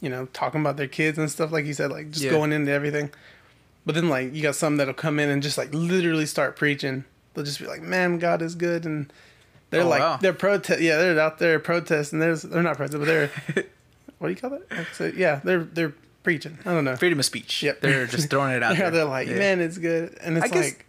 you 0.00 0.08
know, 0.10 0.26
talking 0.32 0.60
about 0.60 0.76
their 0.76 0.88
kids 0.88 1.16
and 1.18 1.30
stuff, 1.30 1.52
like 1.52 1.66
you 1.66 1.72
said, 1.72 1.90
like 1.90 2.10
just 2.10 2.24
Yeah. 2.24 2.30
going 2.32 2.52
into 2.52 2.72
everything. 2.72 3.10
But 3.86 3.94
then 3.94 4.08
like 4.08 4.34
you 4.34 4.42
got 4.42 4.56
some 4.56 4.76
that'll 4.78 4.92
come 4.94 5.18
in 5.20 5.28
and 5.28 5.42
just 5.42 5.56
like 5.58 5.72
literally 5.72 6.26
start 6.26 6.56
preaching. 6.56 7.04
They'll 7.34 7.44
just 7.44 7.58
be 7.60 7.66
like, 7.66 7.82
"Man, 7.82 8.18
God 8.18 8.42
is 8.42 8.54
good," 8.54 8.84
and 8.86 9.12
they're 9.70 9.82
Oh, 9.82 9.88
like 9.88 10.00
wow. 10.00 10.18
they're 10.20 10.32
protest. 10.32 10.80
Yeah, 10.80 10.96
they're 10.98 11.18
out 11.20 11.38
there 11.38 11.58
protesting. 11.58 12.18
There's 12.20 12.42
they're 12.42 12.62
not 12.62 12.76
protesting, 12.76 13.00
but 13.00 13.06
they're 13.06 13.30
what 14.18 14.28
do 14.28 14.34
you 14.34 14.36
call 14.36 14.50
that? 14.50 14.86
So, 14.94 15.06
yeah, 15.14 15.40
they're 15.44 15.64
they're 15.64 15.94
preaching. 16.22 16.58
I 16.64 16.72
don't 16.72 16.84
know. 16.84 16.96
freedom 16.96 17.18
of 17.18 17.24
speech. 17.24 17.62
Yep. 17.62 17.80
They're 17.80 18.06
just 18.06 18.30
throwing 18.30 18.52
it 18.52 18.62
out 18.62 18.74
Yeah, 18.74 18.82
there. 18.82 18.90
they're 18.90 19.04
like, 19.04 19.28
Yeah. 19.28 19.36
man, 19.38 19.60
it's 19.60 19.78
good, 19.78 20.16
and 20.22 20.36
it's 20.38 20.46
I 20.46 20.48
guess- 20.48 20.64
like, 20.72 20.86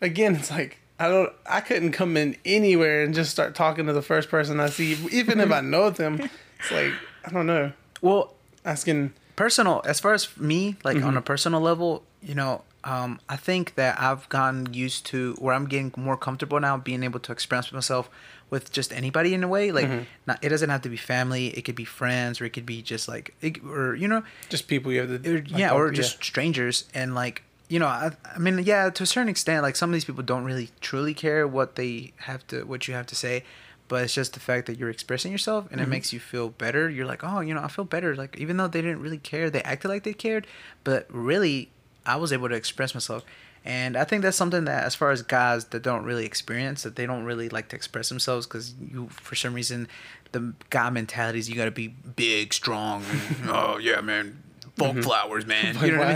again, 0.00 0.36
it's 0.36 0.50
like 0.50 0.78
I 1.00 1.08
don't, 1.08 1.32
I 1.46 1.60
couldn't 1.60 1.92
come 1.92 2.16
in 2.16 2.36
anywhere 2.44 3.02
and 3.04 3.14
just 3.14 3.30
start 3.30 3.54
talking 3.54 3.86
to 3.86 3.92
the 3.92 4.02
first 4.02 4.28
person 4.28 4.58
I 4.58 4.68
see, 4.68 4.92
even 5.12 5.38
if 5.40 5.50
I 5.52 5.60
know 5.60 5.90
them. 5.90 6.28
It's 6.60 6.72
like 6.72 6.92
I 7.24 7.30
don't 7.30 7.46
know, 7.46 7.72
Well, 8.02 8.34
asking. 8.64 9.12
personal 9.36 9.80
as 9.84 10.00
far 10.00 10.12
as 10.12 10.36
me 10.36 10.74
like 10.82 10.96
Mm-hmm. 10.96 11.06
on 11.06 11.16
a 11.16 11.22
personal 11.22 11.60
level 11.60 12.02
you 12.20 12.34
know 12.34 12.62
um, 12.84 13.20
i 13.28 13.36
think 13.36 13.74
that 13.74 14.00
i've 14.00 14.28
gotten 14.28 14.72
used 14.72 15.04
to 15.06 15.34
where 15.38 15.54
i'm 15.54 15.66
getting 15.66 15.92
more 15.96 16.16
comfortable 16.16 16.60
now 16.60 16.76
being 16.76 17.02
able 17.02 17.20
to 17.20 17.32
express 17.32 17.72
myself 17.72 18.08
with 18.50 18.72
just 18.72 18.94
anybody 18.94 19.34
in 19.34 19.44
a 19.44 19.48
way. 19.48 19.70
Like, 19.72 19.84
Mm-hmm. 19.88 20.04
not 20.26 20.42
it 20.42 20.48
doesn't 20.48 20.70
have 20.70 20.80
to 20.80 20.88
be 20.88 20.96
family. 20.96 21.48
It 21.48 21.66
could 21.66 21.74
be 21.74 21.84
friends, 21.84 22.40
or 22.40 22.46
it 22.46 22.54
could 22.54 22.64
be 22.64 22.80
just 22.80 23.06
like, 23.06 23.34
it, 23.42 23.62
or 23.62 23.94
you 23.94 24.08
know, 24.08 24.22
Just 24.48 24.68
people 24.68 24.90
you 24.90 25.00
have 25.02 25.22
to. 25.22 25.34
or, 25.34 25.42
yeah, 25.48 25.70
or 25.72 25.90
just 25.90 26.24
strangers. 26.24 26.84
And 26.94 27.14
like, 27.14 27.42
you 27.68 27.78
know, 27.78 27.86
I, 27.88 28.12
I 28.34 28.38
mean, 28.38 28.60
yeah, 28.60 28.88
to 28.88 29.02
a 29.02 29.06
certain 29.06 29.28
extent, 29.28 29.62
like 29.62 29.76
some 29.76 29.90
of 29.90 29.92
these 29.92 30.06
people 30.06 30.24
don't 30.24 30.44
really 30.46 30.70
truly 30.80 31.12
care 31.12 31.46
what 31.46 31.74
they 31.76 32.14
have 32.20 32.46
to, 32.46 32.62
what 32.64 32.88
you 32.88 32.94
have 32.94 33.04
to 33.08 33.14
say. 33.14 33.44
But 33.86 34.04
it's 34.04 34.14
just 34.14 34.32
the 34.32 34.40
fact 34.40 34.66
that 34.68 34.78
you're 34.78 34.88
expressing 34.88 35.30
yourself, 35.30 35.66
and 35.70 35.78
Mm-hmm. 35.78 35.82
it 35.92 35.94
makes 35.96 36.14
you 36.14 36.18
feel 36.20 36.48
better. 36.48 36.88
You're 36.88 37.04
like, 37.04 37.22
oh, 37.22 37.40
you 37.40 37.52
know, 37.52 37.60
I 37.62 37.68
feel 37.68 37.84
better. 37.84 38.16
Like 38.16 38.38
even 38.38 38.56
though 38.56 38.68
they 38.68 38.80
didn't 38.80 39.02
really 39.02 39.18
care, 39.18 39.50
they 39.50 39.60
acted 39.60 39.88
like 39.88 40.04
they 40.04 40.14
cared, 40.14 40.46
but 40.84 41.04
really, 41.10 41.68
I 42.08 42.16
was 42.16 42.32
able 42.32 42.48
to 42.48 42.54
express 42.54 42.94
myself. 42.94 43.24
And 43.64 43.96
I 43.96 44.04
think 44.04 44.22
that's 44.22 44.36
something 44.36 44.64
that, 44.64 44.84
as 44.84 44.94
far 44.94 45.10
as 45.10 45.22
guys 45.22 45.66
that 45.66 45.82
don't 45.82 46.04
really 46.04 46.24
experience, 46.24 46.84
that 46.84 46.96
they 46.96 47.06
don't 47.06 47.24
really 47.24 47.48
like 47.48 47.68
to 47.68 47.76
express 47.76 48.08
themselves 48.08 48.46
because 48.46 48.74
you, 48.80 49.08
for 49.10 49.34
some 49.34 49.52
reason, 49.52 49.88
the 50.32 50.54
guy 50.70 50.88
mentality 50.90 51.38
is 51.38 51.50
you 51.50 51.56
got 51.56 51.66
to 51.66 51.70
be 51.70 51.88
big, 51.88 52.54
strong. 52.54 53.04
and, 53.10 53.50
oh 53.50 53.78
yeah, 53.78 54.00
man, 54.00 54.42
folk 54.76 54.92
mm-hmm. 54.92 55.00
flowers, 55.02 55.44
man. 55.44 55.76
You 55.84 55.92
know 55.92 55.98
what 55.98 56.08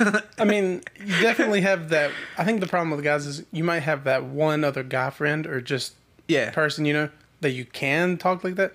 I 0.00 0.04
mean? 0.04 0.22
I 0.38 0.44
mean, 0.44 0.82
you 1.04 1.20
definitely 1.20 1.60
have 1.60 1.90
that. 1.90 2.10
I 2.36 2.44
think 2.44 2.60
the 2.60 2.66
problem 2.66 2.90
with 2.90 3.04
guys 3.04 3.26
is 3.26 3.44
you 3.52 3.62
might 3.62 3.80
have 3.80 4.04
that 4.04 4.24
one 4.24 4.64
other 4.64 4.82
guy 4.82 5.10
friend 5.10 5.46
or 5.46 5.60
just 5.60 5.94
yeah, 6.26 6.50
person, 6.50 6.86
you 6.86 6.94
know, 6.94 7.08
that 7.40 7.50
you 7.50 7.66
can 7.66 8.16
talk 8.16 8.42
like 8.42 8.56
that, 8.56 8.72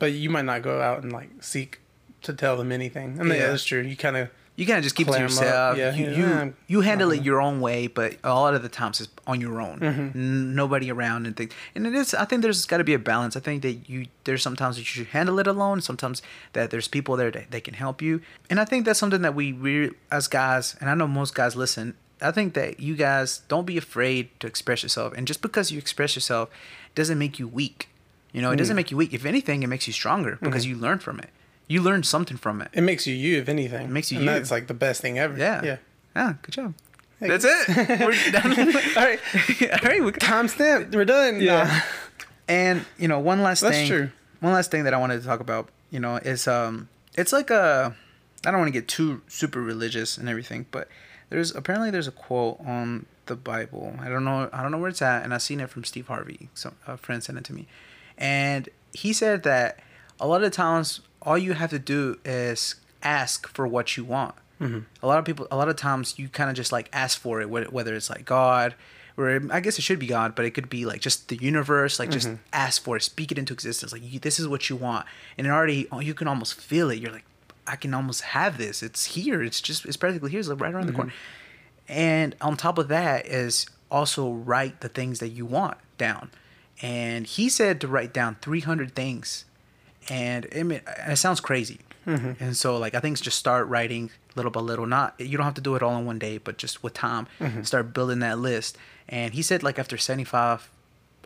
but 0.00 0.12
you 0.12 0.30
might 0.30 0.46
not 0.46 0.62
go 0.62 0.80
out 0.80 1.02
and 1.02 1.12
like 1.12 1.30
seek 1.40 1.80
to 2.22 2.32
tell 2.32 2.56
them 2.56 2.72
anything. 2.72 3.20
And 3.20 3.28
yeah, 3.28 3.34
Yeah. 3.36 3.46
that's 3.48 3.64
true. 3.64 3.82
You 3.82 3.96
kind 3.96 4.16
of 4.16 4.30
you 4.56 4.66
kind 4.66 4.76
of 4.78 4.84
just 4.84 4.94
keep 4.96 5.08
it 5.08 5.12
to 5.12 5.18
yourself. 5.18 5.78
yeah, 5.78 5.94
you 5.94 6.10
yeah, 6.10 6.44
you, 6.44 6.54
you 6.66 6.80
handle 6.82 7.08
uh-huh. 7.08 7.20
it 7.20 7.24
your 7.24 7.40
own 7.40 7.60
way, 7.60 7.86
but 7.86 8.16
a 8.22 8.34
lot 8.34 8.54
of 8.54 8.62
the 8.62 8.68
times 8.68 9.00
it's 9.00 9.10
on 9.26 9.40
your 9.40 9.60
own. 9.60 9.80
Mm-hmm. 9.80 10.18
N- 10.18 10.54
nobody 10.54 10.90
around 10.90 11.26
and 11.26 11.34
things. 11.36 11.52
And 11.74 11.86
it 11.86 11.94
is. 11.94 12.12
I 12.14 12.26
think 12.26 12.42
there's 12.42 12.66
got 12.66 12.76
to 12.78 12.84
be 12.84 12.92
a 12.94 12.98
balance. 12.98 13.34
I 13.36 13.40
think 13.40 13.62
that 13.62 13.88
you 13.88 14.06
there's 14.24 14.42
sometimes 14.42 14.76
that 14.76 14.82
you 14.82 14.86
should 14.86 15.06
handle 15.08 15.38
it 15.38 15.46
alone. 15.46 15.80
Sometimes 15.80 16.20
that 16.52 16.70
there's 16.70 16.86
people 16.88 17.16
there 17.16 17.30
that 17.30 17.50
they 17.50 17.60
can 17.60 17.74
help 17.74 18.02
you. 18.02 18.20
And 18.50 18.60
I 18.60 18.64
think 18.66 18.84
that's 18.84 18.98
something 18.98 19.22
that 19.22 19.34
we 19.34 19.52
we 19.52 19.90
as 20.10 20.28
guys, 20.28 20.76
and 20.80 20.90
I 20.90 20.94
know 20.94 21.06
most 21.08 21.34
guys 21.34 21.56
listen. 21.56 21.94
I 22.20 22.30
think 22.30 22.54
that 22.54 22.78
you 22.78 22.94
guys 22.94 23.40
don't 23.48 23.64
be 23.66 23.76
afraid 23.78 24.28
to 24.40 24.46
express 24.46 24.82
yourself. 24.84 25.12
And 25.16 25.26
just 25.26 25.42
because 25.42 25.72
you 25.72 25.78
express 25.78 26.14
yourself 26.14 26.50
doesn't 26.94 27.18
make 27.18 27.38
you 27.40 27.48
weak. 27.48 27.88
You 28.32 28.40
know, 28.42 28.50
it 28.50 28.54
Mm. 28.54 28.58
doesn't 28.58 28.76
make 28.76 28.90
you 28.92 28.96
weak. 28.96 29.12
If 29.12 29.24
anything, 29.24 29.62
it 29.62 29.66
makes 29.66 29.86
you 29.88 29.92
stronger 29.92 30.32
Mm-hmm. 30.32 30.44
because 30.44 30.64
you 30.66 30.76
learn 30.76 31.00
from 31.00 31.18
it. 31.18 31.30
You 31.68 31.80
learn 31.82 32.02
something 32.02 32.36
from 32.36 32.60
it. 32.60 32.68
it 32.72 32.82
makes 32.82 33.06
you 33.06 33.14
you 33.14 33.38
if 33.40 33.48
anything. 33.48 33.86
It 33.86 33.90
makes 33.90 34.10
you 34.12 34.18
and 34.18 34.26
you. 34.26 34.32
That's 34.32 34.50
like 34.50 34.66
the 34.66 34.74
best 34.74 35.00
thing 35.00 35.18
ever. 35.18 35.36
Yeah. 35.38 35.62
Yeah. 35.64 35.76
Ah, 36.14 36.36
good 36.42 36.52
job. 36.52 36.74
That's 37.20 37.44
it. 37.44 37.68
We're 38.00 38.32
done. 38.32 38.58
All 38.96 39.04
right. 39.04 39.20
All 39.62 39.88
right. 39.90 40.04
We 40.04 40.12
Time 40.12 40.46
Timestamp. 40.48 40.94
We're 40.94 41.04
done. 41.04 41.40
Yeah. 41.40 41.64
Nah. 41.64 41.80
And 42.48 42.84
you 42.98 43.08
know, 43.08 43.20
one 43.20 43.42
last 43.42 43.60
That's 43.60 43.76
thing. 43.76 43.88
true. 43.88 44.10
One 44.40 44.52
last 44.52 44.70
thing 44.70 44.84
that 44.84 44.92
I 44.94 44.96
wanted 44.96 45.20
to 45.20 45.26
talk 45.26 45.40
about, 45.40 45.68
you 45.90 46.00
know, 46.00 46.16
is 46.16 46.48
um, 46.48 46.88
it's 47.16 47.32
like 47.32 47.50
a, 47.50 47.94
I 48.44 48.50
don't 48.50 48.58
want 48.58 48.68
to 48.68 48.78
get 48.78 48.88
too 48.88 49.22
super 49.28 49.62
religious 49.62 50.18
and 50.18 50.28
everything, 50.28 50.66
but 50.72 50.88
there's 51.30 51.54
apparently 51.54 51.90
there's 51.90 52.08
a 52.08 52.12
quote 52.12 52.58
on 52.66 53.06
the 53.26 53.36
Bible. 53.36 53.94
I 54.00 54.08
don't 54.08 54.24
know. 54.24 54.50
I 54.52 54.62
don't 54.62 54.72
know 54.72 54.78
where 54.78 54.90
it's 54.90 55.00
at, 55.02 55.22
and 55.22 55.32
I 55.32 55.38
seen 55.38 55.60
it 55.60 55.70
from 55.70 55.84
Steve 55.84 56.08
Harvey. 56.08 56.48
So 56.54 56.74
a 56.86 56.96
friend 56.96 57.22
sent 57.22 57.38
it 57.38 57.44
to 57.44 57.52
me, 57.52 57.68
and 58.18 58.68
he 58.92 59.12
said 59.12 59.44
that 59.44 59.78
a 60.20 60.26
lot 60.26 60.42
of 60.42 60.52
times 60.52 61.00
all 61.22 61.38
you 61.38 61.54
have 61.54 61.70
to 61.70 61.78
do 61.78 62.18
is 62.24 62.76
ask 63.02 63.48
for 63.48 63.66
what 63.66 63.96
you 63.96 64.04
want. 64.04 64.34
Mm-hmm. 64.60 64.80
A 65.02 65.06
lot 65.06 65.18
of 65.18 65.24
people, 65.24 65.48
a 65.50 65.56
lot 65.56 65.68
of 65.68 65.76
times 65.76 66.18
you 66.18 66.28
kind 66.28 66.50
of 66.50 66.56
just 66.56 66.72
like 66.72 66.88
ask 66.92 67.18
for 67.18 67.40
it, 67.40 67.50
whether 67.50 67.94
it's 67.94 68.10
like 68.10 68.24
God, 68.24 68.74
or 69.16 69.40
I 69.50 69.60
guess 69.60 69.78
it 69.78 69.82
should 69.82 69.98
be 69.98 70.06
God, 70.06 70.34
but 70.34 70.44
it 70.44 70.52
could 70.52 70.70
be 70.70 70.84
like 70.84 71.00
just 71.00 71.28
the 71.28 71.36
universe, 71.36 71.98
like 71.98 72.10
just 72.10 72.28
mm-hmm. 72.28 72.42
ask 72.52 72.82
for 72.82 72.96
it, 72.96 73.02
speak 73.02 73.32
it 73.32 73.38
into 73.38 73.52
existence. 73.52 73.92
Like 73.92 74.02
you, 74.04 74.18
this 74.18 74.38
is 74.38 74.46
what 74.48 74.70
you 74.70 74.76
want, 74.76 75.06
and 75.36 75.46
it 75.46 75.50
already 75.50 75.88
oh, 75.90 76.00
you 76.00 76.14
can 76.14 76.28
almost 76.28 76.60
feel 76.60 76.90
it. 76.90 77.00
You're 77.00 77.12
like, 77.12 77.24
I 77.66 77.76
can 77.76 77.92
almost 77.92 78.22
have 78.22 78.58
this. 78.58 78.82
It's 78.82 79.06
here. 79.06 79.42
It's 79.42 79.60
just 79.60 79.84
it's 79.84 79.96
practically 79.96 80.30
here. 80.30 80.40
It's 80.40 80.48
like 80.48 80.60
right 80.60 80.72
around 80.72 80.86
the 80.86 80.92
mm-hmm. 80.92 81.02
corner. 81.02 81.12
And 81.88 82.36
on 82.40 82.56
top 82.56 82.78
of 82.78 82.88
that 82.88 83.26
is 83.26 83.66
also 83.90 84.30
write 84.30 84.80
the 84.80 84.88
things 84.88 85.18
that 85.18 85.28
you 85.28 85.44
want 85.44 85.76
down. 85.98 86.30
And 86.80 87.26
he 87.26 87.48
said 87.48 87.80
to 87.82 87.88
write 87.88 88.12
down 88.12 88.36
300 88.40 88.94
things. 88.94 89.44
And 90.08 90.44
it, 90.46 90.82
it 91.08 91.16
sounds 91.16 91.40
crazy. 91.40 91.80
And 92.40 92.56
so, 92.56 92.76
like, 92.78 92.94
I 92.96 93.00
think 93.00 93.20
just 93.20 93.38
start 93.38 93.68
writing 93.68 94.10
little 94.34 94.50
by 94.50 94.60
little. 94.60 94.86
Not 94.86 95.14
you 95.20 95.36
don't 95.36 95.44
have 95.44 95.54
to 95.54 95.60
do 95.60 95.76
it 95.76 95.82
all 95.82 95.96
in 95.98 96.04
one 96.04 96.18
day, 96.18 96.38
but 96.38 96.58
just 96.58 96.82
with 96.82 96.94
time, 96.94 97.28
start 97.62 97.94
building 97.94 98.18
that 98.20 98.38
list. 98.38 98.76
And 99.08 99.34
he 99.34 99.42
said, 99.42 99.62
like, 99.62 99.78
after 99.78 99.96
75 99.96 100.68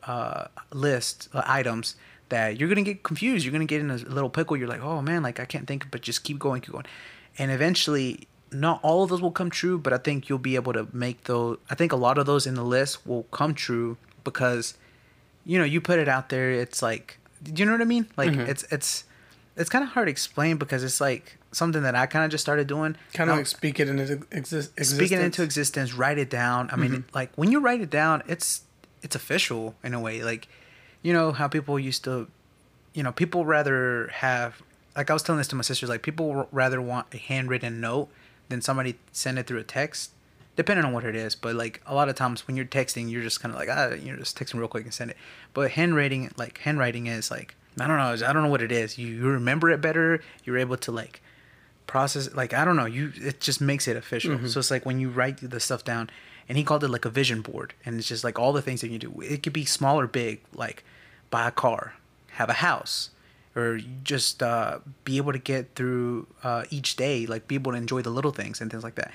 uh, 0.04 0.46
list 0.72 1.28
uh, 1.32 1.42
items, 1.46 1.96
that 2.28 2.58
you're 2.58 2.68
gonna 2.68 2.82
get 2.82 3.02
confused. 3.02 3.44
You're 3.44 3.52
gonna 3.52 3.64
get 3.64 3.80
in 3.80 3.90
a 3.90 3.96
little 3.96 4.28
pickle. 4.30 4.56
You're 4.56 4.68
like, 4.68 4.82
oh 4.82 5.00
man, 5.00 5.22
like 5.22 5.40
I 5.40 5.44
can't 5.44 5.66
think, 5.66 5.90
but 5.90 6.02
just 6.02 6.24
keep 6.24 6.38
going, 6.38 6.60
keep 6.60 6.72
going, 6.72 6.86
and 7.38 7.50
eventually, 7.50 8.26
not 8.52 8.80
all 8.82 9.02
of 9.02 9.10
those 9.10 9.20
will 9.20 9.30
come 9.30 9.50
true, 9.50 9.78
but 9.78 9.92
I 9.92 9.98
think 9.98 10.28
you'll 10.28 10.38
be 10.38 10.56
able 10.56 10.72
to 10.72 10.88
make 10.92 11.24
those. 11.24 11.58
I 11.70 11.74
think 11.74 11.92
a 11.92 11.96
lot 11.96 12.18
of 12.18 12.26
those 12.26 12.46
in 12.46 12.54
the 12.54 12.64
list 12.64 13.06
will 13.06 13.24
come 13.24 13.54
true 13.54 13.96
because, 14.24 14.74
you 15.44 15.58
know, 15.58 15.64
you 15.64 15.80
put 15.80 15.98
it 15.98 16.08
out 16.08 16.28
there. 16.28 16.50
It's 16.50 16.82
like, 16.82 17.18
do 17.42 17.52
you 17.60 17.66
know 17.66 17.72
what 17.72 17.80
I 17.80 17.84
mean? 17.84 18.06
Like 18.16 18.30
it's 18.48 18.64
it's 18.70 19.04
it's 19.56 19.70
kind 19.70 19.82
of 19.84 19.90
hard 19.90 20.06
to 20.06 20.10
explain 20.10 20.56
because 20.58 20.82
it's 20.84 21.00
like 21.00 21.38
something 21.52 21.82
that 21.82 21.94
I 21.94 22.06
kind 22.06 22.24
of 22.24 22.30
just 22.30 22.42
started 22.44 22.66
doing. 22.66 22.96
Kind 23.14 23.30
of 23.30 23.36
like 23.36 23.46
speak 23.46 23.80
it 23.80 23.88
into 23.88 24.22
exist. 24.30 24.72
speak 24.84 25.12
it 25.12 25.20
into 25.20 25.42
existence 25.42 25.94
write 25.94 26.18
it 26.18 26.28
down 26.30 26.68
i 26.72 26.76
mean 26.76 26.90
Mm-hmm. 26.90 27.14
like 27.14 27.30
when 27.36 27.50
you 27.50 27.60
write 27.60 27.80
it 27.80 27.88
down 27.90 28.22
it's 28.28 28.62
it's 29.02 29.14
official 29.16 29.74
in 29.82 29.94
a 29.94 30.00
way 30.00 30.22
like 30.22 30.48
you 31.02 31.12
know 31.12 31.32
how 31.32 31.48
people 31.48 31.78
used 31.78 32.04
to 32.04 32.28
you 32.92 33.02
know 33.02 33.12
people 33.12 33.44
rather 33.46 34.08
have 34.08 34.60
like 34.96 35.08
i 35.10 35.12
was 35.14 35.22
telling 35.22 35.38
this 35.38 35.48
to 35.48 35.56
my 35.56 35.62
sisters 35.62 35.88
like 35.88 36.02
people 36.02 36.48
rather 36.52 36.80
want 36.82 37.06
a 37.14 37.16
handwritten 37.18 37.80
note 37.80 38.08
than 38.48 38.60
somebody 38.60 38.96
send 39.12 39.38
it 39.38 39.46
through 39.46 39.58
a 39.58 39.64
text 39.64 40.10
depending 40.56 40.84
on 40.84 40.92
what 40.92 41.04
it 41.04 41.14
is 41.14 41.34
but 41.34 41.54
like 41.54 41.80
a 41.86 41.94
lot 41.94 42.08
of 42.08 42.14
times 42.14 42.46
when 42.46 42.56
you're 42.56 42.66
texting 42.66 43.10
you're 43.10 43.22
just 43.22 43.40
kind 43.40 43.54
of 43.54 43.58
like 43.58 43.68
ah 43.70 43.90
you're 43.94 44.16
just 44.16 44.38
texting 44.38 44.58
real 44.58 44.68
quick 44.68 44.84
and 44.84 44.94
send 44.94 45.10
it. 45.10 45.16
But 45.54 45.72
handwriting 45.72 46.32
like 46.36 46.58
handwriting 46.58 47.06
is 47.06 47.30
like 47.30 47.54
i 47.78 47.86
don't 47.86 47.98
know 47.98 48.26
i 48.26 48.32
don't 48.32 48.42
know 48.42 48.48
what 48.48 48.62
it 48.62 48.72
is. 48.72 48.98
You, 48.98 49.08
you 49.08 49.26
remember 49.26 49.70
it 49.70 49.80
better. 49.80 50.20
You're 50.44 50.58
able 50.58 50.76
to 50.78 50.92
like 50.92 51.22
process 51.86 52.34
like 52.34 52.52
i 52.52 52.64
don't 52.64 52.74
know 52.74 52.84
you 52.86 53.12
it 53.16 53.40
just 53.40 53.60
makes 53.60 53.86
it 53.86 53.96
official. 53.96 54.48
So 54.48 54.58
it's 54.58 54.70
like 54.70 54.84
when 54.84 54.98
you 54.98 55.08
write 55.08 55.38
the 55.38 55.60
stuff 55.60 55.84
down 55.84 56.10
and 56.48 56.56
he 56.58 56.64
called 56.64 56.84
it 56.84 56.88
like 56.88 57.04
a 57.04 57.10
vision 57.10 57.42
board 57.42 57.74
and 57.84 57.98
it's 57.98 58.08
just 58.08 58.24
like 58.24 58.38
all 58.38 58.52
the 58.52 58.62
things 58.62 58.80
that 58.80 58.90
you 58.90 58.98
do. 58.98 59.20
It 59.20 59.42
could 59.42 59.52
be 59.52 59.64
small 59.64 59.98
or 60.00 60.06
big 60.06 60.40
like 60.54 60.84
buy 61.30 61.46
a 61.48 61.50
car 61.50 61.94
have 62.32 62.48
a 62.50 62.54
house 62.54 63.10
or 63.54 63.80
just 64.04 64.42
uh, 64.42 64.78
be 65.04 65.16
able 65.16 65.32
to 65.32 65.38
get 65.38 65.74
through 65.74 66.26
uh, 66.44 66.64
each 66.70 66.96
day 66.96 67.24
like 67.26 67.48
be 67.48 67.54
able 67.54 67.72
to 67.72 67.78
enjoy 67.78 68.02
the 68.02 68.10
little 68.10 68.30
things 68.30 68.60
and 68.60 68.70
things 68.70 68.84
like 68.84 68.94
that 68.96 69.12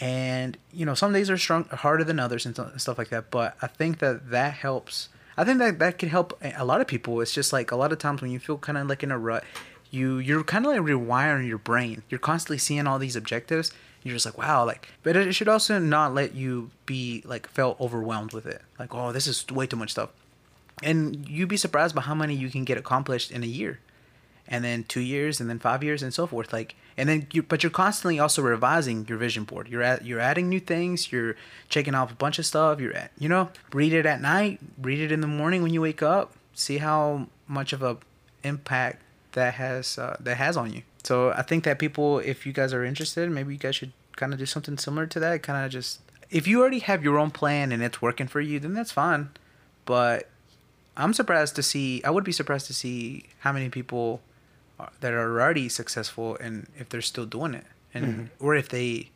and 0.00 0.56
you 0.72 0.84
know 0.84 0.94
some 0.94 1.12
days 1.12 1.30
are 1.30 1.38
strong 1.38 1.64
harder 1.66 2.04
than 2.04 2.18
others 2.18 2.46
and 2.46 2.56
st- 2.56 2.80
stuff 2.80 2.98
like 2.98 3.10
that 3.10 3.30
but 3.30 3.56
i 3.62 3.66
think 3.66 3.98
that 3.98 4.30
that 4.30 4.54
helps. 4.54 5.08
I 5.36 5.42
think 5.42 5.58
that 5.58 5.80
that 5.80 5.98
can 5.98 6.10
help 6.10 6.40
a 6.42 6.64
lot 6.64 6.80
of 6.80 6.86
people. 6.86 7.20
It's 7.20 7.32
just 7.32 7.52
like 7.52 7.72
a 7.72 7.76
lot 7.76 7.90
of 7.90 7.98
times 7.98 8.22
when 8.22 8.30
you 8.30 8.38
feel 8.38 8.56
kind 8.56 8.78
of 8.78 8.86
like 8.86 9.02
in 9.02 9.10
a 9.10 9.18
rut 9.18 9.42
you 9.90 10.18
you're 10.18 10.44
kind 10.44 10.64
of 10.64 10.72
like 10.72 10.80
rewiring 10.80 11.48
your 11.48 11.58
brain. 11.58 12.02
You're 12.08 12.20
constantly 12.20 12.58
seeing 12.58 12.86
all 12.86 12.98
these 12.98 13.16
objectives. 13.16 13.72
You're 14.02 14.14
just 14.14 14.26
like 14.26 14.38
wow 14.38 14.64
like 14.64 14.88
but 15.02 15.16
it 15.16 15.32
should 15.34 15.48
also 15.48 15.78
not 15.78 16.14
let 16.14 16.34
you 16.34 16.70
be 16.86 17.22
like 17.24 17.48
felt 17.48 17.80
overwhelmed 17.80 18.32
with 18.32 18.46
it. 18.46 18.62
Like 18.78 18.94
oh 18.94 19.12
this 19.12 19.26
is 19.26 19.46
way 19.48 19.66
too 19.66 19.76
much 19.76 19.90
stuff. 19.90 20.10
And 20.82 21.28
you'd 21.28 21.48
be 21.48 21.56
surprised 21.56 21.94
by 21.94 22.02
how 22.02 22.14
many 22.14 22.34
you 22.34 22.50
can 22.50 22.64
get 22.64 22.78
accomplished 22.78 23.30
in 23.30 23.42
a 23.42 23.46
year 23.46 23.80
and 24.48 24.64
then 24.64 24.84
two 24.84 25.00
years 25.00 25.40
and 25.40 25.48
then 25.48 25.58
five 25.58 25.82
years 25.82 26.02
and 26.02 26.12
so 26.12 26.26
forth 26.26 26.52
like 26.52 26.74
and 26.96 27.08
then 27.08 27.26
you 27.32 27.42
but 27.42 27.62
you're 27.62 27.70
constantly 27.70 28.18
also 28.18 28.42
revising 28.42 29.06
your 29.08 29.18
vision 29.18 29.44
board 29.44 29.68
you're 29.68 29.82
at 29.82 30.04
you're 30.04 30.20
adding 30.20 30.48
new 30.48 30.60
things 30.60 31.10
you're 31.10 31.34
checking 31.68 31.94
off 31.94 32.12
a 32.12 32.14
bunch 32.14 32.38
of 32.38 32.46
stuff 32.46 32.80
you're 32.80 32.94
at 32.94 33.10
you 33.18 33.28
know 33.28 33.48
read 33.72 33.92
it 33.92 34.06
at 34.06 34.20
night 34.20 34.60
read 34.80 35.00
it 35.00 35.10
in 35.10 35.20
the 35.20 35.26
morning 35.26 35.62
when 35.62 35.72
you 35.72 35.80
wake 35.80 36.02
up 36.02 36.32
see 36.52 36.78
how 36.78 37.26
much 37.48 37.72
of 37.72 37.82
a 37.82 37.96
impact 38.42 39.02
that 39.32 39.54
has 39.54 39.98
uh, 39.98 40.16
that 40.20 40.36
has 40.36 40.56
on 40.56 40.72
you 40.72 40.82
so 41.02 41.30
i 41.32 41.42
think 41.42 41.64
that 41.64 41.78
people 41.78 42.18
if 42.20 42.46
you 42.46 42.52
guys 42.52 42.72
are 42.72 42.84
interested 42.84 43.30
maybe 43.30 43.52
you 43.52 43.58
guys 43.58 43.76
should 43.76 43.92
kind 44.16 44.32
of 44.32 44.38
do 44.38 44.46
something 44.46 44.78
similar 44.78 45.06
to 45.06 45.18
that 45.18 45.42
kind 45.42 45.64
of 45.64 45.70
just 45.70 46.00
if 46.30 46.46
you 46.46 46.60
already 46.60 46.78
have 46.78 47.02
your 47.02 47.18
own 47.18 47.30
plan 47.30 47.72
and 47.72 47.82
it's 47.82 48.00
working 48.00 48.26
for 48.26 48.40
you 48.40 48.60
then 48.60 48.74
that's 48.74 48.92
fine 48.92 49.30
but 49.86 50.28
I'm 50.96 51.12
surprised 51.12 51.56
to 51.56 51.62
see. 51.62 52.02
I 52.04 52.10
would 52.10 52.24
be 52.24 52.32
surprised 52.32 52.66
to 52.66 52.74
see 52.74 53.24
how 53.40 53.52
many 53.52 53.68
people 53.68 54.20
that 55.00 55.12
are 55.12 55.30
already 55.30 55.68
successful 55.68 56.36
and 56.40 56.66
if 56.78 56.88
they're 56.88 57.00
still 57.02 57.26
doing 57.26 57.54
it, 57.54 57.64
and 57.92 58.30
or 58.40 58.54
if 58.54 58.68
they 58.68 59.10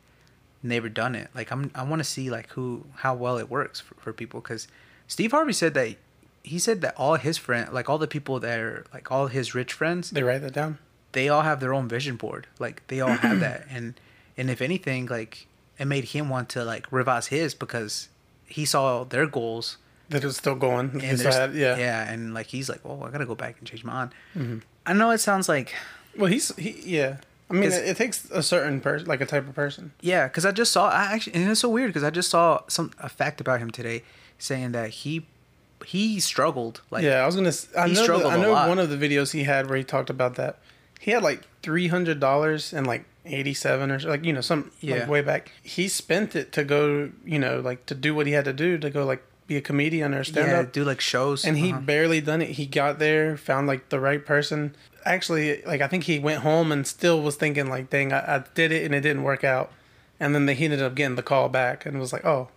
never 0.63 0.89
done 0.89 1.15
it. 1.15 1.29
Like 1.35 1.51
I'm, 1.51 1.71
I 1.75 1.83
want 1.83 1.99
to 1.99 2.03
see 2.03 2.29
like 2.29 2.49
who 2.51 2.85
how 2.97 3.13
well 3.15 3.37
it 3.37 3.49
works 3.49 3.79
for, 3.79 3.95
for 3.95 4.13
people 4.13 4.41
because 4.41 4.67
Steve 5.07 5.31
Harvey 5.31 5.53
said 5.53 5.73
that 5.73 5.95
he 6.43 6.59
said 6.59 6.81
that 6.81 6.93
all 6.97 7.15
his 7.15 7.37
friend, 7.37 7.71
like 7.73 7.89
all 7.89 7.97
the 7.97 8.07
people 8.07 8.39
that 8.39 8.59
are 8.59 8.85
like 8.93 9.11
all 9.11 9.27
his 9.27 9.53
rich 9.55 9.73
friends, 9.73 10.09
They 10.11 10.23
write 10.23 10.41
that 10.41 10.53
down. 10.53 10.77
they 11.11 11.27
all 11.29 11.41
have 11.41 11.59
their 11.59 11.73
own 11.73 11.87
vision 11.87 12.15
board. 12.15 12.47
Like 12.59 12.83
they 12.87 13.01
all 13.01 13.09
have 13.09 13.39
that, 13.47 13.65
and 13.69 13.99
and 14.37 14.49
if 14.49 14.61
anything, 14.61 15.05
like 15.07 15.47
it 15.77 15.85
made 15.85 16.05
him 16.05 16.29
want 16.29 16.49
to 16.49 16.63
like 16.63 16.91
revise 16.91 17.27
his 17.27 17.53
because 17.53 18.09
he 18.47 18.65
saw 18.65 19.03
their 19.03 19.27
goals 19.27 19.77
That 20.09 20.23
was 20.23 20.37
still 20.37 20.55
going. 20.55 20.89
and 20.93 21.01
You 21.03 21.17
still 21.17 21.31
there's- 21.31 21.35
had- 21.35 21.53
yeah. 21.55 21.77
yeah, 21.77 22.11
and 22.11 22.33
like 22.33 22.47
he's 22.47 22.67
like, 22.69 22.81
oh, 22.85 23.03
I 23.03 23.11
gotta 23.11 23.25
go 23.25 23.35
back 23.35 23.57
and 23.59 23.67
change 23.67 23.83
mine. 23.83 24.11
Mm-hmm. 24.35 24.59
I 24.85 24.93
know 24.93 25.11
it 25.11 25.19
sounds 25.19 25.47
like 25.49 25.73
Well, 26.17 26.27
he's 26.31 26.55
he 26.55 26.81
yeah. 26.85 27.17
I 27.51 27.55
mean, 27.55 27.71
it, 27.71 27.73
it 27.83 27.97
takes 27.97 28.29
a 28.29 28.43
certain 28.43 28.79
person, 28.79 29.07
like 29.07 29.21
a 29.21 29.25
type 29.25 29.47
of 29.47 29.55
person. 29.55 29.91
Yeah, 30.01 30.27
because 30.27 30.45
I 30.45 30.51
just 30.51 30.71
saw. 30.71 30.89
I 30.89 31.05
actually, 31.13 31.33
and 31.33 31.49
it's 31.49 31.61
so 31.61 31.69
weird 31.69 31.89
because 31.89 32.03
I 32.03 32.11
just 32.11 32.29
saw 32.29 32.61
some 32.67 32.91
a 32.99 33.09
fact 33.09 33.41
about 33.41 33.59
him 33.59 33.71
today, 33.71 34.03
saying 34.37 34.71
that 34.73 34.89
he 34.91 35.25
he 35.85 36.19
struggled. 36.19 36.81
Like, 36.91 37.03
yeah, 37.03 37.23
I 37.23 37.25
was 37.25 37.35
gonna. 37.35 37.51
I 37.75 37.87
he 37.87 37.93
know. 37.95 37.99
The, 37.99 38.03
struggled 38.03 38.31
I 38.33 38.35
a 38.35 38.41
know 38.41 38.51
one 38.51 38.77
of 38.77 38.89
the 38.91 38.97
videos 38.97 39.31
he 39.33 39.45
had 39.45 39.67
where 39.67 39.77
he 39.79 39.83
talked 39.83 40.11
about 40.11 40.35
that. 40.35 40.59
He 40.99 41.09
had 41.11 41.23
like 41.23 41.41
three 41.63 41.87
hundred 41.87 42.19
dollars 42.19 42.71
and 42.71 42.85
like 42.85 43.05
eighty 43.25 43.55
seven 43.55 43.89
or 43.89 43.99
so- 43.99 44.09
like 44.09 44.23
you 44.25 44.33
know 44.33 44.41
some 44.41 44.71
Yeah. 44.79 44.97
like 44.99 45.09
way 45.09 45.21
back. 45.21 45.51
He 45.63 45.87
spent 45.87 46.35
it 46.35 46.51
to 46.51 46.63
go 46.63 47.09
you 47.25 47.39
know 47.39 47.61
like 47.61 47.85
to 47.87 47.95
do 47.95 48.13
what 48.13 48.27
he 48.27 48.33
had 48.33 48.45
to 48.45 48.53
do 48.53 48.77
to 48.77 48.89
go 48.91 49.05
like 49.05 49.23
be 49.49 49.57
a 49.57 49.61
comedian 49.61 50.13
or 50.13 50.23
stand 50.23 50.51
yeah, 50.51 50.59
up. 50.61 50.71
do 50.71 50.85
like 50.85 51.01
shows, 51.01 51.43
and 51.43 51.57
he 51.57 51.71
uh-huh. 51.71 51.81
barely 51.81 52.21
done 52.21 52.41
it. 52.41 52.51
He 52.51 52.65
got 52.65 52.99
there, 52.99 53.35
found 53.35 53.67
like 53.67 53.89
the 53.89 53.99
right 53.99 54.25
person. 54.25 54.75
Actually, 55.05 55.61
like 55.63 55.81
I 55.81 55.87
think 55.87 56.05
he 56.05 56.19
went 56.19 56.43
home 56.43 56.71
and 56.71 56.87
still 56.87 57.21
was 57.21 57.35
thinking 57.35 57.67
like, 57.67 57.89
"Dang, 57.89 58.13
I, 58.13 58.37
I 58.37 58.43
did 58.53 58.71
it 58.71 58.85
and 58.85 58.95
it 58.95 59.01
didn't 59.01 59.23
work 59.23 59.43
out." 59.43 59.71
And 60.19 60.33
then 60.35 60.45
they, 60.45 60.53
he 60.53 60.65
ended 60.65 60.81
up 60.81 60.95
getting 60.95 61.15
the 61.15 61.23
call 61.23 61.49
back 61.49 61.85
and 61.85 61.99
was 61.99 62.13
like, 62.13 62.23
"Oh." 62.25 62.49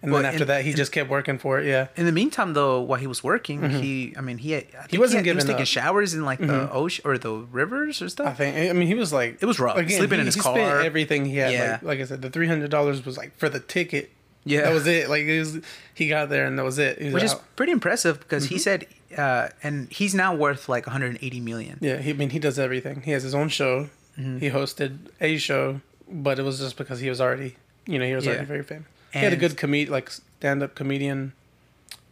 And 0.00 0.12
Well, 0.12 0.22
then 0.22 0.30
after 0.30 0.44
and- 0.44 0.50
that, 0.50 0.62
he 0.62 0.70
and- 0.70 0.76
just 0.76 0.92
kept 0.92 1.10
working 1.10 1.38
for 1.40 1.58
it. 1.58 1.66
Yeah, 1.66 1.88
In 1.96 2.06
the 2.06 2.12
meantime, 2.12 2.52
though, 2.54 2.80
while 2.80 3.00
he 3.00 3.08
was 3.08 3.24
working, 3.24 3.68
he, 3.68 4.14
I 4.16 4.20
mean, 4.20 4.38
he, 4.38 4.52
had, 4.52 4.62
I 4.66 4.70
think 4.70 4.90
Mm-hmm. 4.92 5.00
wasn't 5.00 5.24
he, 5.24 5.28
had- 5.28 5.34
he 5.34 5.34
was 5.34 5.44
taking 5.44 5.62
up. 5.62 5.66
showers 5.66 6.14
in 6.14 6.24
like 6.24 6.38
the 6.38 6.70
ocean 6.70 7.02
or 7.04 7.18
the 7.18 7.32
rivers 7.32 8.00
or 8.00 8.08
stuff. 8.08 8.28
I 8.28 8.32
think. 8.34 8.70
I 8.70 8.72
mean, 8.74 8.86
he 8.86 8.94
was 8.94 9.12
like, 9.12 9.42
It 9.42 9.46
was 9.46 9.58
rough. 9.58 9.74
Sleeping 9.76 10.10
he, 10.10 10.20
in 10.20 10.26
his 10.26 10.36
he 10.36 10.40
car. 10.40 10.54
Spent 10.54 10.84
everything 10.86 11.24
he 11.24 11.38
had. 11.38 11.52
Yeah. 11.52 11.72
Like, 11.72 11.82
like 11.82 12.00
I 12.00 12.04
said, 12.04 12.22
the 12.22 12.30
three 12.30 12.46
hundred 12.46 12.70
dollars 12.70 13.04
was 13.04 13.16
like 13.18 13.36
for 13.36 13.48
the 13.48 13.58
ticket. 13.58 14.12
Yeah. 14.50 14.62
that 14.62 14.72
was 14.74 14.86
it. 14.86 15.08
Like 15.08 15.22
it 15.22 15.38
was, 15.38 15.58
he 15.94 16.08
got 16.08 16.28
there 16.28 16.46
and 16.46 16.58
that 16.58 16.64
was 16.64 16.78
it. 16.78 17.00
Was 17.02 17.14
Which 17.14 17.22
is 17.24 17.34
pretty 17.56 17.72
impressive 17.72 18.18
because 18.20 18.44
Mm-hmm. 18.44 18.54
he 18.54 18.58
said, 18.58 18.86
uh, 19.16 19.48
and 19.62 19.90
he's 19.90 20.14
now 20.14 20.34
worth 20.34 20.68
like 20.68 20.86
180 20.86 21.40
million. 21.40 21.78
Yeah, 21.80 21.96
he, 21.98 22.10
I 22.10 22.12
mean, 22.14 22.30
he 22.30 22.38
does 22.38 22.58
everything. 22.58 23.02
He 23.02 23.10
has 23.12 23.22
his 23.22 23.34
own 23.34 23.48
show. 23.48 23.88
Mm-hmm. 24.18 24.38
He 24.38 24.50
hosted 24.50 24.98
a 25.20 25.36
show, 25.38 25.80
but 26.10 26.38
it 26.38 26.42
was 26.42 26.58
just 26.58 26.76
because 26.76 27.00
he 27.00 27.08
was 27.08 27.20
already, 27.20 27.56
you 27.86 27.98
know, 27.98 28.04
he 28.06 28.14
was 28.14 28.24
Yeah. 28.26 28.32
already 28.32 28.46
very 28.46 28.62
famous. 28.62 28.86
he 29.12 29.20
had 29.20 29.32
a 29.32 29.36
good 29.36 29.56
comed 29.56 29.88
like 29.88 30.10
stand 30.10 30.62
up 30.62 30.74
comedian. 30.74 31.32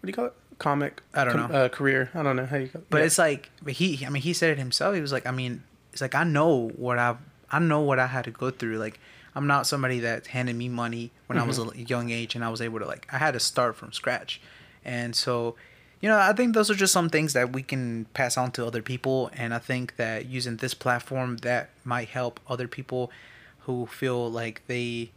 What 0.00 0.02
do 0.02 0.08
you 0.08 0.14
call 0.14 0.26
it? 0.26 0.34
Comic. 0.58 1.02
I 1.12 1.24
don't 1.24 1.34
com- 1.34 1.50
know. 1.52 1.56
Uh, 1.64 1.68
career. 1.68 2.10
I 2.14 2.22
don't 2.22 2.36
know 2.36 2.46
how 2.46 2.56
you 2.56 2.68
call 2.68 2.80
it. 2.80 2.86
But 2.90 2.98
Yeah. 2.98 3.04
it's 3.04 3.18
like, 3.18 3.50
but 3.62 3.74
he, 3.74 4.04
I 4.06 4.08
mean, 4.08 4.22
he 4.22 4.32
said 4.32 4.50
it 4.50 4.58
himself. 4.58 4.94
He 4.94 5.00
was 5.02 5.12
like, 5.12 5.26
I 5.26 5.30
mean, 5.30 5.62
it's 5.92 6.00
like 6.00 6.14
I 6.14 6.24
know 6.24 6.68
what 6.76 6.98
I, 6.98 7.16
I 7.52 7.58
know 7.58 7.80
what 7.82 7.98
I 7.98 8.06
had 8.06 8.24
to 8.24 8.30
go 8.30 8.50
through. 8.50 8.78
Like, 8.78 8.98
I'm 9.36 9.46
not 9.46 9.66
somebody 9.66 10.00
that 10.00 10.28
handed 10.28 10.56
me 10.56 10.68
money 10.68 11.10
when 11.26 11.38
I 11.38 11.44
was 11.46 11.58
Mm-hmm. 11.58 11.78
a 11.78 11.82
young 11.82 12.10
age, 12.10 12.34
and 12.34 12.42
I 12.44 12.48
was 12.48 12.60
able 12.60 12.78
to 12.80 12.86
like, 12.86 13.06
I 13.12 13.18
had 13.18 13.32
to 13.34 13.40
start 13.40 13.76
from 13.76 13.92
scratch, 13.92 14.40
and 14.84 15.14
so, 15.14 15.54
you 16.00 16.08
know, 16.08 16.18
I 16.18 16.32
think 16.32 16.54
those 16.54 16.70
are 16.70 16.74
just 16.74 16.92
some 16.92 17.08
things 17.10 17.32
that 17.34 17.52
we 17.52 17.62
can 17.62 18.06
pass 18.14 18.36
on 18.36 18.50
to 18.52 18.66
other 18.66 18.82
people, 18.82 19.30
and 19.34 19.52
I 19.54 19.58
think 19.58 19.96
that 19.96 20.26
using 20.26 20.56
this 20.56 20.74
platform 20.74 21.36
that 21.48 21.70
might 21.84 22.08
help 22.08 22.40
other 22.48 22.66
people 22.66 23.10
who 23.66 23.86
feel 23.86 24.30
like 24.30 24.62
they 24.68 25.10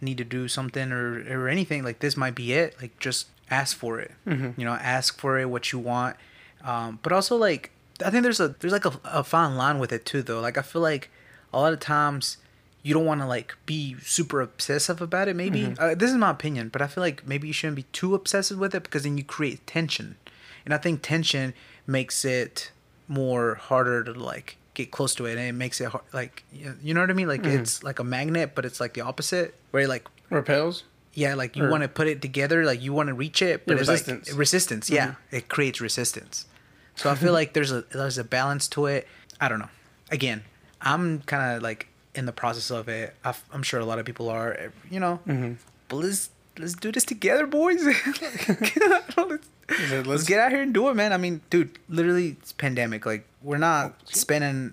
need 0.00 0.18
to 0.18 0.24
do 0.24 0.48
something 0.48 0.90
or, 0.92 1.22
or 1.30 1.48
anything 1.48 1.84
like 1.84 1.98
this 2.00 2.16
might 2.16 2.34
be 2.34 2.52
it. 2.54 2.74
Like 2.80 2.98
just 2.98 3.28
ask 3.50 3.76
for 3.76 4.00
it. 4.00 4.12
Mm-hmm. 4.26 4.58
you 4.58 4.64
know 4.64 4.72
ask 4.72 5.18
for 5.18 5.38
it 5.38 5.50
what 5.50 5.72
you 5.72 5.78
want. 5.78 6.16
Um, 6.64 6.98
but 7.02 7.12
also 7.12 7.36
like 7.36 7.70
i 8.04 8.08
think 8.10 8.22
there's 8.22 8.40
a 8.40 8.48
there's 8.60 8.72
like 8.72 8.86
a, 8.86 8.92
a 9.04 9.22
fine 9.24 9.56
line 9.56 9.78
with 9.78 9.92
it 9.92 10.06
too 10.06 10.22
though. 10.22 10.40
Like 10.40 10.56
i 10.56 10.62
feel 10.62 10.80
like 10.80 11.10
a 11.52 11.60
lot 11.60 11.72
of 11.74 11.80
times 11.80 12.38
you 12.82 12.94
don't 12.94 13.04
want 13.04 13.20
to 13.20 13.26
like 13.26 13.54
be 13.66 13.96
super 14.02 14.40
obsessive 14.40 15.00
about 15.00 15.28
it 15.28 15.36
maybe 15.36 15.60
Mm-hmm. 15.62 15.82
uh, 15.82 15.94
this 15.94 16.10
is 16.10 16.16
my 16.16 16.30
opinion 16.30 16.68
but 16.68 16.80
i 16.82 16.86
feel 16.86 17.02
like 17.02 17.26
maybe 17.26 17.46
you 17.46 17.52
shouldn't 17.52 17.76
be 17.76 17.84
too 17.92 18.14
obsessive 18.14 18.58
with 18.58 18.74
it 18.74 18.82
because 18.82 19.02
then 19.02 19.16
you 19.18 19.24
create 19.24 19.66
tension 19.66 20.16
and 20.64 20.72
i 20.74 20.78
think 20.78 21.02
tension 21.02 21.52
makes 21.86 22.24
it 22.24 22.70
more 23.08 23.56
harder 23.56 24.02
to 24.04 24.12
like 24.12 24.56
get 24.74 24.90
close 24.90 25.14
to 25.16 25.26
it 25.26 25.32
and 25.32 25.40
it 25.40 25.52
makes 25.52 25.80
it 25.80 25.88
hard, 25.88 26.04
like 26.12 26.44
you 26.52 26.94
know 26.94 27.00
what 27.00 27.10
i 27.10 27.12
mean 27.12 27.26
Mm-hmm. 27.26 27.44
like 27.44 27.52
it's 27.60 27.82
like 27.82 27.98
a 27.98 28.04
magnet 28.04 28.52
but 28.54 28.64
it's 28.64 28.80
like 28.80 28.94
the 28.94 29.00
opposite 29.02 29.54
where 29.72 29.82
it 29.82 29.88
like 29.88 30.06
repels. 30.30 30.84
yeah, 31.14 31.34
like 31.34 31.56
you 31.56 31.68
want 31.68 31.82
to 31.82 31.88
put 31.88 32.06
it 32.06 32.22
together, 32.22 32.64
like 32.64 32.80
you 32.80 32.92
want 32.92 33.08
to 33.08 33.14
reach 33.14 33.42
it, 33.42 33.66
but 33.66 33.74
Yeah, 33.74 33.80
it's 33.80 33.88
resistance. 33.90 34.28
Mm-hmm. 34.28 34.32
like 34.34 34.38
resistance. 34.38 34.90
Yeah, 34.90 35.14
it 35.32 35.48
creates 35.48 35.80
resistance. 35.80 36.46
So 36.94 37.10
I 37.10 37.16
feel 37.16 37.32
like 37.40 37.52
there's 37.52 37.72
a 37.72 37.82
there's 37.90 38.16
a 38.16 38.22
balance 38.24 38.68
to 38.68 38.86
it. 38.86 39.08
I 39.40 39.48
don't 39.48 39.58
know. 39.58 39.70
Again, 40.12 40.44
I'm 40.80 41.20
kind 41.22 41.56
of 41.56 41.62
like 41.64 41.88
in 42.14 42.26
the 42.26 42.32
process 42.32 42.70
of 42.70 42.88
it. 42.88 43.14
i 43.24 43.34
I'm 43.52 43.62
sure 43.62 43.80
a 43.80 43.84
lot 43.84 43.98
of 43.98 44.04
people 44.06 44.28
are. 44.28 44.52
eh, 44.54 44.68
You 44.90 45.00
know, 45.00 45.20
Mm-hmm. 45.26 45.54
but 45.88 45.96
let's 45.96 46.30
let's 46.58 46.74
do 46.74 46.90
this 46.92 47.04
together, 47.04 47.46
boys. 47.46 47.82
let's, 49.16 49.92
it- 49.92 50.06
let's 50.06 50.24
get 50.24 50.40
out 50.40 50.50
here 50.52 50.62
and 50.62 50.74
do 50.74 50.88
it, 50.88 50.94
man. 50.94 51.12
I 51.12 51.16
mean, 51.16 51.40
dude, 51.50 51.78
literally, 51.88 52.36
it's 52.40 52.52
pandemic. 52.52 53.06
Like 53.06 53.24
we're 53.42 53.58
not 53.58 53.94
spending. 54.08 54.72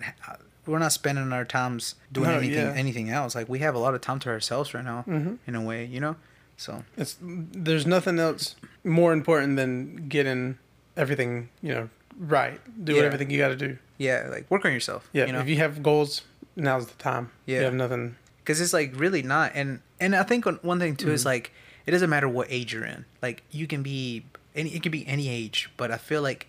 We're 0.66 0.78
not 0.78 0.92
spending 0.92 1.32
our 1.32 1.46
times 1.46 1.94
doing 2.12 2.28
No, 2.28 2.36
anything 2.38 2.58
yeah. 2.66 2.74
anything 2.76 3.08
else. 3.10 3.34
Like 3.34 3.48
we 3.48 3.60
have 3.60 3.74
a 3.74 3.78
lot 3.78 3.94
of 3.94 4.00
time 4.02 4.18
to 4.20 4.28
ourselves 4.28 4.74
right 4.74 4.84
now, 4.84 5.04
Mm-hmm. 5.08 5.34
in 5.46 5.54
a 5.54 5.62
way, 5.62 5.84
you 5.86 6.00
know. 6.00 6.16
So 6.56 6.84
It's 6.96 7.16
there's 7.22 7.86
nothing 7.86 8.18
else 8.18 8.56
more 8.84 9.12
important 9.12 9.56
than 9.56 10.08
getting 10.08 10.58
everything 10.96 11.48
you 11.62 11.72
know 11.74 11.88
right. 12.18 12.60
Do 12.84 12.94
Yeah. 12.96 13.02
everything 13.04 13.30
you 13.30 13.38
got 13.38 13.48
to 13.48 13.56
do. 13.56 13.78
yeah, 13.96 14.26
like 14.28 14.50
work 14.50 14.64
on 14.66 14.72
yourself. 14.72 15.08
Yeah, 15.12 15.26
you 15.26 15.32
know, 15.32 15.40
if 15.40 15.48
you 15.48 15.56
have 15.56 15.82
goals, 15.82 16.22
now's 16.58 16.86
the 16.88 16.94
time. 16.96 17.30
Yeah. 17.46 17.58
you 17.60 17.64
have 17.64 17.74
nothing. 17.74 18.16
because 18.44 18.60
it's 18.60 18.72
like 18.74 18.92
really 18.94 19.22
not. 19.22 19.52
And 19.54 19.80
and 20.00 20.14
I 20.14 20.22
think 20.24 20.44
one- 20.44 20.58
one 20.62 20.78
thing 20.78 20.96
too 20.96 21.06
Mm-hmm. 21.06 21.14
is 21.14 21.24
like 21.24 21.52
it 21.86 21.90
doesn't 21.92 22.10
matter 22.10 22.28
what 22.28 22.48
age 22.50 22.74
you're 22.74 22.84
in. 22.84 23.06
Like 23.22 23.42
you 23.50 23.66
can 23.66 23.82
be 23.82 24.24
any. 24.54 24.70
It 24.74 24.82
can 24.82 24.92
be 24.92 25.06
any 25.06 25.28
age, 25.30 25.70
but 25.78 25.90
I 25.90 25.96
feel 25.96 26.20
like 26.20 26.46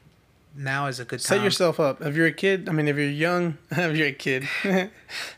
now 0.55 0.88
is 0.88 0.99
a 0.99 1.05
good 1.05 1.20
time. 1.22 1.38
Set 1.38 1.43
yourself 1.43 1.80
up. 1.80 2.01
If 2.01 2.16
you're 2.16 2.26
a 2.28 2.34
kid, 2.34 2.68
I 2.68 2.72
mean, 2.74 2.88
if 2.89 2.97
you're 2.97 3.05
young, 3.07 3.57
if 3.72 3.95
you're 3.95 4.07
a 4.07 4.12
kid, 4.12 4.47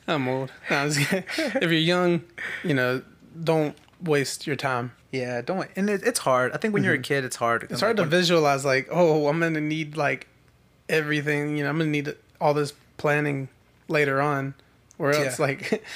I'm 0.08 0.28
old. 0.28 0.52
No, 0.70 0.78
I'm 0.78 0.90
if 0.90 1.62
you're 1.64 1.74
young, 1.74 2.22
you 2.64 2.74
know, 2.74 3.02
don't 3.44 3.76
waste 4.02 4.48
your 4.48 4.56
time. 4.56 4.94
Yeah, 5.12 5.42
don't. 5.42 5.70
And 5.76 5.90
it, 5.90 6.02
it's 6.04 6.20
hard. 6.20 6.54
I 6.54 6.58
think 6.58 6.74
when 6.74 6.84
you're 6.86 6.94
a 6.96 7.00
kid, 7.00 7.26
it's 7.26 7.36
hard. 7.36 7.64
Mm-hmm. 7.64 7.74
It's 7.74 7.82
hard 7.82 7.98
to 7.98 8.06
visualize, 8.06 8.64
like, 8.66 8.88
oh, 8.90 9.28
I'm 9.28 9.40
gonna 9.42 9.60
need 9.62 9.98
like 9.98 10.28
everything. 10.90 11.58
You 11.58 11.64
know, 11.66 11.70
I'm 11.70 11.78
gonna 11.78 11.90
need 11.90 12.16
all 12.40 12.54
this 12.54 12.74
planning 12.98 13.50
later 13.92 14.22
on, 14.22 14.54
or 14.98 15.12
else 15.12 15.38
Yeah. 15.40 15.46
like. 15.46 15.84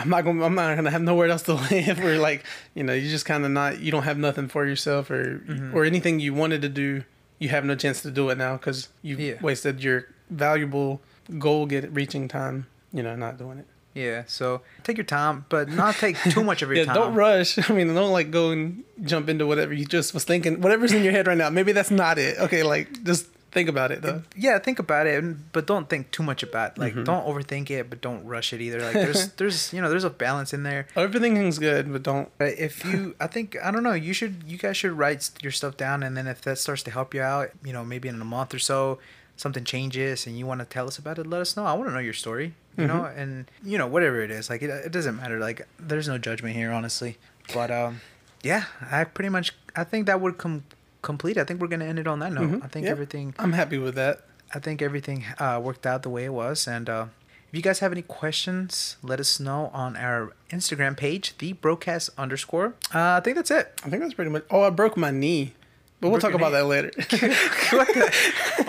I'm 0.00 0.08
not 0.10 0.24
gonna. 0.24 0.44
I'm 0.44 0.54
not 0.54 0.76
gonna 0.76 0.92
have 0.92 1.02
nowhere 1.02 1.28
else 1.28 1.42
to 1.42 1.54
live. 1.72 1.98
Or 1.98 2.18
like, 2.18 2.44
you 2.72 2.84
know, 2.84 2.92
you 2.94 3.08
just 3.10 3.24
kind 3.26 3.44
of 3.44 3.50
not. 3.50 3.80
You 3.80 3.90
don't 3.90 4.04
have 4.04 4.16
nothing 4.16 4.46
for 4.46 4.64
yourself, 4.64 5.10
or 5.10 5.40
Mm-hmm. 5.40 5.76
or 5.76 5.84
anything 5.84 6.20
you 6.20 6.32
wanted 6.32 6.62
to 6.62 6.68
do. 6.68 7.02
You 7.40 7.48
have 7.48 7.64
no 7.64 7.74
chance 7.74 8.00
to 8.02 8.10
do 8.12 8.30
it 8.30 8.38
now 8.38 8.56
because 8.58 8.88
you've 9.02 9.18
Yeah. 9.18 9.34
wasted 9.40 9.82
your 9.82 10.06
valuable 10.30 11.00
goal 11.38 11.66
get 11.66 11.90
reaching 11.92 12.28
time. 12.28 12.66
You 12.92 13.02
know, 13.02 13.16
not 13.16 13.38
doing 13.38 13.58
it. 13.58 13.66
Yeah, 13.94 14.22
so 14.28 14.60
take 14.84 14.96
your 14.96 15.04
time, 15.04 15.46
but 15.48 15.68
not 15.68 15.96
take 15.96 16.16
too 16.30 16.44
much 16.44 16.62
of 16.62 16.68
your 16.70 16.78
Yeah, 16.78 16.84
time. 16.84 16.94
don't 16.94 17.14
rush. 17.14 17.58
I 17.68 17.72
mean, 17.74 17.92
don't 17.92 18.12
like 18.12 18.30
go 18.30 18.52
and 18.52 18.84
jump 19.02 19.28
into 19.28 19.48
whatever 19.48 19.74
you 19.74 19.84
just 19.84 20.14
was 20.14 20.22
thinking. 20.22 20.60
Whatever's 20.60 20.92
in 20.92 21.02
your 21.02 21.12
head 21.12 21.26
right 21.26 21.36
now. 21.36 21.50
Maybe 21.50 21.72
that's 21.72 21.90
not 21.90 22.18
it. 22.18 22.38
Okay, 22.38 22.62
like 22.62 23.02
just 23.02 23.26
think 23.50 23.68
about 23.68 23.90
it 23.90 24.02
though. 24.02 24.22
Yeah, 24.36 24.58
think 24.58 24.78
about 24.78 25.06
it, 25.06 25.52
but 25.52 25.66
don't 25.66 25.88
think 25.88 26.10
too 26.10 26.22
much 26.22 26.42
about. 26.42 26.72
It. 26.72 26.78
Like, 26.78 26.92
Mm-hmm. 26.94 27.04
don't 27.04 27.26
overthink 27.26 27.70
it, 27.70 27.88
but 27.90 28.00
don't 28.00 28.24
rush 28.24 28.52
it 28.52 28.60
either. 28.60 28.80
Like, 28.80 28.92
there's, 28.94 29.28
there's, 29.38 29.72
you 29.72 29.80
know, 29.80 29.88
there's 29.88 30.04
a 30.04 30.10
balance 30.10 30.52
in 30.52 30.62
there. 30.62 30.86
Everything's 30.96 31.58
good, 31.58 31.90
but 31.92 32.02
don't. 32.02 32.28
If 32.40 32.84
you, 32.84 33.14
I 33.20 33.26
think, 33.26 33.56
I 33.62 33.70
don't 33.70 33.82
know, 33.82 33.92
you 33.94 34.12
should, 34.12 34.44
you 34.46 34.58
guys 34.58 34.76
should 34.76 34.92
write 34.92 35.30
your 35.42 35.52
stuff 35.52 35.76
down, 35.76 36.02
and 36.02 36.16
then 36.16 36.26
if 36.26 36.40
that 36.42 36.58
starts 36.58 36.82
to 36.84 36.90
help 36.90 37.14
you 37.14 37.22
out, 37.22 37.50
you 37.64 37.72
know, 37.72 37.84
maybe 37.84 38.08
in 38.08 38.20
a 38.20 38.24
month 38.24 38.52
or 38.54 38.58
so, 38.58 38.98
something 39.36 39.64
changes, 39.64 40.26
and 40.26 40.38
you 40.38 40.46
want 40.46 40.60
to 40.60 40.66
tell 40.66 40.86
us 40.86 40.98
about 40.98 41.18
it, 41.18 41.26
let 41.26 41.40
us 41.40 41.56
know. 41.56 41.64
I 41.64 41.72
want 41.72 41.88
to 41.88 41.94
know 41.94 42.00
your 42.00 42.12
story, 42.12 42.54
you 42.76 42.86
know, 42.86 43.04
and 43.04 43.50
you 43.64 43.78
know, 43.78 43.86
whatever 43.86 44.20
it 44.20 44.30
is, 44.30 44.50
like 44.50 44.62
it, 44.62 44.70
it 44.70 44.92
doesn't 44.92 45.16
matter. 45.16 45.38
Like, 45.38 45.66
there's 45.78 46.08
no 46.08 46.18
judgment 46.18 46.54
here, 46.56 46.70
honestly. 46.72 47.18
But 47.54 47.70
um, 47.70 48.00
yeah, 48.42 48.64
I 48.90 49.04
pretty 49.04 49.28
much, 49.30 49.54
I 49.76 49.84
think 49.84 50.06
that 50.06 50.20
would 50.20 50.38
come 50.38 50.64
complete. 51.12 51.36
I 51.42 51.44
think 51.44 51.60
we're 51.60 51.72
gonna 51.74 51.88
end 51.92 51.98
it 52.04 52.06
on 52.12 52.18
that 52.24 52.32
note. 52.32 52.60
I 52.62 52.68
think 52.72 52.84
Yeah, 52.84 52.92
everything. 52.96 53.26
I'm 53.42 53.54
happy 53.62 53.78
with 53.86 53.94
that. 54.02 54.16
I 54.56 54.58
think 54.64 54.80
everything 54.88 55.18
uh, 55.44 55.58
worked 55.68 55.84
out 55.90 56.02
the 56.06 56.12
way 56.16 56.24
it 56.30 56.32
was. 56.42 56.66
And 56.76 56.86
uh, 56.96 57.06
if 57.48 57.54
you 57.58 57.62
guys 57.68 57.78
have 57.84 57.92
any 57.92 58.02
questions, 58.20 58.96
let 59.02 59.18
us 59.24 59.40
know 59.40 59.70
on 59.82 59.96
our 59.96 60.20
Instagram 60.56 60.94
page, 60.96 61.26
the 61.38 61.52
broadcast 61.64 62.10
underscore. 62.24 62.68
Uh, 62.94 63.18
I 63.18 63.20
think 63.24 63.36
that's 63.36 63.50
it. 63.50 63.66
I 63.84 63.88
think 63.90 64.00
that's 64.02 64.14
pretty 64.18 64.30
much. 64.30 64.44
Oh, 64.50 64.62
I 64.68 64.70
broke 64.70 64.96
my 64.96 65.10
knee, 65.22 65.52
but 66.00 66.08
we'll 66.10 66.20
talk 66.20 66.34
about 66.34 66.52
that 66.56 66.66
later. 66.66 66.90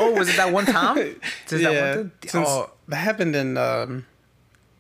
Oh, 0.02 0.12
was 0.12 0.30
it 0.30 0.38
that 0.38 0.52
one 0.54 0.66
time? 0.66 0.98
That 1.48 1.60
yeah, 1.60 1.70
one 1.70 1.94
time? 1.98 2.12
since 2.26 2.48
Oh, 2.48 2.70
that 2.88 2.98
happened 3.10 3.36
in 3.36 3.58
um 3.58 4.06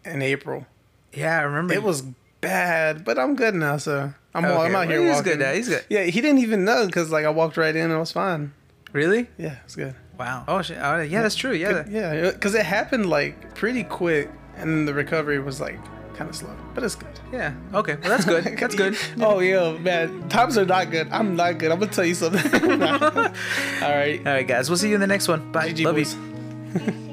in 0.05 0.21
April. 0.21 0.65
yeah, 1.13 1.39
I 1.39 1.43
remember. 1.43 1.73
It 1.73 1.83
was 1.83 2.03
bad, 2.41 3.03
but 3.03 3.17
I'm 3.19 3.35
good 3.35 3.55
now. 3.55 3.77
So 3.77 4.13
I'm 4.33 4.45
Okay, 4.45 4.55
wa- 4.55 4.63
I'm 4.63 4.75
out 4.75 4.87
here 4.87 5.01
he's 5.01 5.15
walking. 5.15 5.23
good 5.33 5.39
now, 5.39 5.53
he's 5.53 5.69
good. 5.69 5.83
Yeah, 5.89 6.03
he 6.03 6.21
didn't 6.21 6.39
even 6.39 6.63
know 6.65 6.85
because 6.85 7.09
like 7.11 7.25
I 7.25 7.29
walked 7.29 7.57
right 7.57 7.75
in 7.75 7.85
and 7.85 7.93
I 7.93 7.97
was 7.97 8.11
fine. 8.11 8.53
really. 8.93 9.27
Yeah, 9.37 9.57
it's 9.65 9.75
good. 9.75 9.95
Wow. 10.19 10.43
Oh 10.47 10.61
shit. 10.61 10.77
Oh, 10.81 11.01
yeah, 11.01 11.21
that's 11.21 11.35
true. 11.35 11.53
Yeah. 11.53 11.83
Yeah, 11.89 12.31
because 12.31 12.53
it 12.55 12.65
happened 12.65 13.09
like 13.09 13.55
pretty 13.55 13.83
quick, 13.83 14.29
and 14.57 14.87
the 14.87 14.93
recovery 14.93 15.39
was 15.39 15.59
like 15.61 15.79
kind 16.15 16.29
of 16.29 16.35
slow, 16.35 16.53
but 16.75 16.83
it's 16.83 16.95
good. 16.95 17.07
Yeah. 17.31 17.53
Okay. 17.73 17.95
Well, 17.95 18.09
that's 18.09 18.25
good. 18.25 18.43
That's 18.57 18.75
good. 18.75 18.97
oh 19.21 19.39
yeah, 19.39 19.77
man. 19.77 20.27
Times 20.29 20.57
are 20.57 20.65
not 20.65 20.91
good. 20.91 21.07
I'm 21.11 21.35
not 21.37 21.57
good. 21.57 21.71
I'm 21.71 21.79
gonna 21.79 21.91
tell 21.91 22.03
you 22.05 22.15
something. 22.15 22.43
All 22.53 22.69
right. 22.69 24.19
All 24.27 24.33
right, 24.33 24.47
guys. 24.47 24.69
We'll 24.69 24.77
see 24.77 24.89
you 24.89 24.95
in 24.95 25.01
the 25.01 25.07
next 25.07 25.27
one. 25.27 25.51
Bye. 25.51 25.69
GG 25.71 25.85
Love 25.85 25.95
boys. 25.95 26.13
you. 26.15 27.05